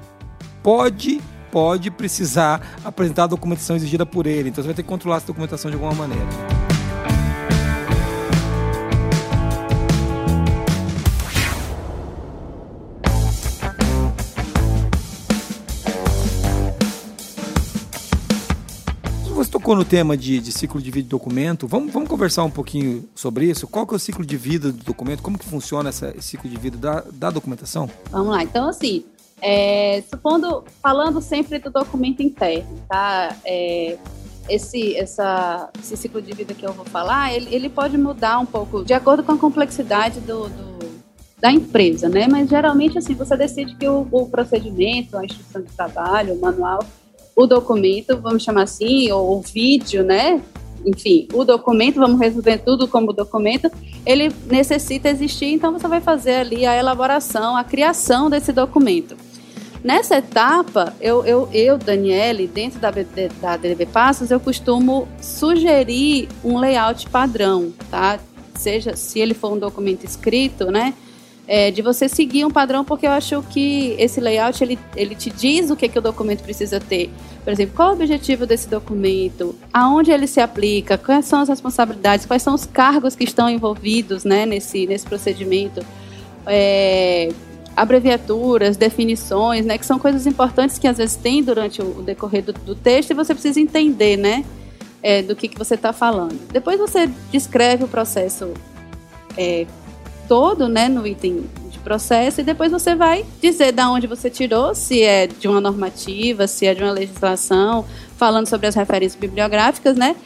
pode 0.63 1.21
pode 1.51 1.91
precisar 1.91 2.77
apresentar 2.85 3.25
a 3.25 3.29
documentação 3.29 3.77
exigida 3.77 4.05
por 4.05 4.27
ele. 4.27 4.51
Então 4.51 4.63
você 4.63 4.67
vai 4.67 4.75
ter 4.75 4.83
que 4.83 4.89
controlar 4.89 5.17
essa 5.17 5.27
documentação 5.27 5.71
de 5.71 5.77
alguma 5.77 5.95
maneira. 5.95 6.66
Tocou 19.67 19.75
no 19.75 19.85
tema 19.85 20.17
de, 20.17 20.39
de, 20.39 20.53
ciclo 20.53 20.81
de 20.81 20.93
vida 20.93 21.03
de 21.03 21.09
documento. 21.09 21.67
Vamos, 21.67 21.93
vamos 21.93 22.09
conversar 22.09 22.45
um 22.45 22.51
pouquinho 22.51 23.09
sobre 23.17 23.47
isso? 23.47 23.67
Qual 23.67 23.85
que 23.85 23.95
é 23.95 23.97
o 23.97 23.99
ciclo 23.99 24.25
de 24.25 24.37
vida 24.37 24.71
do 24.71 24.85
documento? 24.85 25.25
Como 25.25 25.37
que 25.37 25.45
funciona 25.45 25.91
esse 25.91 26.23
ciclo 26.23 26.49
de 26.49 26.57
vida 26.57 26.79
da, 26.79 27.03
da 27.13 27.31
documentação? 27.31 27.91
Vamos 28.13 28.29
lá. 28.29 28.45
Então, 28.45 28.69
assim, 28.69 29.05
é, 29.43 30.05
supondo, 30.09 30.63
falando 30.81 31.21
sempre 31.21 31.59
do 31.59 31.69
documento 31.69 32.23
interno, 32.23 32.81
tá? 32.89 33.37
É, 33.45 33.99
esse, 34.49 34.97
essa, 34.97 35.69
esse 35.81 35.97
ciclo 35.97 36.23
de 36.23 36.33
vida 36.33 36.55
que 36.55 36.65
eu 36.65 36.73
vou 36.73 36.85
falar, 36.85 37.35
ele, 37.35 37.53
ele 37.53 37.69
pode 37.69 37.99
mudar 37.99 38.39
um 38.39 38.47
pouco 38.47 38.85
de 38.85 38.95
acordo 38.95 39.25
com 39.25 39.33
a 39.33 39.37
complexidade 39.37 40.21
do, 40.21 40.49
do 40.49 40.77
da 41.41 41.51
empresa, 41.51 42.09
né? 42.09 42.29
Mas 42.31 42.49
geralmente, 42.49 42.99
assim, 42.99 43.15
você 43.15 43.37
decide 43.37 43.75
que 43.75 43.89
o, 43.89 44.07
o 44.13 44.29
procedimento, 44.29 45.19
a 45.19 45.25
instrução 45.25 45.61
de 45.61 45.73
trabalho, 45.73 46.35
o 46.35 46.41
manual, 46.41 46.85
o 47.37 47.47
documento, 47.47 48.17
vamos 48.17 48.43
chamar 48.43 48.63
assim, 48.63 49.13
ou 49.13 49.39
o 49.39 49.43
vídeo, 49.43 50.03
né? 50.03 50.41
Enfim, 50.87 51.29
o 51.35 51.45
documento, 51.45 51.97
vamos 51.97 52.19
resolver 52.19 52.59
tudo 52.59 52.89
como 52.89 53.13
documento, 53.13 53.71
ele 54.07 54.33
necessita 54.47 55.11
existir, 55.11 55.53
então 55.53 55.73
você 55.73 55.87
vai 55.87 56.01
fazer 56.01 56.37
ali 56.37 56.65
a 56.65 56.75
elaboração, 56.75 57.57
a 57.57 57.63
criação 57.63 58.31
desse 58.31 58.53
documento. 58.53 59.17
Nessa 59.85 60.17
etapa, 60.17 60.95
eu, 61.01 61.25
eu, 61.25 61.49
eu 61.53 61.77
Daniele, 61.77 62.47
dentro 62.47 62.81
da, 62.81 62.91
da 62.91 63.57
DDB 63.57 63.87
Passos, 63.87 64.31
eu 64.31 64.41
costumo 64.41 65.07
sugerir 65.21 66.29
um 66.43 66.59
layout 66.59 67.09
padrão, 67.11 67.73
tá? 67.91 68.19
Seja 68.55 68.97
se 68.97 69.21
ele 69.21 69.35
for 69.35 69.53
um 69.53 69.59
documento 69.59 70.05
escrito, 70.05 70.71
né? 70.71 70.95
É, 71.49 71.71
de 71.71 71.81
você 71.81 72.09
seguir 72.09 72.45
um 72.45 72.51
padrão, 72.51 72.85
porque 72.85 73.07
eu 73.07 73.13
acho 73.13 73.41
que 73.51 73.95
esse 74.01 74.21
layout 74.21 74.63
ele, 74.65 74.77
ele 74.97 75.15
te 75.15 75.31
diz 75.31 75.71
o 75.71 75.77
que, 75.77 75.89
que 75.89 75.99
o 75.99 76.03
documento 76.03 76.43
precisa 76.43 76.81
ter. 76.81 77.09
Por 77.45 77.53
exemplo, 77.53 77.77
qual 77.77 77.91
o 77.91 77.93
objetivo 77.93 78.45
desse 78.45 78.69
documento? 78.69 79.55
Aonde 79.73 80.11
ele 80.11 80.27
se 80.27 80.41
aplica? 80.41 80.99
Quais 80.99 81.25
são 81.27 81.39
as 81.39 81.49
responsabilidades? 81.49 82.27
Quais 82.27 82.43
são 82.43 82.53
os 82.53 82.67
cargos 82.67 83.15
que 83.15 83.23
estão 83.23 83.49
envolvidos 83.49 84.25
né, 84.25 84.45
nesse, 84.45 84.89
nesse 84.89 85.07
procedimento? 85.07 85.87
É, 86.45 87.29
abreviaturas, 87.77 88.77
definições, 88.77 89.67
né, 89.67 89.77
que 89.77 89.85
são 89.85 89.99
coisas 89.99 90.27
importantes 90.27 90.79
que 90.79 90.89
às 90.89 90.97
vezes 90.97 91.15
tem 91.15 91.43
durante 91.43 91.83
o 91.83 92.03
decorrer 92.03 92.43
do, 92.43 92.53
do 92.55 92.75
texto 92.75 93.11
e 93.11 93.15
você 93.15 93.35
precisa 93.35 93.61
entender, 93.61 94.17
né, 94.17 94.45
é, 95.03 95.23
do 95.23 95.37
que, 95.37 95.47
que 95.47 95.59
você 95.59 95.75
está 95.75 95.93
falando. 95.93 96.37
Depois 96.51 96.79
você 96.79 97.09
descreve 97.31 97.85
o 97.85 97.89
processo 97.89 98.55
é, 99.37 99.67
todo, 100.29 100.69
né, 100.69 100.89
no 100.89 101.07
item 101.07 101.45
de 101.71 101.79
processo 101.79 102.41
e 102.41 102.45
depois 102.45 102.73
você 102.73 102.95
vai 102.95 103.25
dizer 103.41 103.73
da 103.73 103.91
onde 103.91 104.07
você 104.07 104.29
tirou, 104.29 104.75
se 104.75 105.03
é 105.03 105.27
de 105.27 105.47
uma 105.49 105.61
normativa, 105.61 106.47
se 106.47 106.67
é 106.67 106.75
de 106.75 106.83
uma 106.83 106.93
legislação, 106.93 107.85
falando 108.17 108.47
sobre 108.47 108.67
as 108.67 108.75
referências 108.75 109.19
bibliográficas, 109.19 109.97
né? 109.97 110.17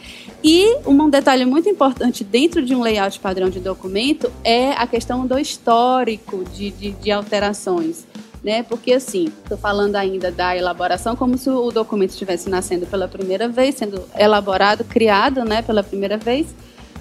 E 0.43 0.79
um 0.87 1.11
detalhe 1.11 1.45
muito 1.45 1.69
importante 1.69 2.25
dentro 2.25 2.63
de 2.63 2.75
um 2.75 2.81
layout 2.81 3.21
padrão 3.21 3.51
de 3.51 3.61
documento 3.61 4.33
é 4.43 4.71
a 4.73 4.87
questão 4.87 5.27
do 5.27 5.39
histórico 5.39 6.45
de, 6.45 6.71
de, 6.71 6.93
de 6.93 7.11
alterações. 7.11 8.07
Né? 8.43 8.63
Porque 8.63 8.95
assim, 8.95 9.31
estou 9.43 9.59
falando 9.59 9.97
ainda 9.97 10.31
da 10.33 10.57
elaboração 10.57 11.15
como 11.15 11.37
se 11.37 11.51
o 11.51 11.71
documento 11.71 12.13
estivesse 12.13 12.49
nascendo 12.49 12.87
pela 12.87 13.07
primeira 13.07 13.49
vez, 13.49 13.75
sendo 13.75 14.03
elaborado, 14.17 14.83
criado, 14.83 15.45
né, 15.45 15.61
pela 15.61 15.83
primeira 15.83 16.17
vez. 16.17 16.47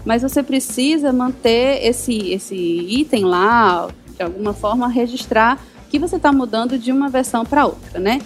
Mas 0.05 0.21
você 0.21 0.41
precisa 0.41 1.11
manter 1.11 1.85
esse 1.85 2.31
esse 2.31 2.55
item 2.55 3.25
lá, 3.25 3.89
de 4.15 4.23
alguma 4.23 4.53
forma 4.53 4.87
registrar 4.87 5.59
que 5.89 5.99
você 5.99 6.15
está 6.15 6.31
mudando 6.31 6.77
de 6.77 6.91
uma 6.91 7.09
versão 7.09 7.43
para 7.45 7.65
outra, 7.65 7.99
né? 7.99 8.19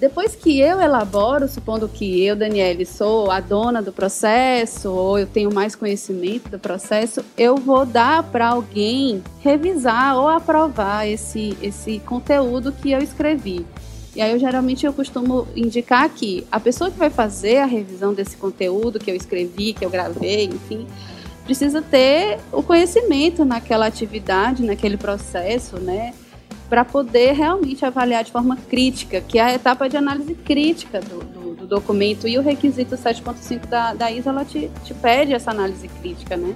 Depois 0.00 0.34
que 0.34 0.58
eu 0.58 0.80
elaboro, 0.80 1.46
supondo 1.46 1.86
que 1.86 2.24
eu, 2.24 2.34
Daniele, 2.34 2.86
sou 2.86 3.30
a 3.30 3.38
dona 3.38 3.82
do 3.82 3.92
processo 3.92 4.90
ou 4.90 5.18
eu 5.18 5.26
tenho 5.26 5.52
mais 5.52 5.76
conhecimento 5.76 6.48
do 6.48 6.58
processo, 6.58 7.22
eu 7.36 7.56
vou 7.56 7.84
dar 7.84 8.22
para 8.22 8.48
alguém 8.48 9.22
revisar 9.40 10.16
ou 10.16 10.26
aprovar 10.26 11.06
esse, 11.06 11.54
esse 11.60 11.98
conteúdo 11.98 12.72
que 12.72 12.90
eu 12.90 13.00
escrevi. 13.00 13.66
E 14.16 14.22
aí 14.22 14.32
eu 14.32 14.38
geralmente 14.38 14.86
eu 14.86 14.92
costumo 14.94 15.46
indicar 15.54 16.08
que 16.08 16.46
a 16.50 16.58
pessoa 16.58 16.90
que 16.90 16.98
vai 16.98 17.10
fazer 17.10 17.58
a 17.58 17.66
revisão 17.66 18.14
desse 18.14 18.38
conteúdo 18.38 18.98
que 18.98 19.10
eu 19.10 19.14
escrevi, 19.14 19.74
que 19.74 19.84
eu 19.84 19.90
gravei, 19.90 20.46
enfim, 20.46 20.86
precisa 21.50 21.82
ter 21.82 22.38
o 22.52 22.62
conhecimento 22.62 23.44
naquela 23.44 23.86
atividade, 23.86 24.62
naquele 24.64 24.96
processo, 24.96 25.80
né? 25.80 26.14
para 26.68 26.84
poder 26.84 27.32
realmente 27.32 27.84
avaliar 27.84 28.22
de 28.22 28.30
forma 28.30 28.56
crítica, 28.56 29.20
que 29.20 29.36
é 29.36 29.42
a 29.42 29.54
etapa 29.54 29.88
de 29.88 29.96
análise 29.96 30.32
crítica 30.32 31.00
do, 31.00 31.18
do, 31.18 31.54
do 31.56 31.66
documento. 31.66 32.28
E 32.28 32.38
o 32.38 32.40
requisito 32.40 32.94
7.5 32.94 33.66
da, 33.66 33.92
da 33.92 34.12
ISA, 34.12 34.30
ela 34.30 34.44
te, 34.44 34.70
te 34.84 34.94
pede 34.94 35.32
essa 35.32 35.50
análise 35.50 35.88
crítica, 35.88 36.36
né? 36.36 36.54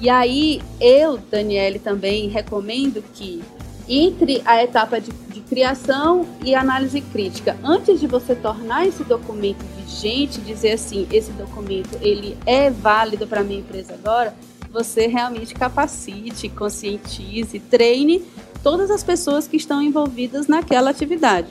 E 0.00 0.10
aí, 0.10 0.60
eu, 0.80 1.16
Daniele, 1.16 1.78
também 1.78 2.28
recomendo 2.28 3.04
que 3.14 3.40
entre 3.88 4.42
a 4.44 4.62
etapa 4.62 5.00
de, 5.00 5.10
de, 5.12 5.40
criação 5.40 6.26
e 6.42 6.54
análise 6.54 7.00
crítica, 7.00 7.56
antes 7.62 8.00
de 8.00 8.06
você 8.06 8.34
tornar 8.34 8.86
esse 8.86 9.04
documento 9.04 9.64
vigente, 9.76 10.40
dizer 10.40 10.72
assim, 10.72 11.06
esse 11.12 11.32
documento 11.32 11.98
ele 12.00 12.36
é 12.46 12.70
válido 12.70 13.26
para 13.26 13.42
minha 13.42 13.60
empresa 13.60 13.94
agora, 13.94 14.34
você 14.70 15.06
realmente 15.06 15.54
capacite, 15.54 16.48
conscientize, 16.48 17.60
treine 17.60 18.24
todas 18.62 18.90
as 18.90 19.04
pessoas 19.04 19.46
que 19.46 19.56
estão 19.56 19.80
envolvidas 19.80 20.48
naquela 20.48 20.90
atividade. 20.90 21.48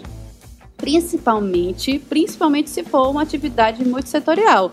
Principalmente, 0.75 1.99
principalmente 1.99 2.69
se 2.69 2.83
for 2.83 3.09
uma 3.09 3.21
atividade 3.21 3.85
multissetorial, 3.85 4.71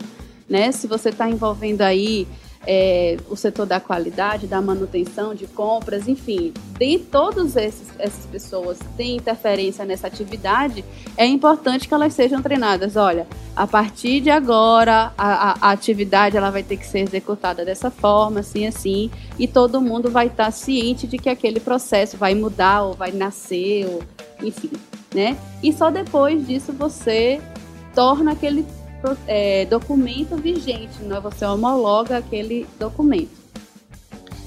né? 0.48 0.72
Se 0.72 0.88
você 0.88 1.10
está 1.10 1.30
envolvendo 1.30 1.82
aí 1.82 2.26
é, 2.66 3.16
o 3.28 3.36
setor 3.36 3.66
da 3.66 3.80
qualidade, 3.80 4.46
da 4.46 4.60
manutenção, 4.60 5.34
de 5.34 5.46
compras, 5.46 6.06
enfim, 6.06 6.52
de 6.78 6.98
todas 6.98 7.56
essas 7.56 8.26
pessoas 8.26 8.78
têm 8.96 9.16
interferência 9.16 9.84
nessa 9.84 10.06
atividade, 10.06 10.84
é 11.16 11.26
importante 11.26 11.88
que 11.88 11.94
elas 11.94 12.12
sejam 12.12 12.42
treinadas. 12.42 12.96
Olha, 12.96 13.26
a 13.56 13.66
partir 13.66 14.20
de 14.20 14.30
agora, 14.30 15.12
a, 15.16 15.50
a, 15.50 15.56
a 15.60 15.70
atividade 15.70 16.36
ela 16.36 16.50
vai 16.50 16.62
ter 16.62 16.76
que 16.76 16.86
ser 16.86 17.00
executada 17.00 17.64
dessa 17.64 17.90
forma, 17.90 18.40
assim, 18.40 18.66
assim, 18.66 19.10
e 19.38 19.48
todo 19.48 19.80
mundo 19.80 20.10
vai 20.10 20.26
estar 20.26 20.50
ciente 20.50 21.06
de 21.06 21.18
que 21.18 21.28
aquele 21.28 21.60
processo 21.60 22.16
vai 22.16 22.34
mudar 22.34 22.82
ou 22.82 22.94
vai 22.94 23.10
nascer, 23.10 23.86
ou, 23.86 24.02
enfim, 24.42 24.70
né? 25.14 25.36
E 25.62 25.72
só 25.72 25.90
depois 25.90 26.46
disso 26.46 26.72
você 26.72 27.40
torna 27.94 28.32
aquele 28.32 28.64
é, 29.26 29.64
documento 29.66 30.36
vigente, 30.36 31.02
né? 31.02 31.20
você 31.20 31.44
homologa 31.44 32.18
aquele 32.18 32.66
documento. 32.78 33.40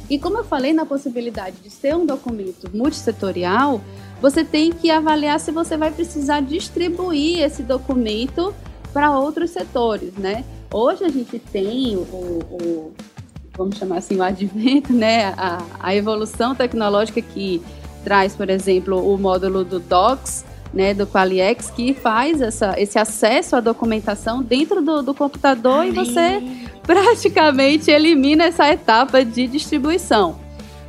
E 0.09 0.19
como 0.19 0.37
eu 0.37 0.43
falei 0.43 0.73
na 0.73 0.85
possibilidade 0.85 1.57
de 1.57 1.69
ser 1.69 1.95
um 1.95 2.05
documento 2.05 2.69
multissetorial, 2.73 3.81
você 4.21 4.43
tem 4.43 4.71
que 4.71 4.91
avaliar 4.91 5.39
se 5.39 5.51
você 5.51 5.75
vai 5.75 5.91
precisar 5.91 6.41
distribuir 6.41 7.39
esse 7.41 7.63
documento 7.63 8.53
para 8.93 9.17
outros 9.17 9.49
setores, 9.49 10.13
né? 10.13 10.43
Hoje 10.71 11.03
a 11.03 11.09
gente 11.09 11.39
tem 11.39 11.95
o, 11.95 12.01
o, 12.01 12.93
vamos 13.57 13.77
chamar 13.77 13.97
assim, 13.97 14.17
o 14.17 14.23
advento, 14.23 14.93
né? 14.93 15.33
A, 15.37 15.63
a 15.79 15.95
evolução 15.95 16.53
tecnológica 16.53 17.21
que 17.21 17.61
traz, 18.03 18.35
por 18.35 18.49
exemplo, 18.49 19.13
o 19.13 19.17
módulo 19.17 19.63
do 19.63 19.79
Docs, 19.79 20.45
né, 20.73 20.93
do 20.93 21.05
Qualiex 21.05 21.69
que 21.69 21.93
faz 21.93 22.41
essa, 22.41 22.73
esse 22.77 22.97
acesso 22.97 23.55
à 23.55 23.59
documentação 23.59 24.41
dentro 24.41 24.81
do, 24.81 25.01
do 25.01 25.13
computador 25.13 25.85
e 25.85 25.91
você 25.91 26.41
praticamente 26.81 27.91
elimina 27.91 28.45
essa 28.45 28.67
etapa 28.71 29.23
de 29.23 29.47
distribuição. 29.47 30.41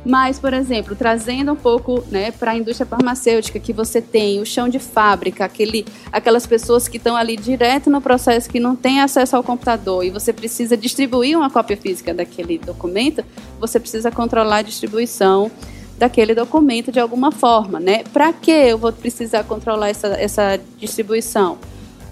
Mas, 0.05 0.37
por 0.37 0.53
exemplo, 0.53 0.95
trazendo 0.95 1.51
um 1.51 1.55
pouco 1.55 2.03
né, 2.11 2.29
para 2.29 2.51
a 2.51 2.55
indústria 2.55 2.85
farmacêutica, 2.85 3.59
que 3.59 3.73
você 3.73 3.99
tem 3.99 4.39
o 4.39 4.45
chão 4.45 4.69
de 4.69 4.77
fábrica, 4.77 5.43
aquele, 5.43 5.83
aquelas 6.11 6.45
pessoas 6.45 6.87
que 6.87 6.97
estão 6.97 7.15
ali 7.15 7.35
direto 7.35 7.89
no 7.89 7.99
processo, 7.99 8.47
que 8.47 8.59
não 8.59 8.75
têm 8.75 9.01
acesso 9.01 9.35
ao 9.35 9.43
computador, 9.43 10.05
e 10.05 10.11
você 10.11 10.31
precisa 10.31 10.77
distribuir 10.77 11.35
uma 11.35 11.49
cópia 11.49 11.75
física 11.75 12.13
daquele 12.13 12.59
documento, 12.59 13.25
você 13.59 13.79
precisa 13.79 14.11
controlar 14.11 14.57
a 14.57 14.61
distribuição 14.61 15.49
daquele 15.97 16.35
documento 16.35 16.91
de 16.91 16.99
alguma 16.99 17.31
forma. 17.31 17.79
Né? 17.79 18.03
Para 18.11 18.33
que 18.33 18.51
eu 18.51 18.77
vou 18.77 18.91
precisar 18.91 19.43
controlar 19.43 19.89
essa, 19.89 20.07
essa 20.07 20.59
distribuição? 20.77 21.57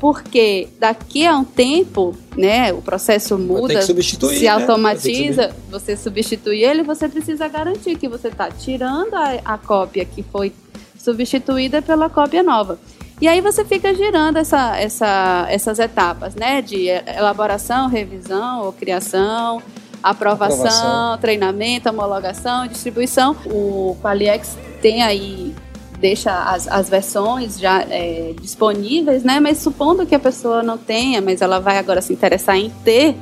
porque 0.03 0.67
daqui 0.81 1.25
a 1.25 1.37
um 1.37 1.45
tempo, 1.45 2.13
né, 2.35 2.73
o 2.73 2.81
processo 2.81 3.37
muda, 3.37 3.81
se 3.81 4.43
né? 4.43 4.47
automatiza, 4.49 5.47
né? 5.47 5.53
você 5.71 5.95
substitui 5.95 6.61
ele, 6.61 6.83
você 6.83 7.07
precisa 7.07 7.47
garantir 7.47 7.97
que 7.97 8.09
você 8.09 8.27
está 8.27 8.51
tirando 8.51 9.13
a, 9.13 9.39
a, 9.45 9.57
cópia 9.57 10.03
que 10.03 10.21
foi 10.21 10.51
substituída 10.99 11.81
pela 11.81 12.09
cópia 12.09 12.43
nova. 12.43 12.77
E 13.21 13.29
aí 13.29 13.39
você 13.39 13.63
fica 13.63 13.95
girando 13.95 14.35
essa, 14.35 14.77
essa, 14.77 15.47
essas 15.49 15.79
etapas, 15.79 16.35
né, 16.35 16.61
de 16.61 16.87
elaboração, 16.87 17.87
revisão 17.87 18.65
ou 18.65 18.73
criação, 18.73 19.63
aprovação, 20.03 20.65
aprovação. 20.65 21.17
treinamento, 21.19 21.89
homologação, 21.89 22.67
distribuição. 22.67 23.35
O 23.45 23.95
Qualiex 24.01 24.57
tem 24.81 25.01
aí 25.01 25.55
deixa 26.03 26.33
as, 26.33 26.67
as 26.67 26.89
versões 26.89 27.57
já 27.57 27.81
é, 27.89 28.33
disponíveis, 28.41 29.23
né? 29.23 29.39
Mas 29.39 29.59
supondo 29.59 30.05
que 30.05 30.13
a 30.13 30.19
pessoa 30.19 30.61
não 30.61 30.77
tenha, 30.77 31.21
mas 31.21 31.41
ela 31.41 31.59
vai 31.59 31.77
agora 31.77 32.01
se 32.01 32.11
interessar 32.11 32.57
em 32.57 32.69
ter, 32.83 33.15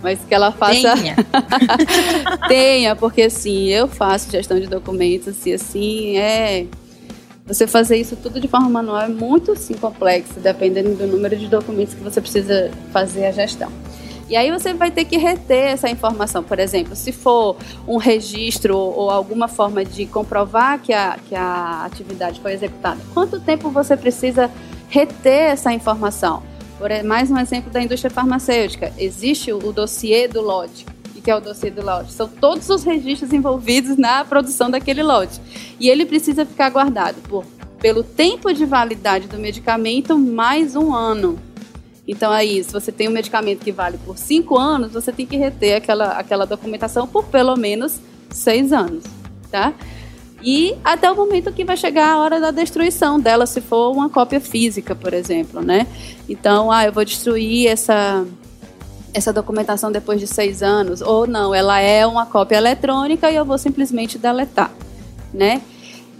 mas 0.00 0.20
que 0.20 0.32
ela 0.32 0.52
faça. 0.52 0.96
Tenha. 0.96 1.16
tenha, 2.46 2.94
porque 2.94 3.22
assim, 3.22 3.66
eu 3.66 3.88
faço 3.88 4.30
gestão 4.30 4.60
de 4.60 4.68
documentos 4.68 5.44
e 5.44 5.52
assim 5.52 6.16
é. 6.16 6.66
Você 7.44 7.66
fazer 7.66 7.96
isso 7.96 8.14
tudo 8.14 8.38
de 8.38 8.46
forma 8.46 8.68
manual 8.68 9.00
é 9.00 9.08
muito 9.08 9.56
sim 9.56 9.74
complexo, 9.74 10.38
dependendo 10.38 10.94
do 10.94 11.06
número 11.06 11.34
de 11.34 11.48
documentos 11.48 11.94
que 11.94 12.04
você 12.04 12.20
precisa 12.20 12.70
fazer 12.92 13.26
a 13.26 13.32
gestão. 13.32 13.72
E 14.28 14.36
aí 14.36 14.50
você 14.50 14.74
vai 14.74 14.90
ter 14.90 15.06
que 15.06 15.16
reter 15.16 15.72
essa 15.72 15.88
informação. 15.88 16.42
Por 16.42 16.58
exemplo, 16.58 16.94
se 16.94 17.12
for 17.12 17.56
um 17.86 17.96
registro 17.96 18.76
ou 18.76 19.10
alguma 19.10 19.48
forma 19.48 19.84
de 19.84 20.04
comprovar 20.04 20.80
que 20.80 20.92
a, 20.92 21.18
que 21.28 21.34
a 21.34 21.84
atividade 21.84 22.40
foi 22.40 22.52
executada, 22.52 23.00
quanto 23.14 23.40
tempo 23.40 23.70
você 23.70 23.96
precisa 23.96 24.50
reter 24.88 25.52
essa 25.52 25.72
informação? 25.72 26.42
Por 26.78 26.90
mais 27.02 27.30
um 27.30 27.38
exemplo 27.38 27.70
da 27.70 27.82
indústria 27.82 28.10
farmacêutica. 28.10 28.92
Existe 28.98 29.52
o 29.52 29.72
dossiê 29.72 30.28
do 30.28 30.42
lote. 30.42 30.86
O 31.16 31.20
que 31.20 31.30
é 31.30 31.34
o 31.34 31.40
dossiê 31.40 31.70
do 31.70 31.84
lote? 31.84 32.12
São 32.12 32.28
todos 32.28 32.68
os 32.70 32.84
registros 32.84 33.32
envolvidos 33.32 33.96
na 33.96 34.24
produção 34.24 34.70
daquele 34.70 35.02
lote. 35.02 35.40
E 35.80 35.88
ele 35.88 36.06
precisa 36.06 36.46
ficar 36.46 36.70
guardado 36.70 37.16
por, 37.22 37.44
pelo 37.80 38.04
tempo 38.04 38.52
de 38.52 38.64
validade 38.64 39.26
do 39.26 39.38
medicamento 39.38 40.16
mais 40.16 40.76
um 40.76 40.94
ano. 40.94 41.38
Então 42.08 42.32
aí, 42.32 42.64
se 42.64 42.72
você 42.72 42.90
tem 42.90 43.06
um 43.06 43.12
medicamento 43.12 43.62
que 43.62 43.70
vale 43.70 43.98
por 43.98 44.16
cinco 44.16 44.56
anos, 44.56 44.92
você 44.92 45.12
tem 45.12 45.26
que 45.26 45.36
reter 45.36 45.76
aquela, 45.76 46.12
aquela 46.12 46.46
documentação 46.46 47.06
por 47.06 47.26
pelo 47.26 47.54
menos 47.54 48.00
seis 48.30 48.72
anos, 48.72 49.04
tá? 49.50 49.74
E 50.42 50.74
até 50.82 51.10
o 51.10 51.14
momento 51.14 51.52
que 51.52 51.64
vai 51.64 51.76
chegar 51.76 52.08
a 52.08 52.18
hora 52.18 52.40
da 52.40 52.50
destruição 52.50 53.20
dela, 53.20 53.44
se 53.44 53.60
for 53.60 53.92
uma 53.92 54.08
cópia 54.08 54.40
física, 54.40 54.94
por 54.94 55.12
exemplo, 55.12 55.60
né? 55.60 55.86
Então, 56.26 56.72
ah, 56.72 56.86
eu 56.86 56.92
vou 56.92 57.04
destruir 57.04 57.68
essa 57.68 58.24
essa 59.12 59.32
documentação 59.32 59.90
depois 59.90 60.20
de 60.20 60.26
seis 60.26 60.62
anos, 60.62 61.00
ou 61.00 61.26
não, 61.26 61.54
ela 61.54 61.80
é 61.80 62.06
uma 62.06 62.24
cópia 62.24 62.56
eletrônica 62.56 63.30
e 63.30 63.36
eu 63.36 63.44
vou 63.44 63.58
simplesmente 63.58 64.16
deletar, 64.16 64.70
né? 65.32 65.60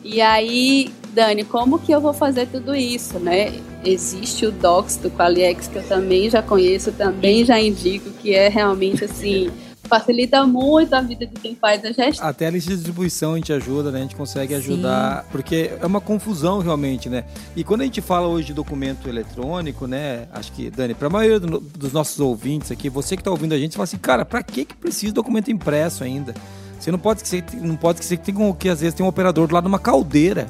E 0.03 0.21
aí, 0.21 0.91
Dani, 1.13 1.45
como 1.45 1.79
que 1.79 1.93
eu 1.93 2.01
vou 2.01 2.13
fazer 2.13 2.47
tudo 2.47 2.75
isso, 2.75 3.19
né? 3.19 3.53
Existe 3.85 4.47
o 4.47 4.53
Docs 4.53 4.97
do 4.97 5.11
Qualiex, 5.11 5.69
que 5.69 5.77
eu 5.77 5.87
também 5.87 6.29
já 6.29 6.43
conheço, 6.43 6.93
também 6.93 7.45
já 7.45 7.61
indico, 7.61 8.11
que 8.11 8.35
é 8.35 8.49
realmente 8.49 9.05
assim 9.05 9.51
facilita 9.89 10.47
muito 10.47 10.93
a 10.95 11.01
vida 11.01 11.27
de 11.27 11.35
quem 11.41 11.57
faz 11.57 11.85
a 11.85 11.91
gestão. 11.91 12.29
Até 12.29 12.47
a 12.47 12.51
lista 12.51 12.71
de 12.71 12.77
distribuição 12.77 13.33
a 13.33 13.37
gente 13.37 13.53
ajuda, 13.53 13.91
né? 13.91 14.01
A 14.01 14.03
gente 14.03 14.15
consegue 14.15 14.55
ajudar, 14.55 15.23
Sim. 15.23 15.29
porque 15.33 15.71
é 15.81 15.87
uma 15.87 16.01
confusão 16.01 16.61
realmente, 16.61 17.09
né? 17.09 17.25
E 17.57 17.65
quando 17.65 17.81
a 17.81 17.85
gente 17.85 18.01
fala 18.01 18.29
hoje 18.29 18.49
de 18.49 18.55
documento 18.55 19.09
eletrônico, 19.09 19.87
né? 19.87 20.29
Acho 20.33 20.53
que, 20.53 20.71
Dani, 20.71 20.95
para 20.95 21.09
a 21.09 21.11
maioria 21.11 21.41
do, 21.41 21.59
dos 21.59 21.93
nossos 21.93 22.21
ouvintes 22.21 22.71
aqui, 22.71 22.89
você 22.89 23.17
que 23.17 23.23
está 23.23 23.31
ouvindo 23.31 23.55
a 23.55 23.59
gente, 23.59 23.73
fala 23.73 23.85
assim, 23.85 23.99
cara, 23.99 24.25
para 24.25 24.43
que 24.43 24.65
que 24.67 24.77
precisa 24.77 25.07
de 25.07 25.13
documento 25.13 25.51
impresso 25.51 26.05
ainda? 26.05 26.35
Você 26.79 26.93
não 26.93 26.99
pode 26.99 27.27
ser, 27.27 27.45
não 27.55 27.75
pode 27.75 28.05
ser 28.05 28.19
que 28.19 28.33
tem 28.33 28.53
que 28.53 28.69
às 28.69 28.81
vezes 28.81 28.95
tem 28.95 29.05
um 29.05 29.09
operador 29.09 29.49
do 29.49 29.55
lado 29.55 29.65
de 29.65 29.69
uma 29.69 29.79
caldeira. 29.81 30.47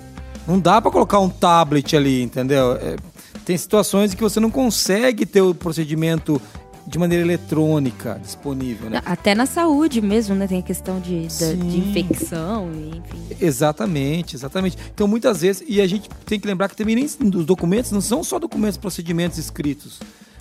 Não 0.46 0.58
dá 0.58 0.80
para 0.80 0.90
colocar 0.90 1.20
um 1.20 1.28
tablet 1.28 1.94
ali, 1.96 2.22
entendeu? 2.22 2.72
É, 2.72 2.96
tem 3.48 3.56
situações 3.56 4.12
em 4.12 4.16
que 4.16 4.22
você 4.22 4.38
não 4.38 4.50
consegue 4.50 5.24
ter 5.24 5.40
o 5.40 5.54
procedimento 5.54 6.38
de 6.86 6.98
maneira 6.98 7.24
eletrônica 7.24 8.20
disponível, 8.22 8.90
né? 8.90 9.00
Até 9.06 9.34
na 9.34 9.46
saúde 9.46 10.02
mesmo, 10.02 10.34
né? 10.34 10.46
Tem 10.46 10.58
a 10.58 10.62
questão 10.62 11.00
de, 11.00 11.26
de, 11.28 11.56
de 11.56 11.78
infecção, 11.78 12.70
enfim. 12.70 13.36
Exatamente, 13.40 14.36
exatamente. 14.36 14.76
Então, 14.94 15.08
muitas 15.08 15.40
vezes, 15.40 15.64
e 15.66 15.80
a 15.80 15.86
gente 15.86 16.10
tem 16.26 16.38
que 16.38 16.46
lembrar 16.46 16.68
que 16.68 16.76
também 16.76 16.94
nem 16.94 17.06
os 17.06 17.46
documentos 17.46 17.90
não 17.90 18.02
são 18.02 18.22
só 18.22 18.38
documentos, 18.38 18.76
procedimentos 18.76 19.38
escritos. 19.38 19.98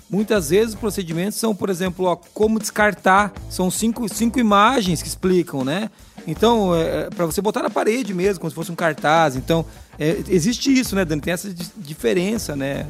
Muitas 0.09 0.49
vezes 0.49 0.73
os 0.73 0.79
procedimentos 0.79 1.37
são, 1.37 1.55
por 1.55 1.69
exemplo, 1.69 2.07
ó, 2.07 2.17
como 2.33 2.59
descartar. 2.59 3.31
São 3.49 3.71
cinco, 3.71 4.09
cinco 4.13 4.37
imagens 4.37 5.01
que 5.01 5.07
explicam, 5.07 5.63
né? 5.63 5.89
Então, 6.27 6.75
é, 6.75 7.03
é 7.03 7.09
para 7.09 7.25
você 7.25 7.41
botar 7.41 7.63
na 7.63 7.69
parede 7.69 8.13
mesmo, 8.13 8.41
como 8.41 8.49
se 8.49 8.55
fosse 8.55 8.71
um 8.71 8.75
cartaz. 8.75 9.37
Então, 9.37 9.65
é, 9.99 10.23
existe 10.29 10.71
isso, 10.71 10.95
né, 10.95 11.03
Dani? 11.03 11.21
Tem 11.21 11.33
essa 11.33 11.53
diferença, 11.77 12.55
né? 12.55 12.85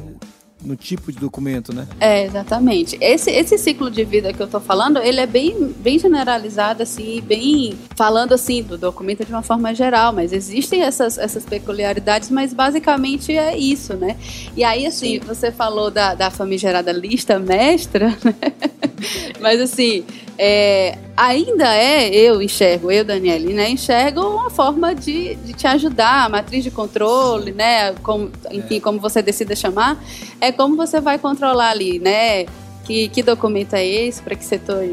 no 0.62 0.74
tipo 0.74 1.12
de 1.12 1.18
documento, 1.18 1.72
né? 1.74 1.86
É, 2.00 2.24
exatamente. 2.24 2.98
Esse, 3.00 3.30
esse 3.30 3.56
ciclo 3.56 3.90
de 3.90 4.04
vida 4.04 4.32
que 4.32 4.40
eu 4.40 4.46
tô 4.46 4.58
falando, 4.58 4.98
ele 4.98 5.20
é 5.20 5.26
bem, 5.26 5.72
bem 5.78 5.98
generalizado, 5.98 6.82
assim, 6.82 7.20
bem 7.20 7.78
falando 7.94 8.32
assim 8.32 8.62
do 8.62 8.76
documento 8.76 9.24
de 9.24 9.32
uma 9.32 9.42
forma 9.42 9.74
geral, 9.74 10.12
mas 10.12 10.32
existem 10.32 10.82
essas, 10.82 11.16
essas 11.16 11.44
peculiaridades, 11.44 12.30
mas 12.30 12.52
basicamente 12.52 13.36
é 13.36 13.56
isso, 13.56 13.94
né? 13.94 14.16
E 14.56 14.64
aí, 14.64 14.86
assim, 14.86 15.20
Sim. 15.20 15.26
você 15.26 15.52
falou 15.52 15.90
da, 15.90 16.14
da 16.14 16.30
famigerada 16.30 16.90
lista 16.90 17.38
mestra, 17.38 18.08
né? 18.24 18.52
mas 19.40 19.60
assim, 19.60 20.04
é, 20.38 20.96
ainda 21.16 21.74
é, 21.74 22.08
eu 22.08 22.40
enxergo, 22.40 22.92
eu, 22.92 23.04
Daniele, 23.04 23.52
né, 23.52 23.68
enxergo 23.68 24.20
uma 24.20 24.48
forma 24.48 24.94
de, 24.94 25.34
de 25.34 25.52
te 25.52 25.66
ajudar, 25.66 26.26
a 26.26 26.28
matriz 26.28 26.62
de 26.62 26.70
controle, 26.70 27.50
né, 27.50 27.92
como, 28.02 28.30
enfim, 28.52 28.76
é. 28.76 28.80
como 28.80 29.00
você 29.00 29.20
decida 29.20 29.56
chamar, 29.56 30.00
é 30.40 30.52
como 30.52 30.76
você 30.76 31.00
vai 31.00 31.18
controlar 31.18 31.70
ali, 31.70 31.98
né, 31.98 32.46
que, 32.84 33.08
que 33.08 33.20
documento 33.20 33.74
é 33.74 33.84
esse, 33.84 34.22
para 34.22 34.36
que 34.36 34.44
setor, 34.44 34.84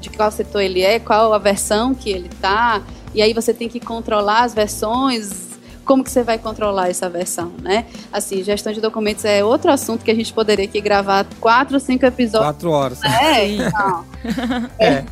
de 0.00 0.10
qual 0.10 0.32
setor 0.32 0.60
ele 0.60 0.82
é, 0.82 0.98
qual 0.98 1.32
a 1.32 1.38
versão 1.38 1.94
que 1.94 2.10
ele 2.10 2.28
está, 2.28 2.82
e 3.14 3.22
aí 3.22 3.32
você 3.32 3.54
tem 3.54 3.68
que 3.68 3.78
controlar 3.78 4.42
as 4.42 4.52
versões, 4.52 5.47
como 5.88 6.04
que 6.04 6.10
você 6.10 6.22
vai 6.22 6.38
controlar 6.38 6.90
essa 6.90 7.08
versão, 7.08 7.50
né? 7.62 7.86
Assim, 8.12 8.44
gestão 8.44 8.74
de 8.74 8.80
documentos 8.80 9.24
é 9.24 9.42
outro 9.42 9.72
assunto 9.72 10.04
que 10.04 10.10
a 10.10 10.14
gente 10.14 10.30
poderia 10.34 10.66
aqui 10.66 10.82
gravar 10.82 11.26
quatro, 11.40 11.80
cinco 11.80 12.04
episódios. 12.04 12.44
Quatro 12.44 12.70
horas. 12.70 13.02
É, 13.02 13.48
então. 13.48 14.04
é. 14.78 15.02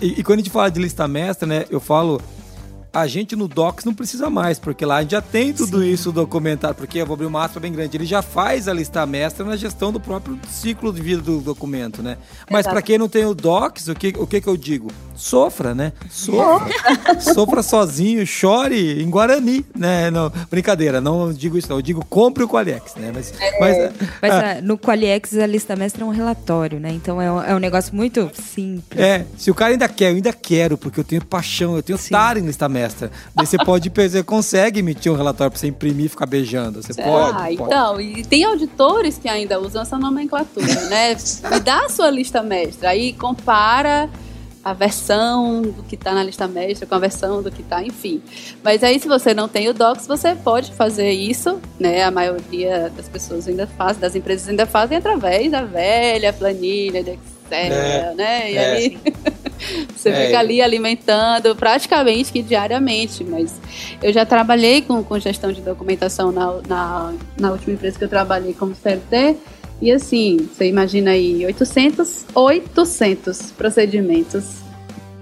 E, 0.00 0.20
e, 0.20 0.24
quando 0.24 0.38
a 0.38 0.42
gente 0.42 0.50
fala 0.50 0.70
de 0.70 0.80
lista 0.80 1.06
mestra, 1.06 1.46
né, 1.46 1.66
eu 1.68 1.78
falo 1.78 2.18
a 2.92 3.06
gente 3.06 3.36
no 3.36 3.46
Docs 3.46 3.84
não 3.84 3.94
precisa 3.94 4.28
mais, 4.30 4.58
porque 4.58 4.84
lá 4.84 4.96
a 4.96 5.02
gente 5.02 5.12
já 5.12 5.20
tem 5.20 5.52
tudo 5.52 5.80
Sim. 5.80 5.90
isso 5.90 6.10
documentado, 6.10 6.74
porque 6.74 6.98
eu 6.98 7.06
vou 7.06 7.14
abrir 7.14 7.26
uma 7.26 7.44
aspa 7.44 7.60
bem 7.60 7.70
grande, 7.70 7.96
ele 7.96 8.06
já 8.06 8.22
faz 8.22 8.66
a 8.68 8.72
lista 8.72 9.04
mestra 9.06 9.44
na 9.44 9.56
gestão 9.56 9.92
do 9.92 10.00
próprio 10.00 10.38
ciclo 10.48 10.92
de 10.92 11.00
vida 11.00 11.22
do 11.22 11.40
documento, 11.40 12.02
né? 12.02 12.16
Mas 12.50 12.66
para 12.66 12.82
quem 12.82 12.98
não 12.98 13.08
tem 13.08 13.24
o 13.26 13.34
Docs, 13.34 13.88
o 13.88 13.94
que, 13.94 14.14
o 14.18 14.26
que 14.26 14.40
que 14.40 14.48
eu 14.48 14.56
digo? 14.56 14.90
Sofra, 15.20 15.74
né? 15.74 15.92
Sofra. 16.08 17.20
Sofra 17.20 17.62
sozinho, 17.62 18.26
chore 18.26 19.02
em 19.02 19.10
Guarani, 19.10 19.66
né? 19.76 20.10
Não, 20.10 20.32
brincadeira, 20.50 20.98
não 20.98 21.30
digo 21.30 21.58
isso 21.58 21.68
não, 21.68 21.76
eu 21.76 21.82
digo 21.82 22.02
compre 22.06 22.42
o 22.42 22.48
Qualiex, 22.48 22.94
né? 22.96 23.12
Mas, 23.14 23.34
é. 23.38 23.60
mas, 23.60 23.92
mas 24.22 24.32
ah, 24.32 24.60
no 24.62 24.78
Qualiex 24.78 25.36
a 25.36 25.46
lista 25.46 25.76
mestra 25.76 26.02
é 26.04 26.06
um 26.06 26.10
relatório, 26.10 26.80
né? 26.80 26.90
Então 26.90 27.20
é 27.20 27.30
um, 27.30 27.42
é 27.42 27.54
um 27.54 27.58
negócio 27.58 27.94
muito 27.94 28.30
simples. 28.34 28.98
É, 28.98 29.26
se 29.36 29.50
o 29.50 29.54
cara 29.54 29.72
ainda 29.72 29.86
quer, 29.90 30.10
eu 30.10 30.16
ainda 30.16 30.32
quero, 30.32 30.78
porque 30.78 30.98
eu 30.98 31.04
tenho 31.04 31.22
paixão, 31.22 31.76
eu 31.76 31.82
tenho 31.82 31.98
tar 31.98 32.38
em 32.38 32.46
lista 32.46 32.66
mestra. 32.66 33.10
Daí 33.34 33.46
você 33.46 33.58
pode, 33.58 33.90
você 33.90 34.22
consegue 34.22 34.80
emitir 34.80 35.12
um 35.12 35.16
relatório 35.16 35.50
para 35.50 35.60
você 35.60 35.66
imprimir 35.66 36.06
e 36.06 36.08
ficar 36.08 36.24
beijando. 36.24 36.82
Você 36.82 36.98
ah, 36.98 37.04
pode. 37.04 37.38
Ah, 37.38 37.52
então, 37.52 38.00
e 38.00 38.24
tem 38.24 38.42
auditores 38.44 39.18
que 39.18 39.28
ainda 39.28 39.60
usam 39.60 39.82
essa 39.82 39.98
nomenclatura, 39.98 40.88
né? 40.88 41.14
Me 41.52 41.60
dá 41.60 41.84
a 41.84 41.88
sua 41.90 42.08
lista 42.08 42.42
mestra, 42.42 42.88
aí 42.88 43.12
compara 43.12 44.08
a 44.70 44.72
versão 44.72 45.62
do 45.62 45.82
que 45.82 45.96
está 45.96 46.14
na 46.14 46.22
lista 46.22 46.46
mestra 46.46 46.86
com 46.86 46.94
a 46.94 46.98
versão 46.98 47.42
do 47.42 47.50
que 47.50 47.60
está, 47.60 47.82
enfim. 47.82 48.22
Mas 48.62 48.84
aí, 48.84 49.00
se 49.00 49.08
você 49.08 49.34
não 49.34 49.48
tem 49.48 49.68
o 49.68 49.74
Docs, 49.74 50.06
você 50.06 50.34
pode 50.36 50.72
fazer 50.72 51.10
isso, 51.10 51.60
né? 51.78 52.04
A 52.04 52.10
maioria 52.10 52.88
das 52.96 53.08
pessoas 53.08 53.48
ainda 53.48 53.66
faz, 53.66 53.96
das 53.96 54.14
empresas 54.14 54.48
ainda 54.48 54.66
fazem 54.66 54.96
através 54.96 55.50
da 55.50 55.62
velha 55.62 56.32
planilha 56.32 57.02
de 57.02 57.10
Excel, 57.10 57.72
é, 57.72 58.14
né? 58.14 58.52
E 58.52 58.56
é. 58.56 58.70
aí 58.70 58.98
você 59.92 60.10
é. 60.10 60.26
fica 60.26 60.38
ali 60.38 60.62
alimentando 60.62 61.56
praticamente 61.56 62.32
que 62.32 62.40
diariamente. 62.40 63.24
Mas 63.24 63.60
eu 64.00 64.12
já 64.12 64.24
trabalhei 64.24 64.82
com, 64.82 65.02
com 65.02 65.18
gestão 65.18 65.50
de 65.50 65.60
documentação 65.60 66.30
na, 66.30 66.60
na, 66.68 67.12
na 67.36 67.50
última 67.50 67.74
empresa 67.74 67.98
que 67.98 68.04
eu 68.04 68.08
trabalhei 68.08 68.54
como 68.54 68.72
CLT. 68.72 69.36
E 69.80 69.90
assim, 69.90 70.36
você 70.36 70.68
imagina 70.68 71.12
aí 71.12 71.44
800, 71.46 72.26
800 72.34 73.52
procedimentos 73.52 74.60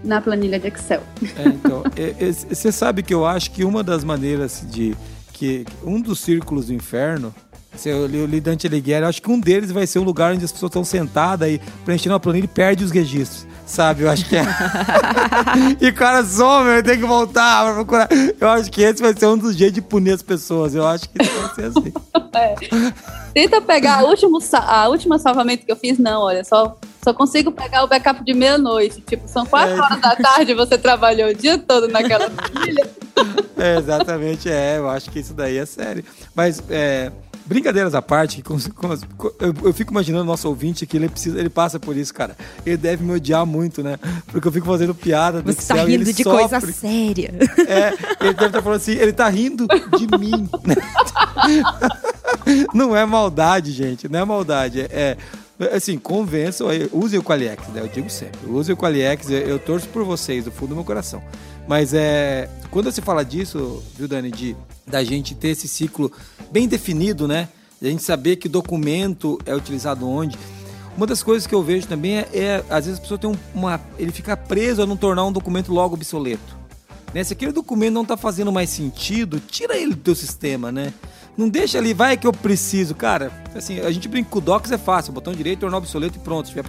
na 0.02 0.20
planilha 0.20 0.58
de 0.58 0.68
Excel. 0.68 1.02
É, 1.36 1.48
então, 1.48 1.82
você 2.48 2.72
sabe 2.72 3.02
que 3.02 3.14
eu 3.14 3.24
acho 3.24 3.50
que 3.50 3.64
uma 3.64 3.82
das 3.82 4.02
maneiras 4.02 4.64
de 4.68 4.96
que 5.32 5.64
um 5.84 6.00
dos 6.00 6.20
círculos 6.20 6.66
do 6.66 6.74
inferno 6.74 7.32
se 7.76 7.88
eu 7.88 8.06
li 8.06 8.40
Dante 8.40 8.66
Alighieri, 8.66 9.04
acho 9.04 9.22
que 9.22 9.30
um 9.30 9.38
deles 9.38 9.70
vai 9.70 9.86
ser 9.86 10.00
um 10.00 10.02
lugar 10.02 10.34
onde 10.34 10.44
as 10.44 10.50
pessoas 10.50 10.70
estão 10.70 10.84
sentadas 10.84 11.48
e 11.48 11.60
preenchendo 11.84 12.16
a 12.16 12.20
planilha 12.20 12.44
e 12.44 12.48
perde 12.48 12.82
os 12.82 12.90
registros. 12.90 13.46
Sabe? 13.68 14.02
Eu 14.02 14.10
acho 14.10 14.26
que 14.26 14.34
é. 14.34 14.44
e 15.78 15.88
o 15.88 15.94
cara 15.94 16.24
some, 16.24 16.70
eu 16.70 16.82
tenho 16.82 17.00
que 17.00 17.06
voltar 17.06 17.66
pra 17.66 17.74
procurar. 17.74 18.08
Eu 18.40 18.48
acho 18.48 18.70
que 18.70 18.80
esse 18.82 19.02
vai 19.02 19.14
ser 19.14 19.26
um 19.26 19.36
dos 19.36 19.54
jeitos 19.54 19.74
de 19.74 19.82
punir 19.82 20.12
as 20.12 20.22
pessoas. 20.22 20.74
Eu 20.74 20.86
acho 20.86 21.06
que 21.06 21.18
vai 21.18 21.54
ser 21.54 21.64
assim. 21.66 21.92
É. 22.34 22.54
Tenta 23.32 23.60
pegar 23.60 24.04
o 24.04 24.08
último, 24.10 24.38
a 24.52 24.88
última 24.88 25.18
salvamento 25.18 25.64
que 25.64 25.72
eu 25.72 25.76
fiz, 25.76 25.98
não, 25.98 26.22
olha, 26.22 26.44
só, 26.44 26.76
só 27.02 27.12
consigo 27.12 27.50
pegar 27.50 27.82
o 27.82 27.88
backup 27.88 28.22
de 28.22 28.34
meia-noite. 28.34 29.00
Tipo, 29.00 29.26
são 29.26 29.44
quatro 29.44 29.74
é. 29.74 29.80
horas 29.80 30.00
da 30.00 30.14
tarde, 30.14 30.54
você 30.54 30.78
trabalhou 30.78 31.30
o 31.30 31.34
dia 31.34 31.58
todo 31.58 31.88
naquela 31.88 32.28
planilha. 32.30 32.88
É, 33.56 33.78
exatamente, 33.78 34.48
é. 34.48 34.78
Eu 34.78 34.88
acho 34.88 35.10
que 35.10 35.18
isso 35.18 35.34
daí 35.34 35.56
é 35.56 35.66
sério. 35.66 36.04
Mas, 36.34 36.62
é 36.70 37.10
Brincadeiras 37.48 37.94
à 37.94 38.02
parte, 38.02 38.42
com, 38.42 38.58
com, 38.60 38.92
eu, 39.40 39.54
eu, 39.64 39.72
fico 39.72 39.90
imaginando 39.90 40.24
o 40.24 40.26
nosso 40.26 40.46
ouvinte 40.46 40.84
que 40.86 40.98
ele 40.98 41.08
precisa, 41.08 41.40
ele 41.40 41.48
passa 41.48 41.80
por 41.80 41.96
isso, 41.96 42.12
cara. 42.12 42.36
Ele 42.66 42.76
deve 42.76 43.02
me 43.02 43.12
odiar 43.12 43.46
muito, 43.46 43.82
né? 43.82 43.98
Porque 44.26 44.46
eu 44.46 44.52
fico 44.52 44.66
fazendo 44.66 44.94
piada 44.94 45.40
do 45.40 45.50
Você 45.50 45.72
tá 45.72 45.82
rindo 45.82 46.04
de 46.04 46.22
sofre. 46.22 46.46
coisa 46.46 46.72
séria. 46.72 47.32
É, 47.66 47.94
ele 48.20 48.34
deve 48.34 48.46
estar 48.46 48.50
tá 48.50 48.62
falando 48.62 48.76
assim, 48.76 48.92
ele 48.92 49.12
tá 49.14 49.28
rindo 49.30 49.66
de 49.66 50.18
mim. 50.18 50.46
não 52.74 52.94
é 52.94 53.06
maldade, 53.06 53.72
gente, 53.72 54.08
não 54.10 54.18
é 54.18 54.24
maldade. 54.26 54.80
É, 54.82 55.16
é 55.58 55.74
assim, 55.74 55.98
convençam, 55.98 56.68
usem 56.92 57.18
o 57.18 57.22
Qualiex, 57.22 57.66
né? 57.68 57.80
Eu 57.80 57.88
digo 57.88 58.10
sempre, 58.10 58.38
usem 58.46 58.74
o 58.74 58.76
Qualiex, 58.76 59.30
eu, 59.30 59.38
eu 59.38 59.58
torço 59.58 59.88
por 59.88 60.04
vocês, 60.04 60.44
do 60.44 60.52
fundo 60.52 60.68
do 60.68 60.74
meu 60.74 60.84
coração. 60.84 61.22
Mas 61.68 61.92
é, 61.92 62.48
quando 62.70 62.90
você 62.90 63.02
fala 63.02 63.22
disso, 63.22 63.82
viu, 63.94 64.08
Dani, 64.08 64.30
de 64.30 64.56
da 64.86 65.04
gente 65.04 65.34
ter 65.34 65.48
esse 65.48 65.68
ciclo 65.68 66.10
bem 66.50 66.66
definido, 66.66 67.28
né? 67.28 67.48
A 67.80 67.84
gente 67.84 68.02
saber 68.02 68.36
que 68.36 68.48
documento 68.48 69.38
é 69.44 69.54
utilizado 69.54 70.08
onde. 70.08 70.36
Uma 70.96 71.06
das 71.06 71.22
coisas 71.22 71.46
que 71.46 71.54
eu 71.54 71.62
vejo 71.62 71.86
também 71.86 72.18
é, 72.18 72.28
é 72.32 72.64
às 72.70 72.86
vezes 72.86 72.98
a 72.98 73.02
pessoa 73.02 73.18
tem 73.18 73.30
uma. 73.54 73.80
Ele 73.98 74.10
fica 74.10 74.36
preso 74.36 74.82
a 74.82 74.86
não 74.86 74.96
tornar 74.96 75.24
um 75.26 75.30
documento 75.30 75.72
logo 75.72 75.94
obsoleto. 75.94 76.56
Né? 77.14 77.22
Se 77.22 77.34
aquele 77.34 77.52
documento 77.52 77.94
não 77.94 78.02
está 78.02 78.16
fazendo 78.16 78.50
mais 78.50 78.70
sentido, 78.70 79.38
tira 79.38 79.76
ele 79.76 79.94
do 79.94 80.00
teu 80.00 80.14
sistema, 80.14 80.72
né? 80.72 80.92
Não 81.36 81.48
deixa 81.48 81.78
ali, 81.78 81.94
vai 81.94 82.16
que 82.16 82.26
eu 82.26 82.32
preciso. 82.32 82.94
Cara, 82.96 83.30
assim, 83.54 83.78
a 83.78 83.90
gente 83.92 84.08
brinca 84.08 84.28
com 84.28 84.38
o 84.38 84.42
Docs 84.42 84.72
é 84.72 84.78
fácil, 84.78 85.12
botão 85.12 85.32
direito, 85.32 85.60
tornar 85.60 85.76
obsoleto 85.76 86.18
e 86.18 86.20
pronto. 86.20 86.48
Se 86.48 86.54
tiver, 86.54 86.64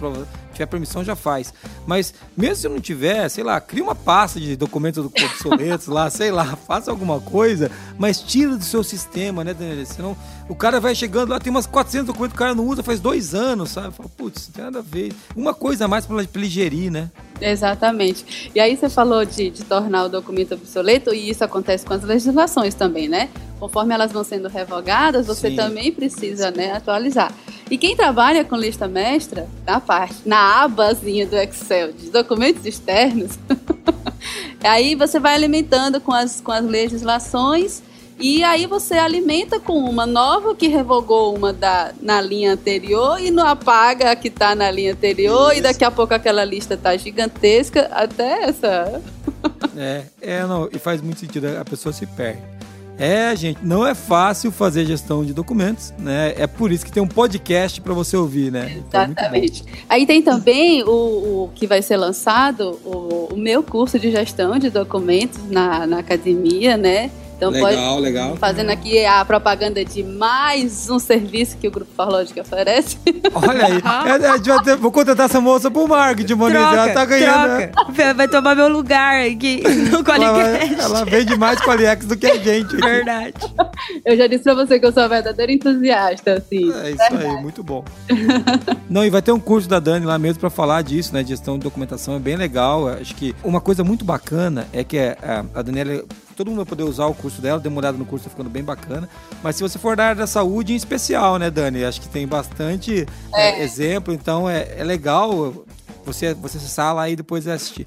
tiver 0.60 0.66
permissão, 0.66 1.04
já 1.04 1.16
faz. 1.16 1.52
Mas 1.86 2.14
mesmo 2.36 2.56
se 2.56 2.68
não 2.68 2.80
tiver, 2.80 3.28
sei 3.28 3.44
lá, 3.44 3.60
cria 3.60 3.82
uma 3.82 3.94
pasta 3.94 4.38
de 4.40 4.56
documentos 4.56 5.04
obsoletos 5.04 5.86
lá, 5.86 6.08
sei 6.10 6.30
lá, 6.30 6.56
faça 6.56 6.90
alguma 6.90 7.20
coisa, 7.20 7.70
mas 7.98 8.20
tira 8.20 8.56
do 8.56 8.64
seu 8.64 8.82
sistema, 8.82 9.42
né, 9.44 9.54
Daniel? 9.54 9.86
Senão 9.86 10.16
o 10.48 10.54
cara 10.54 10.80
vai 10.80 10.94
chegando 10.94 11.30
lá, 11.30 11.40
tem 11.40 11.50
umas 11.50 11.66
400 11.66 12.06
documentos 12.06 12.32
que 12.32 12.42
o 12.42 12.44
cara 12.44 12.54
não 12.54 12.66
usa 12.66 12.82
faz 12.82 13.00
dois 13.00 13.34
anos, 13.34 13.70
sabe? 13.70 13.94
Fala, 13.94 14.08
putz, 14.16 14.48
não 14.48 14.54
tem 14.54 14.64
nada 14.64 14.78
a 14.80 14.82
ver. 14.82 15.12
Uma 15.34 15.54
coisa 15.54 15.84
a 15.84 15.88
mais 15.88 16.06
pra, 16.06 16.16
pra 16.16 16.40
ele 16.40 16.50
gerir, 16.50 16.90
né? 16.90 17.10
Exatamente. 17.40 18.50
E 18.54 18.60
aí 18.60 18.76
você 18.76 18.88
falou 18.88 19.24
de, 19.24 19.50
de 19.50 19.64
tornar 19.64 20.04
o 20.04 20.08
documento 20.08 20.54
obsoleto, 20.54 21.14
e 21.14 21.30
isso 21.30 21.44
acontece 21.44 21.86
com 21.86 21.94
as 21.94 22.02
legislações 22.02 22.74
também, 22.74 23.08
né? 23.08 23.30
Conforme 23.58 23.94
elas 23.94 24.10
vão 24.10 24.24
sendo 24.24 24.48
revogadas, 24.48 25.26
você 25.26 25.50
Sim. 25.50 25.56
também 25.56 25.92
precisa 25.92 26.50
né, 26.50 26.72
atualizar. 26.72 27.32
E 27.70 27.78
quem 27.78 27.94
trabalha 27.94 28.44
com 28.44 28.56
lista 28.56 28.88
mestra, 28.88 29.48
na 29.64 29.80
parte, 29.80 30.16
na 30.26 30.64
abazinha 30.64 31.24
do 31.24 31.36
Excel 31.36 31.92
de 31.92 32.10
documentos 32.10 32.66
externos, 32.66 33.38
aí 34.64 34.96
você 34.96 35.20
vai 35.20 35.34
alimentando 35.34 36.00
com 36.00 36.12
as, 36.12 36.40
com 36.40 36.50
as 36.50 36.64
legislações 36.64 37.80
e 38.18 38.44
aí 38.44 38.66
você 38.66 38.94
alimenta 38.94 39.58
com 39.58 39.78
uma 39.78 40.04
nova 40.04 40.54
que 40.54 40.68
revogou 40.68 41.34
uma 41.34 41.52
da, 41.52 41.92
na 42.02 42.20
linha 42.20 42.52
anterior 42.52 43.18
e 43.18 43.30
não 43.30 43.46
apaga 43.46 44.10
a 44.10 44.16
que 44.16 44.28
está 44.28 44.54
na 44.54 44.70
linha 44.70 44.92
anterior 44.92 45.52
Isso. 45.52 45.60
e 45.60 45.62
daqui 45.62 45.84
a 45.84 45.90
pouco 45.90 46.12
aquela 46.12 46.44
lista 46.44 46.74
está 46.74 46.94
gigantesca 46.96 47.88
até 47.92 48.44
essa. 48.44 49.00
é, 49.74 50.04
é 50.20 50.44
não, 50.44 50.68
e 50.70 50.78
faz 50.78 51.00
muito 51.00 51.20
sentido, 51.20 51.46
a 51.58 51.64
pessoa 51.64 51.92
se 51.92 52.04
perde. 52.04 52.59
É, 53.00 53.34
gente, 53.34 53.64
não 53.64 53.86
é 53.86 53.94
fácil 53.94 54.52
fazer 54.52 54.84
gestão 54.84 55.24
de 55.24 55.32
documentos, 55.32 55.94
né? 55.98 56.34
É 56.36 56.46
por 56.46 56.70
isso 56.70 56.84
que 56.84 56.92
tem 56.92 57.02
um 57.02 57.08
podcast 57.08 57.80
para 57.80 57.94
você 57.94 58.14
ouvir, 58.14 58.52
né? 58.52 58.76
Então, 58.76 59.04
Exatamente. 59.04 59.64
Aí 59.88 60.06
tem 60.06 60.20
também 60.20 60.82
o, 60.84 61.44
o, 61.44 61.50
que 61.54 61.66
vai 61.66 61.80
ser 61.80 61.96
lançado, 61.96 62.78
o, 62.84 63.30
o 63.32 63.36
meu 63.38 63.62
curso 63.62 63.98
de 63.98 64.10
gestão 64.10 64.58
de 64.58 64.68
documentos 64.68 65.40
na, 65.50 65.86
na 65.86 65.98
academia, 66.00 66.76
né? 66.76 67.10
Então, 67.40 67.50
legal, 67.50 67.94
pode, 67.94 68.02
legal. 68.02 68.36
Fazendo 68.36 68.68
aqui 68.68 69.02
a 69.02 69.24
propaganda 69.24 69.82
de 69.82 70.02
mais 70.02 70.90
um 70.90 70.98
serviço 70.98 71.56
que 71.56 71.66
o 71.66 71.70
Grupo 71.70 71.90
Farlógico 71.96 72.38
oferece. 72.38 72.98
Olha 73.32 73.64
aí. 73.64 73.82
É, 74.68 74.72
é, 74.72 74.76
vou 74.76 74.92
contratar 74.92 75.24
essa 75.24 75.40
moça 75.40 75.70
pro 75.70 75.88
marketing, 75.88 76.34
Moniz. 76.34 76.56
Ela 76.56 76.90
tá 76.90 77.02
ganhando. 77.06 77.72
Troca. 77.72 78.14
Vai 78.14 78.28
tomar 78.28 78.54
meu 78.54 78.68
lugar 78.68 79.24
aqui 79.24 79.62
no 79.90 80.04
Qualiex. 80.04 80.72
Ela, 80.72 80.98
ela 80.98 81.04
vende 81.06 81.34
mais 81.38 81.58
Qualiex 81.62 82.04
do 82.04 82.14
que 82.14 82.26
a 82.26 82.36
gente. 82.36 82.76
Verdade. 82.76 83.32
Eu 84.04 84.18
já 84.18 84.26
disse 84.26 84.44
pra 84.44 84.52
você 84.52 84.78
que 84.78 84.84
eu 84.84 84.92
sou 84.92 85.08
verdadeira 85.08 85.50
entusiasta, 85.50 86.34
assim. 86.34 86.70
É 86.82 86.90
isso 86.90 86.98
verdade. 86.98 87.24
aí, 87.24 87.42
muito 87.42 87.62
bom. 87.62 87.82
Não, 88.90 89.02
e 89.02 89.08
vai 89.08 89.22
ter 89.22 89.32
um 89.32 89.40
curso 89.40 89.66
da 89.66 89.80
Dani 89.80 90.04
lá 90.04 90.18
mesmo 90.18 90.40
pra 90.40 90.50
falar 90.50 90.82
disso, 90.82 91.14
né? 91.14 91.24
Gestão 91.24 91.56
de 91.56 91.64
documentação 91.64 92.16
é 92.16 92.18
bem 92.18 92.36
legal. 92.36 92.86
Acho 92.86 93.14
que 93.14 93.34
uma 93.42 93.62
coisa 93.62 93.82
muito 93.82 94.04
bacana 94.04 94.66
é 94.74 94.84
que 94.84 94.98
a, 94.98 95.44
a 95.54 95.62
Daniela 95.62 96.04
todo 96.36 96.48
mundo 96.48 96.58
vai 96.58 96.66
poder 96.66 96.84
usar 96.84 97.06
o 97.06 97.14
curso 97.14 97.40
dela, 97.40 97.60
dê 97.60 97.68
uma 97.68 97.78
olhada 97.78 97.96
no 97.96 98.04
curso, 98.04 98.24
tá 98.24 98.30
ficando 98.30 98.50
bem 98.50 98.62
bacana. 98.62 99.08
Mas 99.42 99.56
se 99.56 99.62
você 99.62 99.78
for 99.78 99.96
da 99.96 100.04
área 100.04 100.16
da 100.16 100.26
saúde, 100.26 100.72
em 100.72 100.76
especial, 100.76 101.38
né, 101.38 101.50
Dani? 101.50 101.84
Acho 101.84 102.00
que 102.00 102.08
tem 102.08 102.26
bastante 102.26 103.06
é. 103.34 103.60
É, 103.60 103.62
exemplo, 103.62 104.12
então 104.12 104.48
é, 104.48 104.74
é 104.76 104.84
legal 104.84 105.64
você, 106.04 106.34
você 106.34 106.58
acessar 106.58 106.94
lá 106.94 107.08
e 107.08 107.16
depois 107.16 107.46
assistir. 107.46 107.86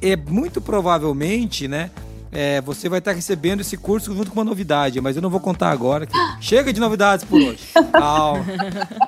É 0.00 0.16
muito 0.16 0.60
provavelmente, 0.60 1.68
né? 1.68 1.90
É, 2.32 2.60
você 2.60 2.88
vai 2.88 3.00
estar 3.00 3.12
recebendo 3.12 3.60
esse 3.60 3.76
curso 3.76 4.14
junto 4.14 4.30
com 4.30 4.38
uma 4.38 4.44
novidade, 4.44 5.00
mas 5.00 5.16
eu 5.16 5.22
não 5.22 5.30
vou 5.30 5.40
contar 5.40 5.70
agora. 5.70 6.06
Chega 6.40 6.72
de 6.72 6.80
novidades 6.80 7.24
por 7.24 7.40
hoje. 7.40 7.60
Calma, 7.92 8.44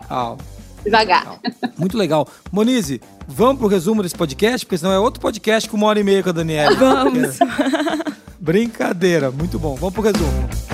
calma. 0.08 0.38
Devagar. 0.84 1.38
Muito 1.78 1.96
legal. 1.96 2.26
Monize, 2.50 3.00
vamos 3.26 3.58
pro 3.58 3.68
resumo 3.68 4.02
desse 4.02 4.16
podcast, 4.16 4.66
porque 4.66 4.78
senão 4.78 4.92
é 4.92 4.98
outro 4.98 5.20
podcast 5.20 5.68
com 5.68 5.76
uma 5.76 5.86
hora 5.86 6.00
e 6.00 6.04
meia 6.04 6.22
com 6.22 6.30
a 6.30 6.32
Daniela. 6.32 6.74
Vamos. 6.74 7.38
Brincadeira, 8.43 9.30
muito 9.30 9.57
bom. 9.57 9.76
Vamos 9.76 9.95
pro 9.95 10.03
resumo. 10.03 10.72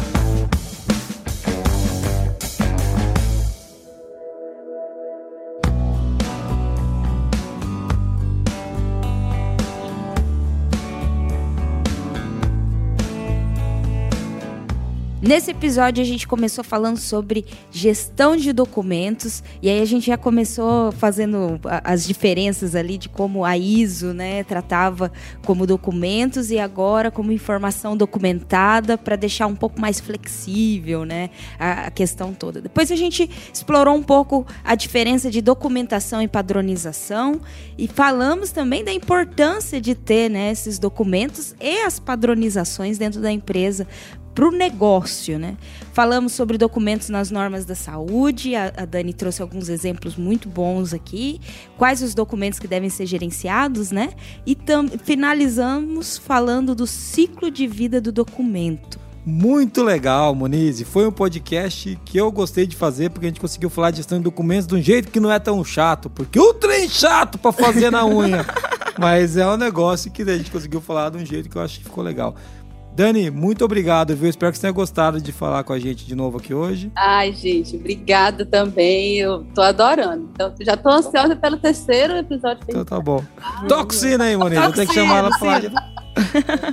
Nesse 15.29 15.51
episódio 15.51 16.03
a 16.03 16.07
gente 16.07 16.27
começou 16.27 16.65
falando 16.65 16.97
sobre 16.97 17.45
gestão 17.71 18.35
de 18.35 18.51
documentos 18.51 19.43
e 19.61 19.69
aí 19.69 19.83
a 19.83 19.85
gente 19.85 20.07
já 20.07 20.17
começou 20.17 20.91
fazendo 20.93 21.61
as 21.85 22.07
diferenças 22.07 22.75
ali 22.75 22.97
de 22.97 23.11
como 23.11 23.45
a 23.45 23.55
ISO, 23.55 24.15
né, 24.15 24.43
tratava 24.45 25.13
como 25.45 25.67
documentos 25.67 26.51
e 26.51 26.59
agora 26.59 27.11
como 27.11 27.31
informação 27.31 27.95
documentada 27.95 28.97
para 28.97 29.17
deixar 29.17 29.47
um 29.49 29.55
pouco 29.55 29.79
mais 29.79 30.01
flexível, 30.01 31.05
né, 31.05 31.29
a, 31.59 31.91
questão 31.91 32.33
toda. 32.33 32.63
Depois 32.63 32.91
a 32.91 32.97
gente 32.97 33.29
explorou 33.53 33.95
um 33.95 34.03
pouco 34.03 34.47
a 34.65 34.75
diferença 34.75 35.31
de 35.31 35.43
documentação 35.43 36.23
e 36.23 36.27
padronização 36.27 37.39
e 37.77 37.87
falamos 37.87 38.51
também 38.51 38.83
da 38.83 38.95
importância 38.95 39.79
de 39.79 39.95
ter, 39.95 40.31
né, 40.31 40.51
esses 40.53 40.79
documentos 40.79 41.55
e 41.61 41.83
as 41.83 41.99
padronizações 41.99 42.97
dentro 42.97 43.21
da 43.21 43.31
empresa 43.31 43.87
para 44.39 44.47
o 44.47 44.53
negócio, 44.53 45.37
né? 45.37 45.57
Falamos 45.93 46.33
sobre 46.33 46.57
documentos 46.57 47.09
nas 47.09 47.29
normas 47.29 47.65
da 47.65 47.75
saúde, 47.75 48.55
a, 48.55 48.73
a, 48.77 48.85
Dani 48.85 49.13
trouxe 49.13 49.43
alguns 49.43 49.69
exemplos 49.69 50.15
muito 50.15 50.49
bons 50.49 50.95
aqui, 50.95 51.41
quais 51.77 52.03
os 52.03 52.15
documentos 52.15 52.61
que 52.61 52.69
devem 52.69 52.89
ser 52.89 53.05
gerenciados, 53.05 53.91
né? 53.91 54.11
E 54.47 54.57
finalizamos 55.03 56.17
falando 56.17 56.73
do 56.73 56.87
ciclo 56.87 57.51
de 57.51 57.67
vida 57.67 58.01
do 58.01 58.13
documento. 58.13 59.01
Muito 59.27 59.83
legal, 59.83 60.37
Monize. 60.37 60.85
Foi 60.85 61.05
um 61.05 61.11
podcast 61.11 61.99
que 62.05 62.17
eu 62.17 62.31
gostei 62.31 62.65
de 62.65 62.77
fazer 62.77 63.11
porque 63.11 63.27
a 63.27 63.31
gente 63.31 63.41
conseguiu 63.41 63.69
falar 63.69 63.91
de 63.91 63.97
gestão 63.97 64.19
de 64.19 64.25
documentos 64.25 64.69
de 64.69 64.75
um 64.77 64.81
jeito 64.81 65.11
que 65.11 65.19
não 65.19 65.33
é 65.33 65.41
tão 65.41 65.65
chato, 65.65 66.09
porque 66.09 66.39
o 66.39 66.55
trem 66.55 66.89
chato 66.89 67.39
para 67.39 67.51
fazer 67.51 67.91
na 67.91 68.07
unha. 68.07 68.47
Mas 68.99 69.37
é 69.37 69.47
um 69.47 69.57
negócio 69.57 70.11
que 70.11 70.23
a 70.23 70.37
gente 70.37 70.51
conseguiu 70.51 70.81
falar 70.81 71.11
de 71.11 71.19
um 71.19 71.27
jeito 71.27 71.49
que 71.49 71.57
eu 71.57 71.63
acho 71.63 71.79
que 71.79 71.85
ficou 71.85 72.03
legal. 72.03 72.35
Dani, 72.99 73.31
muito 73.31 73.65
obrigado, 73.65 74.17
viu? 74.17 74.29
Espero 74.29 74.51
que 74.51 74.59
você 74.59 74.63
tenha 74.63 74.73
gostado 74.73 75.21
de 75.21 75.31
falar 75.31 75.63
com 75.63 75.73
a 75.73 75.79
gente 75.79 76.05
de 76.05 76.17
novo 76.17 76.39
aqui 76.39 76.53
hoje. 76.53 76.91
Ai, 76.97 77.33
gente, 77.33 77.77
obrigada 77.77 78.45
também. 78.45 79.19
Eu 79.19 79.45
tô 79.55 79.63
adorando. 79.63 80.29
Então, 80.33 80.53
já 80.61 80.77
tô 80.77 80.89
ansiosa 80.89 81.37
pelo 81.37 81.59
terceiro 81.59 82.17
episódio. 82.17 82.65
Então 82.69 82.85
tá 82.85 82.99
bom. 82.99 83.23
Toxina 83.69 84.25
aí, 84.25 84.37
Moniz. 84.37 84.59
Eu 84.59 84.73
tenho 84.73 84.89
que 84.89 84.95
chamar 84.95 85.19
ela 85.19 85.29
pra 85.29 85.39
falar 85.39 85.61
de... 85.61 85.71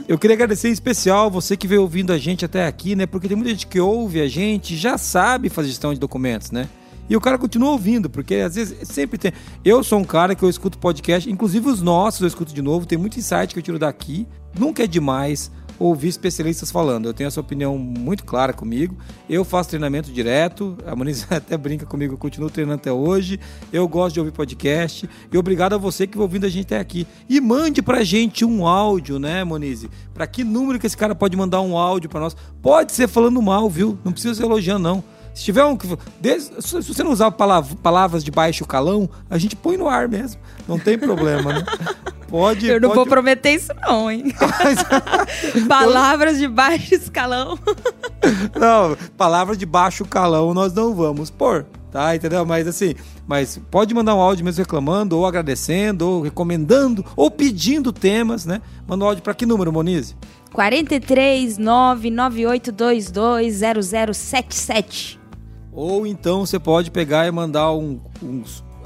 Eu 0.07 0.17
queria 0.17 0.33
agradecer 0.33 0.67
em 0.67 0.71
especial 0.71 1.29
você 1.29 1.55
que 1.55 1.67
veio 1.67 1.83
ouvindo 1.83 2.11
a 2.11 2.17
gente 2.17 2.43
até 2.43 2.65
aqui, 2.65 2.95
né? 2.95 3.05
Porque 3.05 3.27
tem 3.27 3.37
muita 3.37 3.51
gente 3.51 3.67
que 3.67 3.79
ouve 3.79 4.19
a 4.19 4.27
gente 4.27 4.75
já 4.75 4.97
sabe 4.97 5.47
fazer 5.47 5.67
gestão 5.67 5.93
de 5.93 5.99
documentos, 5.99 6.49
né? 6.49 6.67
E 7.07 7.15
o 7.15 7.21
cara 7.21 7.37
continua 7.37 7.69
ouvindo, 7.69 8.09
porque 8.09 8.37
às 8.37 8.55
vezes 8.55 8.75
sempre 8.87 9.19
tem. 9.19 9.31
Eu 9.63 9.83
sou 9.83 9.99
um 9.99 10.03
cara 10.03 10.33
que 10.33 10.41
eu 10.41 10.49
escuto 10.49 10.79
podcast, 10.79 11.29
inclusive 11.29 11.69
os 11.69 11.83
nossos 11.83 12.21
eu 12.21 12.27
escuto 12.27 12.51
de 12.51 12.63
novo, 12.63 12.87
tem 12.87 12.97
muito 12.97 13.19
insight 13.19 13.53
que 13.53 13.59
eu 13.59 13.63
tiro 13.63 13.77
daqui. 13.77 14.25
Nunca 14.57 14.83
é 14.83 14.87
demais 14.87 15.51
ouvir 15.79 16.09
especialistas 16.09 16.71
falando. 16.71 17.05
Eu 17.05 17.13
tenho 17.13 17.27
essa 17.27 17.39
opinião 17.39 17.77
muito 17.77 18.23
clara 18.23 18.53
comigo. 18.53 18.97
Eu 19.29 19.43
faço 19.43 19.69
treinamento 19.69 20.11
direto. 20.11 20.77
A 20.85 20.95
Moniz 20.95 21.25
até 21.31 21.57
brinca 21.57 21.85
comigo, 21.85 22.13
eu 22.13 22.17
continuo 22.17 22.49
treinando 22.49 22.75
até 22.75 22.91
hoje. 22.91 23.39
Eu 23.71 23.87
gosto 23.87 24.13
de 24.13 24.19
ouvir 24.19 24.31
podcast. 24.31 25.09
E 25.31 25.37
obrigado 25.37 25.73
a 25.73 25.77
você 25.77 26.07
que 26.07 26.17
ouvindo 26.17 26.45
a 26.45 26.49
gente 26.49 26.65
até 26.65 26.79
aqui. 26.79 27.07
E 27.29 27.39
mande 27.39 27.81
pra 27.81 28.03
gente 28.03 28.45
um 28.45 28.67
áudio, 28.67 29.19
né, 29.19 29.43
Moniz? 29.43 29.87
Pra 30.13 30.27
que 30.27 30.43
número 30.43 30.79
que 30.79 30.87
esse 30.87 30.97
cara 30.97 31.15
pode 31.15 31.35
mandar 31.35 31.61
um 31.61 31.77
áudio 31.77 32.09
para 32.09 32.19
nós? 32.19 32.35
Pode 32.61 32.91
ser 32.91 33.07
falando 33.07 33.41
mal, 33.41 33.69
viu? 33.69 33.97
Não 34.03 34.11
precisa 34.11 34.35
ser 34.35 34.43
elogiando, 34.43 34.83
não. 34.83 35.14
Se 35.35 35.43
tiver 35.43 35.65
um. 35.65 35.77
Se 36.61 36.81
você 36.81 37.03
não 37.03 37.11
usar 37.11 37.29
palavras 37.29 38.23
de 38.23 38.31
baixo 38.31 38.65
calão, 38.65 39.09
a 39.29 39.37
gente 39.37 39.53
põe 39.53 39.75
no 39.75 39.89
ar 39.89 40.07
mesmo. 40.07 40.39
Não 40.65 40.79
tem 40.79 40.97
problema, 40.97 41.53
né? 41.53 41.65
Pode. 42.29 42.67
Eu 42.67 42.81
não 42.81 42.89
pode... 42.89 42.95
vou 42.95 43.05
prometer 43.05 43.51
isso, 43.51 43.71
não, 43.85 44.09
hein? 44.09 44.33
palavras 45.69 46.39
de 46.39 46.47
baixo 46.47 46.95
escalão. 46.95 47.59
não, 48.55 48.97
palavras 49.15 49.57
de 49.57 49.65
baixo 49.65 50.03
calão 50.05 50.53
nós 50.53 50.73
não 50.73 50.95
vamos 50.95 51.29
pôr, 51.29 51.65
tá? 51.91 52.15
Entendeu? 52.15 52.45
Mas 52.45 52.67
assim, 52.67 52.95
mas 53.27 53.59
pode 53.69 53.93
mandar 53.93 54.15
um 54.15 54.19
áudio 54.19 54.43
mesmo 54.43 54.63
reclamando, 54.63 55.17
ou 55.17 55.25
agradecendo, 55.25 56.09
ou 56.09 56.21
recomendando, 56.23 57.05
ou 57.15 57.29
pedindo 57.29 57.93
temas, 57.93 58.45
né? 58.45 58.61
Manda 58.87 59.05
um 59.05 59.07
áudio 59.07 59.23
para 59.23 59.35
que 59.35 59.45
número, 59.45 59.71
Monize? 59.71 60.15
43 60.51 61.57
99822 61.57 64.15
0077. 64.15 65.24
Ou 65.75 66.07
então 66.07 66.45
você 66.45 66.57
pode 66.57 66.89
pegar 66.89 67.27
e 67.27 67.31
mandar 67.31 67.73
um, 67.73 67.99
um 68.23 68.43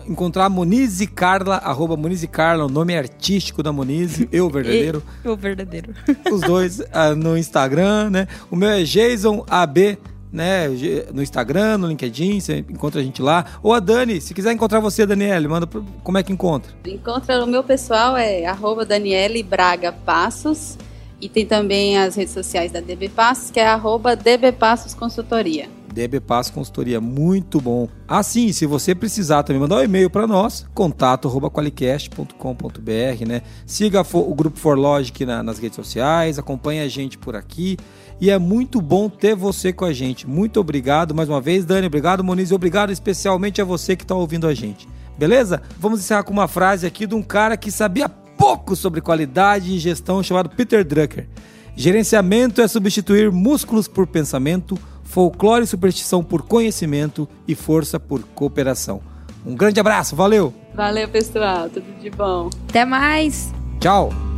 encontrar 0.08 0.46
a 0.46 0.50
Monize 0.50 1.06
Carla, 1.06 1.58
arroba 1.58 1.96
Monize 1.96 2.28
Carla, 2.28 2.66
o 2.66 2.70
nome 2.70 2.98
artístico 2.98 3.62
da 3.62 3.72
Monize, 3.72 4.28
eu 4.34 4.50
verdadeiro. 4.50 5.04
eu 5.24 5.38
verdadeiro. 5.38 5.94
Os 6.32 6.42
dois 6.42 6.80
uh, 6.80 7.16
no 7.16 7.38
Instagram, 7.38 8.10
né? 8.10 8.28
O 8.50 8.56
meu 8.56 8.70
é 8.70 8.84
Jason 8.84 9.46
AB, 9.48 10.00
né? 10.32 10.68
No 11.14 11.22
Instagram, 11.22 11.78
no 11.78 11.88
LinkedIn, 11.88 12.40
você 12.40 12.66
encontra 12.70 13.02
a 13.02 13.04
gente 13.04 13.22
lá. 13.22 13.46
Ou 13.62 13.72
a 13.72 13.80
Dani, 13.80 14.20
se 14.20 14.34
quiser 14.34 14.52
encontrar 14.52 14.80
você, 14.80 15.06
Daniele, 15.06 15.48
manda 15.48 15.68
pro, 15.68 15.86
como 16.04 16.18
é 16.18 16.24
que 16.24 16.34
encontra? 16.34 16.72
Encontra 16.88 17.44
o 17.44 17.48
meu 17.48 17.64
pessoal 17.64 18.18
é 18.18 18.46
arroba 18.46 18.86
Daniele 18.86 19.44
Braga 19.44 19.92
Passos. 19.92 20.78
E 21.22 21.28
tem 21.28 21.46
também 21.46 21.98
as 21.98 22.16
redes 22.16 22.34
sociais 22.34 22.72
da 22.72 22.80
DB 22.80 23.10
Passos, 23.10 23.52
que 23.52 23.60
é 23.60 23.68
arroba 23.68 24.16
DB 24.16 24.54
Passos 24.54 24.94
Consultoria. 24.94 25.79
DB 25.94 26.20
Passos 26.20 26.52
Consultoria, 26.52 27.02
muito 27.02 27.60
bom. 27.60 27.88
Assim, 28.08 28.52
se 28.52 28.66
você 28.66 28.96
precisar 28.96 29.44
também 29.44 29.62
mandar 29.62 29.76
um 29.78 29.84
e-mail 29.84 30.10
para 30.10 30.26
nós, 30.26 30.66
contato@qualicast.com.br, 30.74 33.26
né? 33.28 33.42
Siga 33.66 34.02
o 34.14 34.34
grupo 34.34 34.58
ForLogic 34.58 35.26
na, 35.26 35.44
nas 35.44 35.60
redes 35.60 35.76
sociais, 35.76 36.40
acompanhe 36.40 36.80
a 36.82 36.88
gente 36.88 37.18
por 37.18 37.36
aqui. 37.36 37.78
E 38.22 38.30
é 38.30 38.38
muito 38.38 38.82
bom 38.82 39.10
ter 39.10 39.36
você 39.36 39.72
com 39.72 39.86
a 39.86 39.94
gente. 39.94 40.28
Muito 40.28 40.60
obrigado 40.60 41.16
mais 41.16 41.30
uma 41.30 41.40
vez, 41.40 41.66
Dani. 41.66 41.88
Obrigado, 41.88 42.24
Moniz. 42.24 42.52
E 42.52 42.54
obrigado 42.54 42.92
especialmente 42.92 43.62
a 43.62 43.66
você 43.66 43.96
que 43.96 44.04
está 44.04 44.14
ouvindo 44.14 44.46
a 44.46 44.54
gente. 44.54 44.88
Beleza? 45.18 45.62
Vamos 45.80 46.00
encerrar 46.00 46.24
com 46.24 46.34
uma 46.34 46.48
frase 46.48 46.86
aqui 46.86 47.08
de 47.08 47.16
um 47.16 47.22
cara 47.22 47.56
que 47.56 47.72
sabia 47.72 48.10
pouco 48.10 48.76
sobre 48.76 49.02
qualidade 49.02 49.74
e 49.74 49.80
gestão 49.80 50.24
chamado 50.24 50.50
Peter 50.50 50.84
Drucker. 50.84 51.28
Gerenciamento 51.76 52.62
é 52.62 52.68
substituir 52.68 53.32
músculos 53.32 53.88
por 53.88 54.06
pensamento, 54.06 54.78
folclore 55.10 55.64
e 55.64 55.68
superstição 55.68 56.24
por 56.24 56.44
conhecimento 56.44 57.28
e 57.48 57.56
força 57.56 58.00
por 58.00 58.22
cooperação. 58.36 59.02
Um 59.44 59.56
grande 59.56 59.80
abraço, 59.80 60.16
valeu! 60.16 60.54
Valeu, 60.76 61.10
pessoal, 61.10 61.68
tudo 61.68 62.00
de 62.00 62.12
bom. 62.12 62.50
Até 62.70 62.86
mais! 62.86 63.52
Tchau! 63.80 64.29